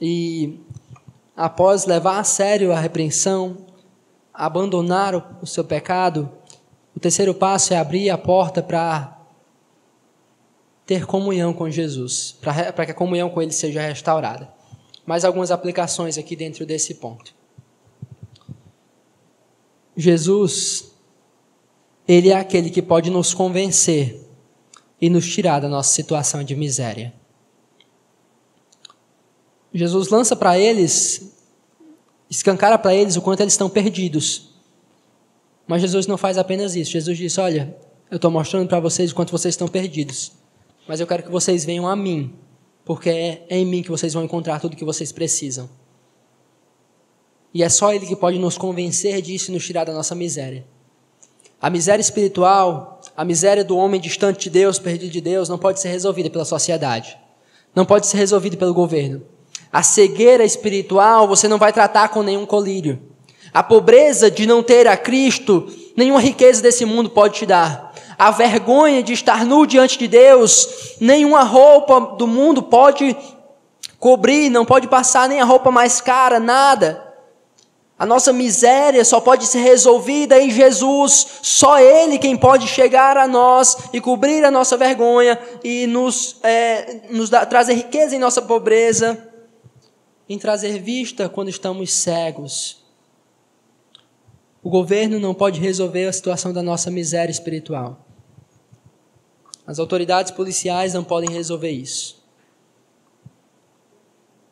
E 0.00 0.60
após 1.38 1.86
levar 1.86 2.18
a 2.18 2.24
sério 2.24 2.72
a 2.72 2.80
repreensão, 2.80 3.58
abandonar 4.34 5.14
o, 5.14 5.22
o 5.40 5.46
seu 5.46 5.62
pecado, 5.62 6.28
o 6.96 6.98
terceiro 6.98 7.32
passo 7.32 7.72
é 7.72 7.76
abrir 7.76 8.10
a 8.10 8.18
porta 8.18 8.60
para 8.60 9.16
ter 10.84 11.06
comunhão 11.06 11.52
com 11.52 11.70
Jesus, 11.70 12.36
para 12.42 12.84
que 12.84 12.90
a 12.90 12.94
comunhão 12.94 13.30
com 13.30 13.40
Ele 13.40 13.52
seja 13.52 13.80
restaurada. 13.82 14.52
Mais 15.06 15.24
algumas 15.24 15.52
aplicações 15.52 16.18
aqui 16.18 16.34
dentro 16.34 16.66
desse 16.66 16.96
ponto. 16.96 17.32
Jesus, 19.96 20.90
Ele 22.06 22.30
é 22.30 22.36
aquele 22.36 22.68
que 22.68 22.82
pode 22.82 23.10
nos 23.10 23.32
convencer 23.32 24.26
e 25.00 25.08
nos 25.08 25.32
tirar 25.32 25.60
da 25.60 25.68
nossa 25.68 25.94
situação 25.94 26.42
de 26.42 26.56
miséria. 26.56 27.14
Jesus 29.78 30.08
lança 30.08 30.34
para 30.34 30.58
eles, 30.58 31.32
escancara 32.28 32.78
para 32.78 32.94
eles 32.94 33.16
o 33.16 33.22
quanto 33.22 33.40
eles 33.40 33.54
estão 33.54 33.70
perdidos. 33.70 34.50
Mas 35.66 35.82
Jesus 35.82 36.06
não 36.06 36.16
faz 36.16 36.36
apenas 36.36 36.74
isso. 36.74 36.92
Jesus 36.92 37.16
diz: 37.16 37.38
Olha, 37.38 37.76
eu 38.10 38.16
estou 38.16 38.30
mostrando 38.30 38.68
para 38.68 38.80
vocês 38.80 39.12
o 39.12 39.14
quanto 39.14 39.30
vocês 39.30 39.54
estão 39.54 39.68
perdidos 39.68 40.32
mas 40.88 41.00
eu 41.00 41.06
quero 41.06 41.22
que 41.22 41.30
vocês 41.30 41.66
venham 41.66 41.86
a 41.86 41.94
mim, 41.94 42.34
porque 42.82 43.10
é, 43.10 43.46
é 43.50 43.58
em 43.58 43.66
mim 43.66 43.82
que 43.82 43.90
vocês 43.90 44.14
vão 44.14 44.24
encontrar 44.24 44.58
tudo 44.58 44.72
o 44.72 44.76
que 44.76 44.84
vocês 44.86 45.12
precisam. 45.12 45.68
E 47.52 47.62
é 47.62 47.68
só 47.68 47.92
Ele 47.92 48.06
que 48.06 48.16
pode 48.16 48.38
nos 48.38 48.56
convencer 48.56 49.20
disso 49.20 49.50
e 49.50 49.54
nos 49.54 49.64
tirar 49.64 49.84
da 49.84 49.92
nossa 49.92 50.14
miséria. 50.14 50.66
A 51.60 51.68
miséria 51.68 52.00
espiritual, 52.00 53.02
a 53.14 53.22
miséria 53.24 53.62
do 53.62 53.76
homem 53.76 54.00
distante 54.00 54.44
de 54.44 54.50
Deus, 54.50 54.78
perdido 54.78 55.10
de 55.10 55.20
Deus, 55.20 55.48
não 55.48 55.58
pode 55.58 55.78
ser 55.78 55.88
resolvida 55.88 56.30
pela 56.30 56.44
sociedade. 56.44 57.18
Não 57.74 57.84
pode 57.84 58.06
ser 58.06 58.16
resolvida 58.16 58.56
pelo 58.56 58.72
governo. 58.72 59.22
A 59.72 59.82
cegueira 59.82 60.44
espiritual 60.44 61.28
você 61.28 61.46
não 61.48 61.58
vai 61.58 61.72
tratar 61.72 62.08
com 62.08 62.22
nenhum 62.22 62.46
colírio. 62.46 63.00
A 63.52 63.62
pobreza 63.62 64.30
de 64.30 64.46
não 64.46 64.62
ter 64.62 64.86
a 64.86 64.96
Cristo 64.96 65.68
nenhuma 65.98 66.20
riqueza 66.20 66.62
desse 66.62 66.84
mundo 66.84 67.10
pode 67.10 67.40
te 67.40 67.46
dar. 67.46 67.92
A 68.16 68.30
vergonha 68.30 69.02
de 69.02 69.12
estar 69.12 69.44
nu 69.44 69.66
diante 69.66 69.98
de 69.98 70.06
Deus, 70.06 70.96
nenhuma 71.00 71.42
roupa 71.42 72.00
do 72.16 72.24
mundo 72.24 72.62
pode 72.62 73.16
cobrir, 73.98 74.48
não 74.48 74.64
pode 74.64 74.86
passar 74.86 75.28
nem 75.28 75.40
a 75.40 75.44
roupa 75.44 75.72
mais 75.72 76.00
cara, 76.00 76.38
nada. 76.38 77.04
A 77.98 78.06
nossa 78.06 78.32
miséria 78.32 79.04
só 79.04 79.20
pode 79.20 79.44
ser 79.46 79.58
resolvida 79.58 80.40
em 80.40 80.50
Jesus. 80.50 81.40
Só 81.42 81.80
Ele 81.80 82.16
quem 82.16 82.36
pode 82.36 82.68
chegar 82.68 83.16
a 83.16 83.26
nós 83.26 83.76
e 83.92 84.00
cobrir 84.00 84.44
a 84.44 84.52
nossa 84.52 84.76
vergonha 84.76 85.36
e 85.64 85.84
nos, 85.88 86.36
é, 86.44 87.00
nos 87.10 87.28
dar, 87.28 87.44
trazer 87.46 87.74
riqueza 87.74 88.14
em 88.14 88.20
nossa 88.20 88.40
pobreza, 88.40 89.27
em 90.28 90.38
trazer 90.38 90.80
vista 90.80 91.28
quando 91.28 91.48
estamos 91.48 91.92
cegos. 91.92 92.82
O 94.62 94.68
governo 94.68 95.18
não 95.18 95.32
pode 95.32 95.60
resolver 95.60 96.06
a 96.06 96.12
situação 96.12 96.52
da 96.52 96.62
nossa 96.62 96.90
miséria 96.90 97.32
espiritual. 97.32 98.04
As 99.66 99.78
autoridades 99.78 100.32
policiais 100.32 100.94
não 100.94 101.04
podem 101.04 101.30
resolver 101.30 101.70
isso. 101.70 102.22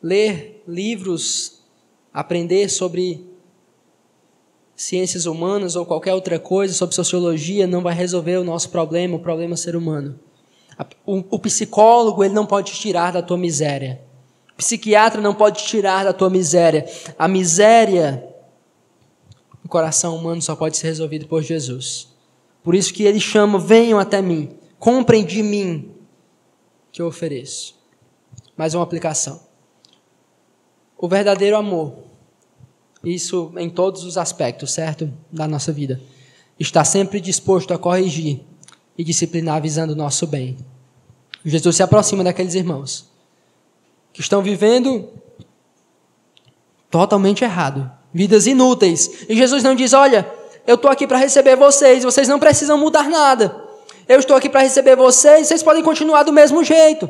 Ler 0.01 0.63
livros, 0.67 1.63
aprender 2.13 2.69
sobre 2.69 3.25
ciências 4.75 5.25
humanas 5.25 5.75
ou 5.75 5.85
qualquer 5.85 6.13
outra 6.13 6.39
coisa 6.39 6.73
sobre 6.73 6.95
sociologia 6.95 7.65
não 7.65 7.81
vai 7.81 7.95
resolver 7.95 8.37
o 8.37 8.43
nosso 8.43 8.69
problema, 8.69 9.17
o 9.17 9.19
problema 9.19 9.57
ser 9.57 9.75
humano. 9.75 10.19
O, 11.03 11.39
psicólogo 11.39 12.23
ele 12.23 12.35
não 12.35 12.45
pode 12.45 12.71
te 12.71 12.79
tirar 12.79 13.11
da 13.11 13.23
tua 13.23 13.37
miséria. 13.37 14.06
Psiquiatra 14.57 15.21
não 15.21 15.35
pode 15.35 15.63
tirar 15.63 16.03
da 16.03 16.11
tua 16.11 16.29
miséria. 16.29 16.85
A 17.17 17.27
miséria 17.27 18.27
no 19.63 19.69
coração 19.69 20.15
humano 20.15 20.41
só 20.41 20.55
pode 20.55 20.75
ser 20.75 20.87
resolvida 20.87 21.27
por 21.27 21.43
Jesus. 21.43 22.09
Por 22.63 22.73
isso 22.73 22.91
que 22.91 23.03
ele 23.03 23.19
chama: 23.19 23.59
venham 23.59 23.99
até 23.99 24.21
mim, 24.21 24.57
comprem 24.79 25.23
de 25.23 25.43
mim 25.43 25.95
que 26.91 27.01
eu 27.01 27.07
ofereço. 27.07 27.77
Mais 28.57 28.73
uma 28.73 28.83
aplicação. 28.83 29.39
O 30.97 31.07
verdadeiro 31.07 31.55
amor 31.55 32.07
isso 33.03 33.53
em 33.57 33.69
todos 33.69 34.03
os 34.03 34.17
aspectos, 34.17 34.71
certo? 34.71 35.11
Da 35.31 35.47
nossa 35.47 35.71
vida. 35.71 36.01
Está 36.59 36.83
sempre 36.83 37.21
disposto 37.21 37.73
a 37.73 37.77
corrigir 37.77 38.41
e 38.97 39.03
disciplinar 39.03 39.61
visando 39.61 39.93
o 39.93 39.95
nosso 39.95 40.25
bem. 40.25 40.57
Jesus 41.45 41.75
se 41.75 41.83
aproxima 41.83 42.23
daqueles 42.23 42.55
irmãos 42.55 43.16
que 44.17 44.21
estão 44.21 44.41
vivendo 44.41 45.07
totalmente 46.89 47.43
errado, 47.43 47.87
vidas 48.11 48.47
inúteis. 48.47 49.27
E 49.29 49.35
Jesus 49.35 49.61
não 49.61 49.75
diz: 49.75 49.93
Olha, 49.93 50.27
eu 50.65 50.73
estou 50.73 50.89
aqui 50.89 51.05
para 51.05 51.19
receber 51.19 51.55
vocês, 51.55 52.03
vocês 52.03 52.27
não 52.27 52.39
precisam 52.39 52.79
mudar 52.79 53.07
nada. 53.11 53.55
Eu 54.09 54.17
estou 54.17 54.35
aqui 54.35 54.49
para 54.49 54.61
receber 54.61 54.95
vocês, 54.95 55.45
vocês 55.45 55.61
podem 55.61 55.83
continuar 55.83 56.23
do 56.23 56.33
mesmo 56.33 56.63
jeito. 56.63 57.07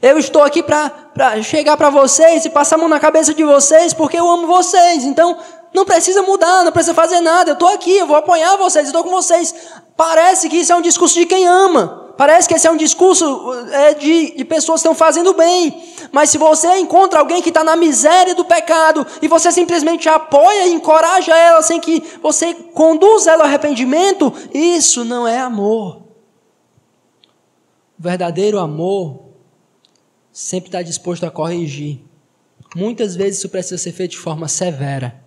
Eu 0.00 0.16
estou 0.18 0.42
aqui 0.42 0.62
para 0.62 1.42
chegar 1.42 1.76
para 1.76 1.90
vocês 1.90 2.42
e 2.46 2.48
passar 2.48 2.76
a 2.76 2.78
mão 2.78 2.88
na 2.88 2.98
cabeça 2.98 3.34
de 3.34 3.44
vocês 3.44 3.92
porque 3.92 4.18
eu 4.18 4.30
amo 4.30 4.46
vocês. 4.46 5.04
Então, 5.04 5.36
não 5.74 5.84
precisa 5.84 6.22
mudar, 6.22 6.64
não 6.64 6.72
precisa 6.72 6.94
fazer 6.94 7.20
nada. 7.20 7.50
Eu 7.50 7.54
estou 7.54 7.68
aqui, 7.68 7.98
eu 7.98 8.06
vou 8.06 8.16
apoiar 8.16 8.56
vocês, 8.56 8.86
eu 8.86 8.92
estou 8.92 9.04
com 9.04 9.10
vocês. 9.10 9.54
Parece 9.94 10.48
que 10.48 10.56
isso 10.56 10.72
é 10.72 10.76
um 10.76 10.80
discurso 10.80 11.16
de 11.16 11.26
quem 11.26 11.46
ama. 11.46 11.97
Parece 12.18 12.48
que 12.48 12.54
esse 12.54 12.66
é 12.66 12.70
um 12.70 12.76
discurso 12.76 13.24
é, 13.70 13.94
de, 13.94 14.32
de 14.36 14.44
pessoas 14.44 14.82
que 14.82 14.88
estão 14.88 14.92
fazendo 14.92 15.34
bem. 15.34 15.80
Mas 16.10 16.30
se 16.30 16.36
você 16.36 16.80
encontra 16.80 17.20
alguém 17.20 17.40
que 17.40 17.50
está 17.50 17.62
na 17.62 17.76
miséria 17.76 18.34
do 18.34 18.44
pecado 18.44 19.06
e 19.22 19.28
você 19.28 19.52
simplesmente 19.52 20.08
apoia 20.08 20.66
e 20.66 20.72
encoraja 20.72 21.32
ela 21.38 21.62
sem 21.62 21.80
que 21.80 22.02
você 22.20 22.52
conduza 22.74 23.30
ela 23.30 23.44
ao 23.44 23.46
arrependimento, 23.48 24.34
isso 24.52 25.04
não 25.04 25.28
é 25.28 25.38
amor. 25.38 26.02
O 27.96 28.02
verdadeiro 28.02 28.58
amor 28.58 29.20
sempre 30.32 30.70
está 30.70 30.82
disposto 30.82 31.24
a 31.24 31.30
corrigir. 31.30 32.00
Muitas 32.74 33.14
vezes 33.14 33.38
isso 33.38 33.48
precisa 33.48 33.78
ser 33.78 33.92
feito 33.92 34.10
de 34.10 34.18
forma 34.18 34.48
severa. 34.48 35.22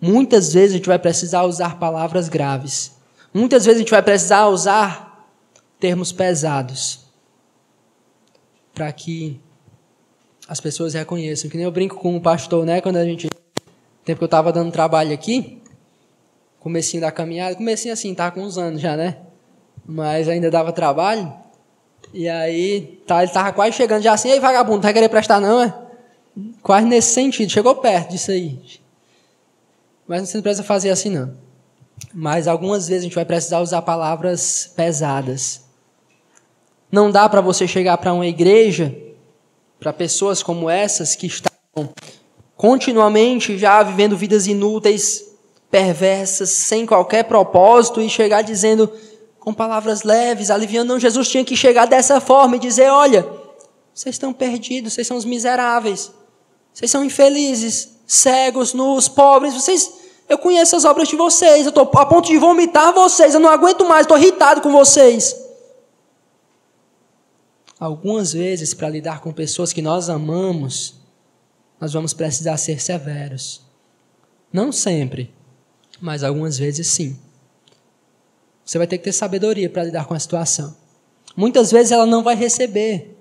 Muitas 0.00 0.54
vezes 0.54 0.70
a 0.70 0.76
gente 0.78 0.88
vai 0.88 0.98
precisar 0.98 1.42
usar 1.42 1.78
palavras 1.78 2.30
graves. 2.30 2.92
Muitas 3.34 3.66
vezes 3.66 3.76
a 3.76 3.82
gente 3.82 3.90
vai 3.90 4.02
precisar 4.02 4.46
usar 4.46 5.09
termos 5.80 6.12
pesados 6.12 7.00
para 8.74 8.92
que 8.92 9.40
as 10.48 10.60
pessoas 10.60 10.94
reconheçam. 10.94 11.50
Que 11.50 11.56
nem 11.56 11.64
eu 11.64 11.72
brinco 11.72 11.96
com 11.96 12.16
o 12.16 12.20
pastor, 12.20 12.64
né? 12.66 12.80
Quando 12.80 12.96
a 12.96 13.04
gente. 13.04 13.28
tempo 14.04 14.18
que 14.18 14.24
eu 14.24 14.26
estava 14.26 14.52
dando 14.52 14.70
trabalho 14.70 15.12
aqui, 15.12 15.62
comecinho 16.58 17.00
da 17.00 17.10
caminhada, 17.10 17.54
comecinho 17.54 17.94
assim, 17.94 18.14
tá 18.14 18.30
com 18.30 18.42
uns 18.42 18.58
anos 18.58 18.80
já, 18.80 18.96
né? 18.96 19.16
Mas 19.86 20.28
ainda 20.28 20.50
dava 20.50 20.72
trabalho. 20.72 21.32
E 22.12 22.28
aí, 22.28 23.00
tá, 23.06 23.22
ele 23.22 23.32
tava 23.32 23.52
quase 23.52 23.76
chegando 23.76 24.02
já 24.02 24.12
assim, 24.12 24.30
ei 24.30 24.40
vagabundo, 24.40 24.76
não 24.76 24.82
vai 24.82 24.92
querer 24.92 25.08
prestar 25.08 25.40
não, 25.40 25.62
é? 25.62 25.72
Quase 26.62 26.86
nesse 26.86 27.12
sentido, 27.12 27.50
chegou 27.50 27.76
perto 27.76 28.10
disso 28.10 28.30
aí. 28.30 28.58
Mas 30.08 30.28
você 30.28 30.36
não 30.36 30.42
precisa 30.42 30.64
fazer 30.64 30.90
assim 30.90 31.10
não. 31.10 31.32
Mas 32.12 32.48
algumas 32.48 32.88
vezes 32.88 33.02
a 33.02 33.04
gente 33.04 33.14
vai 33.14 33.24
precisar 33.24 33.60
usar 33.60 33.82
palavras 33.82 34.72
pesadas. 34.74 35.69
Não 36.90 37.10
dá 37.10 37.28
para 37.28 37.40
você 37.40 37.68
chegar 37.68 37.96
para 37.98 38.12
uma 38.12 38.26
igreja, 38.26 38.94
para 39.78 39.92
pessoas 39.92 40.42
como 40.42 40.68
essas 40.68 41.14
que 41.14 41.26
estão 41.26 41.50
continuamente 42.56 43.56
já 43.56 43.82
vivendo 43.82 44.16
vidas 44.16 44.46
inúteis, 44.46 45.24
perversas, 45.70 46.50
sem 46.50 46.84
qualquer 46.84 47.24
propósito 47.24 48.00
e 48.00 48.08
chegar 48.10 48.42
dizendo 48.42 48.92
com 49.38 49.54
palavras 49.54 50.02
leves, 50.02 50.50
aliviando. 50.50 50.88
Não, 50.92 51.00
Jesus 51.00 51.28
tinha 51.28 51.44
que 51.44 51.56
chegar 51.56 51.86
dessa 51.86 52.20
forma 52.20 52.56
e 52.56 52.58
dizer: 52.58 52.90
olha, 52.90 53.26
vocês 53.94 54.16
estão 54.16 54.32
perdidos, 54.32 54.92
vocês 54.92 55.06
são 55.06 55.16
os 55.16 55.24
miseráveis, 55.24 56.12
vocês 56.74 56.90
são 56.90 57.04
infelizes, 57.04 57.96
cegos, 58.06 58.74
nus, 58.74 59.08
pobres, 59.08 59.54
vocês. 59.54 60.00
Eu 60.28 60.38
conheço 60.38 60.76
as 60.76 60.84
obras 60.84 61.08
de 61.08 61.16
vocês, 61.16 61.64
eu 61.64 61.70
estou 61.70 61.90
a 61.94 62.06
ponto 62.06 62.28
de 62.28 62.38
vomitar 62.38 62.92
vocês, 62.92 63.34
eu 63.34 63.40
não 63.40 63.50
aguento 63.50 63.84
mais, 63.84 64.02
estou 64.02 64.16
irritado 64.16 64.60
com 64.60 64.70
vocês. 64.70 65.34
Algumas 67.80 68.34
vezes, 68.34 68.74
para 68.74 68.90
lidar 68.90 69.22
com 69.22 69.32
pessoas 69.32 69.72
que 69.72 69.80
nós 69.80 70.10
amamos, 70.10 70.96
nós 71.80 71.94
vamos 71.94 72.12
precisar 72.12 72.58
ser 72.58 72.78
severos. 72.78 73.62
Não 74.52 74.70
sempre, 74.70 75.32
mas 75.98 76.22
algumas 76.22 76.58
vezes 76.58 76.88
sim. 76.88 77.18
Você 78.62 78.76
vai 78.76 78.86
ter 78.86 78.98
que 78.98 79.04
ter 79.04 79.12
sabedoria 79.12 79.70
para 79.70 79.84
lidar 79.84 80.04
com 80.04 80.12
a 80.12 80.18
situação. 80.18 80.76
Muitas 81.34 81.72
vezes 81.72 81.90
ela 81.90 82.04
não 82.04 82.22
vai 82.22 82.36
receber. 82.36 83.16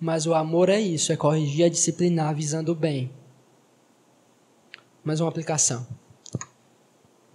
Mas 0.00 0.26
o 0.26 0.34
amor 0.34 0.68
é 0.70 0.80
isso, 0.80 1.12
é 1.12 1.16
corrigir, 1.16 1.66
é 1.66 1.68
disciplinar, 1.68 2.34
visando 2.34 2.72
o 2.72 2.74
bem. 2.74 3.12
Mais 5.04 5.20
uma 5.20 5.28
aplicação. 5.28 5.86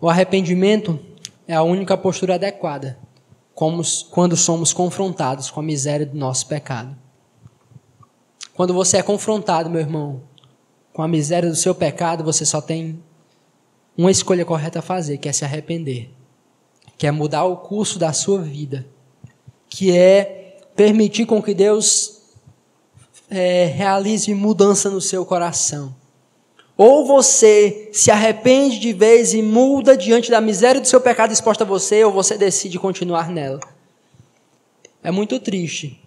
O 0.02 0.10
arrependimento 0.10 1.00
é 1.48 1.56
a 1.56 1.64
única 1.64 1.98
postura 1.98 2.36
adequada 2.36 2.98
como, 3.54 3.82
quando 4.10 4.36
somos 4.36 4.74
confrontados 4.74 5.50
com 5.50 5.60
a 5.60 5.64
miséria 5.64 6.06
do 6.06 6.18
nosso 6.18 6.48
pecado. 6.48 6.96
Quando 8.54 8.74
você 8.74 8.98
é 8.98 9.04
confrontado, 9.04 9.70
meu 9.70 9.82
irmão, 9.82 10.22
com 10.92 11.02
a 11.02 11.08
miséria 11.08 11.50
do 11.50 11.56
seu 11.56 11.74
pecado, 11.74 12.24
você 12.24 12.46
só 12.46 12.62
tem 12.62 13.02
uma 13.98 14.12
escolha 14.12 14.46
correta 14.46 14.80
a 14.80 14.82
fazer, 14.82 15.18
que 15.18 15.28
é 15.28 15.32
se 15.34 15.44
arrepender, 15.44 16.10
que 16.98 17.08
é 17.08 17.12
mudar 17.12 17.46
o 17.46 17.58
curso 17.58 17.98
da 17.98 18.14
sua 18.14 18.42
vida, 18.42 18.86
que 19.70 19.96
é 19.96 20.60
permitir 20.76 21.26
com 21.26 21.42
que 21.42 21.54
Deus 21.54 22.22
é, 23.30 23.66
realize 23.66 24.32
mudança 24.34 24.90
no 24.90 25.02
seu 25.02 25.26
coração. 25.26 25.96
Ou 26.76 27.06
você 27.06 27.90
se 27.94 28.10
arrepende 28.10 28.80
de 28.80 28.94
vez 28.94 29.34
e 29.34 29.42
muda 29.42 29.96
diante 29.96 30.32
da 30.32 30.42
miséria 30.42 30.82
do 30.82 30.88
seu 30.88 31.00
pecado 31.00 31.32
exposta 31.32 31.64
a 31.64 31.68
você, 31.68 32.04
ou 32.04 32.12
você 32.12 32.38
decide 32.38 32.80
continuar 32.80 33.30
nela. 33.30 33.60
É 35.04 35.12
muito 35.12 35.40
triste 35.40 36.02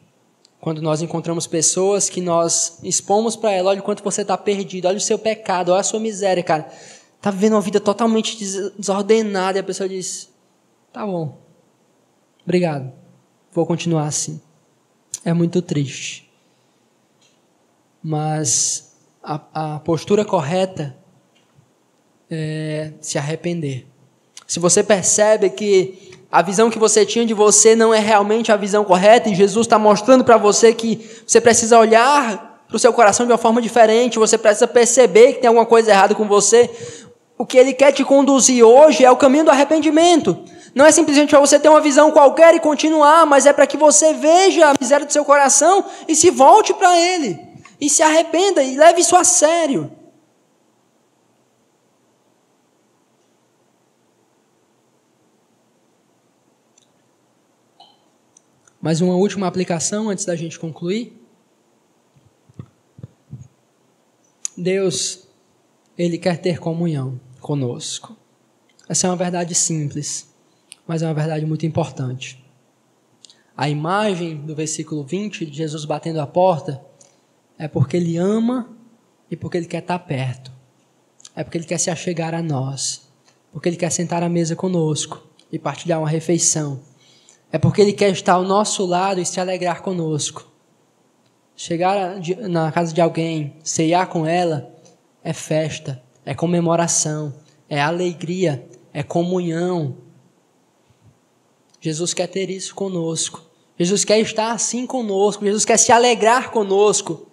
quando 0.60 0.82
nós 0.82 1.02
encontramos 1.02 1.46
pessoas 1.46 2.08
que 2.08 2.20
nós 2.20 2.78
expomos 2.82 3.36
para 3.36 3.52
ela: 3.52 3.70
olha 3.70 3.80
o 3.80 3.84
quanto 3.84 4.02
você 4.02 4.22
está 4.22 4.36
perdido, 4.36 4.88
olha 4.88 4.96
o 4.96 5.00
seu 5.00 5.18
pecado, 5.18 5.70
olha 5.70 5.80
a 5.80 5.84
sua 5.84 6.00
miséria, 6.00 6.42
cara 6.42 6.68
está 7.26 7.30
vivendo 7.30 7.54
uma 7.54 7.60
vida 7.60 7.80
totalmente 7.80 8.36
desordenada 8.78 9.58
e 9.58 9.60
a 9.60 9.64
pessoa 9.64 9.88
diz: 9.88 10.32
tá 10.92 11.04
bom, 11.04 11.38
obrigado, 12.44 12.92
vou 13.52 13.66
continuar 13.66 14.06
assim. 14.06 14.40
É 15.24 15.32
muito 15.32 15.60
triste. 15.60 16.30
Mas 18.00 18.86
a, 19.27 19.74
a 19.74 19.79
postura 19.81 20.24
correta 20.24 20.97
é 22.31 22.93
se 23.01 23.18
arrepender. 23.18 23.85
Se 24.47 24.61
você 24.61 24.85
percebe 24.85 25.51
que 25.51 26.12
a 26.31 26.41
visão 26.41 26.70
que 26.70 26.79
você 26.79 27.05
tinha 27.05 27.27
de 27.27 27.35
você 27.35 27.74
não 27.74 27.93
é 27.93 27.99
realmente 27.99 28.53
a 28.53 28.57
visão 28.57 28.85
correta 28.85 29.29
e 29.29 29.35
Jesus 29.35 29.66
está 29.66 29.79
mostrando 29.79 30.22
para 30.22 30.37
você 30.37 30.72
que 30.72 31.05
você 31.27 31.41
precisa 31.41 31.79
olhar 31.79 32.62
para 32.68 32.77
o 32.77 32.79
seu 32.79 32.93
coração 32.93 33.27
de 33.27 33.33
uma 33.33 33.39
forma 33.39 33.61
diferente, 33.61 34.18
você 34.18 34.39
precisa 34.39 34.66
perceber 34.66 35.35
que 35.35 35.41
tem 35.41 35.49
alguma 35.49 35.66
coisa 35.66 35.91
errada 35.91 36.14
com 36.14 36.27
você, 36.27 36.70
o 37.39 37.45
que 37.45 37.59
Ele 37.59 37.72
quer 37.72 37.93
te 37.93 38.05
conduzir 38.05 38.64
hoje 38.64 39.05
é 39.05 39.11
o 39.11 39.16
caminho 39.16 39.45
do 39.45 39.51
arrependimento. 39.51 40.37
Não 40.74 40.85
é 40.85 40.93
simplesmente 40.93 41.31
para 41.31 41.41
você 41.41 41.59
ter 41.59 41.68
uma 41.68 41.81
visão 41.81 42.11
qualquer 42.11 42.55
e 42.55 42.61
continuar, 42.61 43.24
mas 43.24 43.47
é 43.47 43.53
para 43.53 43.66
que 43.66 43.77
você 43.77 44.12
veja 44.14 44.70
a 44.70 44.74
miséria 44.81 45.07
do 45.07 45.12
seu 45.12 45.24
coração 45.24 45.85
e 46.09 46.14
se 46.14 46.31
volte 46.31 46.74
para 46.74 46.99
Ele. 46.99 47.45
E 47.81 47.91
se 47.91 48.03
arrependa 48.03 48.62
e 48.62 48.77
leve 48.77 49.01
isso 49.01 49.14
a 49.14 49.24
sério. 49.24 49.91
Mais 58.81 59.01
uma 59.01 59.16
última 59.16 59.49
aplicação 59.49 60.09
antes 60.11 60.24
da 60.24 60.37
gente 60.37 60.59
concluir. 60.59 61.20
Deus, 64.57 65.27
Ele 65.99 66.16
quer 66.16 66.39
ter 66.41 66.61
comunhão 66.61 67.20
conosco. 67.41 68.16
Essa 68.89 69.09
é 69.09 69.11
uma 69.11 69.16
verdade 69.16 69.55
simples, 69.57 70.33
mas 70.87 71.03
é 71.03 71.07
uma 71.07 71.14
verdade 71.14 71.45
muito 71.45 71.66
importante. 71.66 72.43
A 73.57 73.68
imagem 73.68 74.37
do 74.37 74.55
versículo 74.55 75.03
20 75.03 75.47
de 75.47 75.57
Jesus 75.57 75.85
batendo 75.85 76.20
a 76.20 76.27
porta 76.27 76.86
é 77.59 77.68
porque 77.68 77.96
Ele 77.96 78.16
ama 78.16 78.68
e 79.30 79.36
porque 79.36 79.57
Ele 79.57 79.66
quer 79.66 79.80
estar 79.80 79.98
perto. 80.00 80.52
É 81.34 81.42
porque 81.42 81.59
Ele 81.59 81.66
quer 81.66 81.78
se 81.78 81.90
achegar 81.90 82.34
a 82.34 82.42
nós. 82.42 83.09
Porque 83.52 83.68
Ele 83.68 83.76
quer 83.76 83.90
sentar 83.90 84.22
à 84.22 84.28
mesa 84.28 84.54
conosco 84.54 85.26
e 85.50 85.59
partilhar 85.59 85.98
uma 85.98 86.09
refeição. 86.09 86.80
É 87.50 87.59
porque 87.59 87.80
Ele 87.80 87.92
quer 87.92 88.11
estar 88.11 88.34
ao 88.34 88.44
nosso 88.44 88.84
lado 88.84 89.20
e 89.20 89.26
se 89.26 89.40
alegrar 89.40 89.82
conosco. 89.82 90.46
Chegar 91.57 92.20
na 92.48 92.70
casa 92.70 92.92
de 92.92 93.00
alguém, 93.00 93.57
ceiar 93.62 94.09
com 94.09 94.26
ela, 94.26 94.70
é 95.24 95.32
festa, 95.32 96.02
é 96.24 96.34
comemoração, 96.34 97.34
é 97.68 97.80
alegria, 97.80 98.68
é 98.92 99.02
comunhão. 99.02 99.96
Jesus 101.80 102.12
quer 102.12 102.26
ter 102.26 102.50
isso 102.50 102.74
conosco. 102.74 103.42
Jesus 103.78 104.04
quer 104.04 104.18
estar 104.20 104.52
assim 104.52 104.86
conosco. 104.86 105.44
Jesus 105.44 105.64
quer 105.64 105.78
se 105.78 105.92
alegrar 105.92 106.50
conosco. 106.50 107.26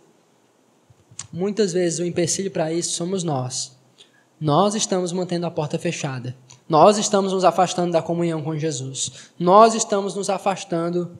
Muitas 1.33 1.73
vezes 1.73 1.97
o 1.97 2.05
empecilho 2.05 2.51
para 2.51 2.71
isso 2.71 2.91
somos 2.91 3.23
nós. 3.23 3.75
Nós 4.39 4.75
estamos 4.75 5.11
mantendo 5.11 5.47
a 5.47 5.51
porta 5.51 5.79
fechada. 5.79 6.35
Nós 6.69 6.99
estamos 6.99 7.33
nos 7.33 7.43
afastando 7.43 7.91
da 7.91 8.03
comunhão 8.03 8.43
com 8.43 8.55
Jesus. 8.55 9.31
Nós 9.39 9.73
estamos 9.73 10.13
nos 10.13 10.29
afastando 10.29 11.17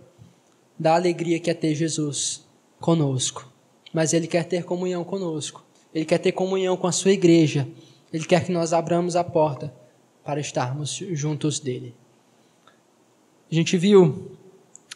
da 0.77 0.93
alegria 0.93 1.39
que 1.39 1.49
é 1.49 1.53
ter 1.55 1.73
Jesus 1.73 2.43
conosco. 2.79 3.51
Mas 3.91 4.13
Ele 4.13 4.27
quer 4.27 4.43
ter 4.43 4.63
comunhão 4.63 5.03
conosco. 5.03 5.65
Ele 5.91 6.05
quer 6.05 6.19
ter 6.19 6.31
comunhão 6.31 6.77
com 6.77 6.85
a 6.85 6.91
sua 6.91 7.11
igreja. 7.11 7.67
Ele 8.11 8.25
quer 8.25 8.45
que 8.45 8.51
nós 8.51 8.71
abramos 8.71 9.15
a 9.15 9.23
porta 9.23 9.73
para 10.23 10.39
estarmos 10.39 10.91
juntos 11.11 11.59
dele. 11.59 11.95
A 13.51 13.55
gente 13.55 13.77
viu 13.77 14.31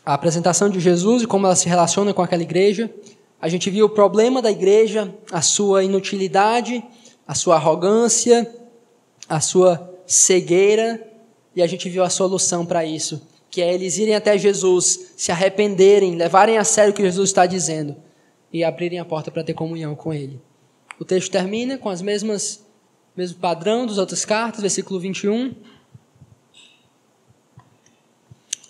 a 0.05 0.13
apresentação 0.13 0.69
de 0.69 0.79
Jesus 0.79 1.23
e 1.23 1.27
como 1.27 1.47
ela 1.47 1.55
se 1.55 1.67
relaciona 1.67 2.13
com 2.13 2.21
aquela 2.21 2.43
igreja. 2.43 2.93
A 3.39 3.47
gente 3.47 3.69
viu 3.69 3.85
o 3.85 3.89
problema 3.89 4.41
da 4.41 4.51
igreja, 4.51 5.13
a 5.31 5.41
sua 5.41 5.83
inutilidade, 5.83 6.83
a 7.27 7.35
sua 7.35 7.55
arrogância, 7.55 8.49
a 9.29 9.39
sua 9.39 9.93
cegueira, 10.05 11.05
e 11.55 11.61
a 11.61 11.67
gente 11.67 11.89
viu 11.89 12.03
a 12.03 12.09
solução 12.09 12.65
para 12.65 12.85
isso 12.85 13.21
que 13.49 13.61
é 13.61 13.73
eles 13.73 13.97
irem 13.97 14.15
até 14.15 14.37
Jesus, 14.37 15.13
se 15.17 15.31
arrependerem, 15.31 16.15
levarem 16.15 16.57
a 16.57 16.63
sério 16.63 16.91
o 16.91 16.95
que 16.95 17.01
Jesus 17.01 17.29
está 17.29 17.45
dizendo 17.45 17.95
e 18.53 18.63
abrirem 18.63 18.99
a 18.99 19.05
porta 19.05 19.31
para 19.31 19.43
ter 19.43 19.55
comunhão 19.55 19.95
com 19.95 20.13
Ele. 20.13 20.39
O 20.99 21.05
texto 21.05 21.31
termina 21.31 21.77
com 21.77 21.89
as 21.89 22.01
mesmas 22.01 22.65
mesmo 23.15 23.39
padrão 23.39 23.87
das 23.87 23.97
outras 23.97 24.23
cartas, 24.23 24.61
versículo 24.61 24.99
21. 24.99 25.55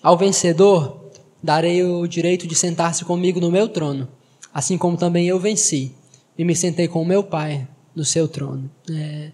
Ao 0.02 0.18
vencedor 0.18 1.12
darei 1.44 1.84
o 1.84 2.08
direito 2.08 2.48
de 2.48 2.56
sentar-se 2.56 3.04
comigo 3.04 3.42
no 3.42 3.52
meu 3.52 3.68
trono, 3.68 4.08
assim 4.58 4.76
como 4.76 4.98
também 4.98 5.28
eu 5.28 5.40
venci 5.40 5.92
e 6.36 6.44
me 6.44 6.56
sentei 6.56 6.88
com 6.88 7.00
o 7.00 7.06
meu 7.06 7.22
Pai 7.22 7.68
no 7.96 8.04
seu 8.04 8.28
trono. 8.28 8.68
É, 8.90 9.30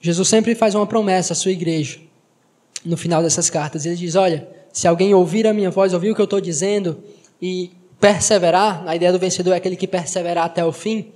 Jesus 0.00 0.26
sempre 0.26 0.56
faz 0.56 0.74
uma 0.74 0.84
promessa 0.84 1.32
à 1.32 1.36
sua 1.36 1.52
igreja 1.52 2.00
no 2.84 2.96
final 2.96 3.22
dessas 3.22 3.48
cartas. 3.48 3.86
Ele 3.86 3.94
diz: 3.94 4.16
Olha, 4.16 4.48
se 4.72 4.88
alguém 4.88 5.14
ouvir 5.14 5.46
a 5.46 5.54
minha 5.54 5.70
voz, 5.70 5.94
ouvir 5.94 6.10
o 6.10 6.14
que 6.16 6.20
eu 6.20 6.24
estou 6.24 6.40
dizendo 6.40 6.98
e 7.40 7.70
perseverar, 8.00 8.82
a 8.84 8.96
ideia 8.96 9.12
do 9.12 9.18
vencedor 9.20 9.52
é 9.52 9.58
aquele 9.58 9.76
que 9.76 9.86
perseverar 9.86 10.46
até 10.46 10.64
o 10.64 10.72
fim, 10.72 11.12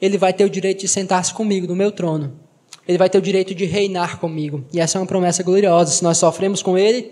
ele 0.00 0.16
vai 0.16 0.32
ter 0.32 0.46
o 0.46 0.48
direito 0.48 0.80
de 0.80 0.88
sentar-se 0.88 1.34
comigo 1.34 1.66
no 1.66 1.76
meu 1.76 1.92
trono. 1.92 2.40
Ele 2.88 2.96
vai 2.96 3.10
ter 3.10 3.18
o 3.18 3.22
direito 3.22 3.54
de 3.54 3.66
reinar 3.66 4.18
comigo. 4.18 4.64
E 4.72 4.80
essa 4.80 4.96
é 4.96 5.00
uma 5.02 5.06
promessa 5.06 5.42
gloriosa. 5.42 5.90
Se 5.90 6.02
nós 6.02 6.16
sofremos 6.16 6.62
com 6.62 6.78
ele, 6.78 7.10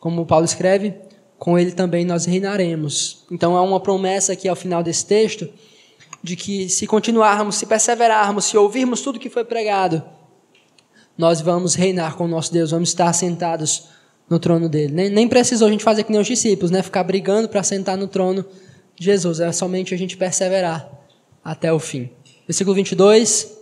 como 0.00 0.26
Paulo 0.26 0.44
escreve, 0.44 0.96
com 1.40 1.58
ele 1.58 1.72
também 1.72 2.04
nós 2.04 2.26
reinaremos. 2.26 3.24
Então 3.30 3.56
há 3.56 3.62
uma 3.62 3.80
promessa 3.80 4.34
aqui 4.34 4.46
ao 4.46 4.54
final 4.54 4.82
desse 4.82 5.06
texto 5.06 5.48
de 6.22 6.36
que 6.36 6.68
se 6.68 6.86
continuarmos, 6.86 7.56
se 7.56 7.64
perseverarmos, 7.64 8.44
se 8.44 8.58
ouvirmos 8.58 9.00
tudo 9.00 9.18
que 9.18 9.30
foi 9.30 9.42
pregado, 9.42 10.02
nós 11.16 11.40
vamos 11.40 11.74
reinar 11.74 12.14
com 12.14 12.26
o 12.26 12.28
nosso 12.28 12.52
Deus, 12.52 12.72
vamos 12.72 12.90
estar 12.90 13.10
sentados 13.14 13.88
no 14.28 14.38
trono 14.38 14.68
dele. 14.68 14.92
Nem, 14.92 15.08
nem 15.08 15.26
precisou 15.26 15.66
a 15.66 15.70
gente 15.70 15.82
fazer 15.82 16.04
que 16.04 16.12
nem 16.12 16.20
os 16.20 16.26
discípulos, 16.26 16.70
né? 16.70 16.82
Ficar 16.82 17.04
brigando 17.04 17.48
para 17.48 17.62
sentar 17.62 17.96
no 17.96 18.06
trono 18.06 18.44
de 18.94 19.06
Jesus. 19.06 19.40
É 19.40 19.50
somente 19.50 19.94
a 19.94 19.98
gente 19.98 20.18
perseverar 20.18 20.90
até 21.42 21.72
o 21.72 21.78
fim. 21.78 22.10
Versículo 22.46 22.76
22. 22.76 23.58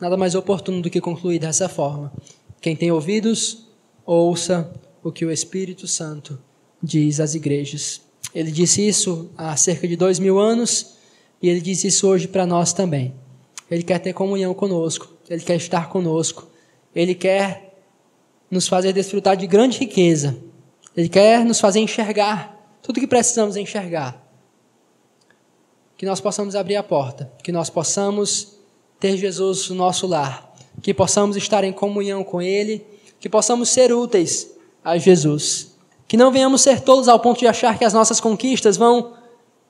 Nada 0.00 0.16
mais 0.16 0.36
oportuno 0.36 0.80
do 0.80 0.88
que 0.88 1.00
concluir 1.00 1.40
dessa 1.40 1.68
forma. 1.68 2.12
Quem 2.60 2.76
tem 2.76 2.92
ouvidos, 2.92 3.66
ouça 4.06 4.72
o 5.02 5.10
que 5.10 5.24
o 5.24 5.30
Espírito 5.32 5.88
Santo 5.88 6.38
diz 6.84 7.20
às 7.20 7.34
igrejas. 7.34 8.00
Ele 8.34 8.50
disse 8.50 8.86
isso 8.86 9.30
há 9.36 9.56
cerca 9.56 9.88
de 9.88 9.96
dois 9.96 10.18
mil 10.18 10.38
anos 10.38 10.94
e 11.40 11.48
ele 11.48 11.60
diz 11.60 11.84
isso 11.84 12.06
hoje 12.08 12.28
para 12.28 12.46
nós 12.46 12.72
também. 12.72 13.14
Ele 13.70 13.82
quer 13.82 13.98
ter 13.98 14.12
comunhão 14.12 14.52
conosco, 14.54 15.12
ele 15.28 15.42
quer 15.42 15.56
estar 15.56 15.88
conosco, 15.88 16.46
ele 16.94 17.14
quer 17.14 17.82
nos 18.50 18.68
fazer 18.68 18.92
desfrutar 18.92 19.36
de 19.36 19.46
grande 19.46 19.78
riqueza. 19.78 20.36
Ele 20.96 21.08
quer 21.08 21.44
nos 21.44 21.58
fazer 21.58 21.80
enxergar 21.80 22.54
tudo 22.84 23.00
que 23.00 23.06
precisamos 23.06 23.56
enxergar. 23.56 24.22
Que 25.96 26.04
nós 26.04 26.20
possamos 26.20 26.54
abrir 26.54 26.76
a 26.76 26.82
porta, 26.82 27.32
que 27.42 27.50
nós 27.50 27.70
possamos 27.70 28.58
ter 29.00 29.16
Jesus 29.16 29.70
no 29.70 29.76
nosso 29.76 30.06
lar, 30.06 30.54
que 30.82 30.92
possamos 30.92 31.34
estar 31.34 31.64
em 31.64 31.72
comunhão 31.72 32.22
com 32.22 32.42
Ele, 32.42 32.84
que 33.18 33.28
possamos 33.28 33.70
ser 33.70 33.90
úteis 33.90 34.50
a 34.84 34.98
Jesus. 34.98 35.73
Que 36.06 36.16
não 36.16 36.30
venhamos 36.30 36.60
ser 36.60 36.80
todos 36.80 37.08
ao 37.08 37.18
ponto 37.18 37.38
de 37.40 37.46
achar 37.46 37.78
que 37.78 37.84
as 37.84 37.92
nossas 37.92 38.20
conquistas 38.20 38.76
vão 38.76 39.14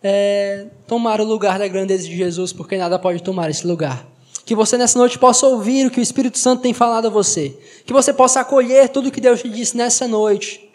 é, 0.03 0.67
tomar 0.87 1.21
o 1.21 1.25
lugar 1.25 1.59
da 1.59 1.67
grandeza 1.69 2.05
de 2.05 2.17
Jesus, 2.17 2.53
porque 2.53 2.77
nada 2.77 2.99
pode 2.99 3.23
tomar 3.23 3.51
esse 3.51 3.67
lugar. 3.67 4.07
Que 4.45 4.55
você 4.55 4.77
nessa 4.77 4.99
noite 4.99 5.19
possa 5.19 5.47
ouvir 5.47 5.87
o 5.87 5.91
que 5.91 6.01
o 6.01 6.03
Espírito 6.03 6.39
Santo 6.39 6.63
tem 6.63 6.75
falado 6.75 7.07
a 7.07 7.11
você. 7.11 7.57
Que 7.87 7.93
você 7.93 8.13
possa 8.13 8.41
acolher 8.41 8.91
tudo 8.91 9.09
o 9.09 9.13
que 9.13 9.21
Deus 9.21 9.41
te 9.41 9.49
disse 9.49 9.77
nessa 9.77 10.07
noite. 10.07 10.69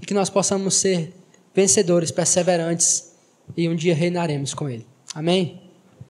E 0.00 0.06
que 0.06 0.14
nós 0.14 0.30
possamos 0.30 0.74
ser 0.74 1.12
vencedores, 1.54 2.10
perseverantes 2.10 3.12
e 3.56 3.68
um 3.68 3.74
dia 3.74 3.94
reinaremos 3.94 4.54
com 4.54 4.68
Ele. 4.68 4.86
Amém? 5.14 5.61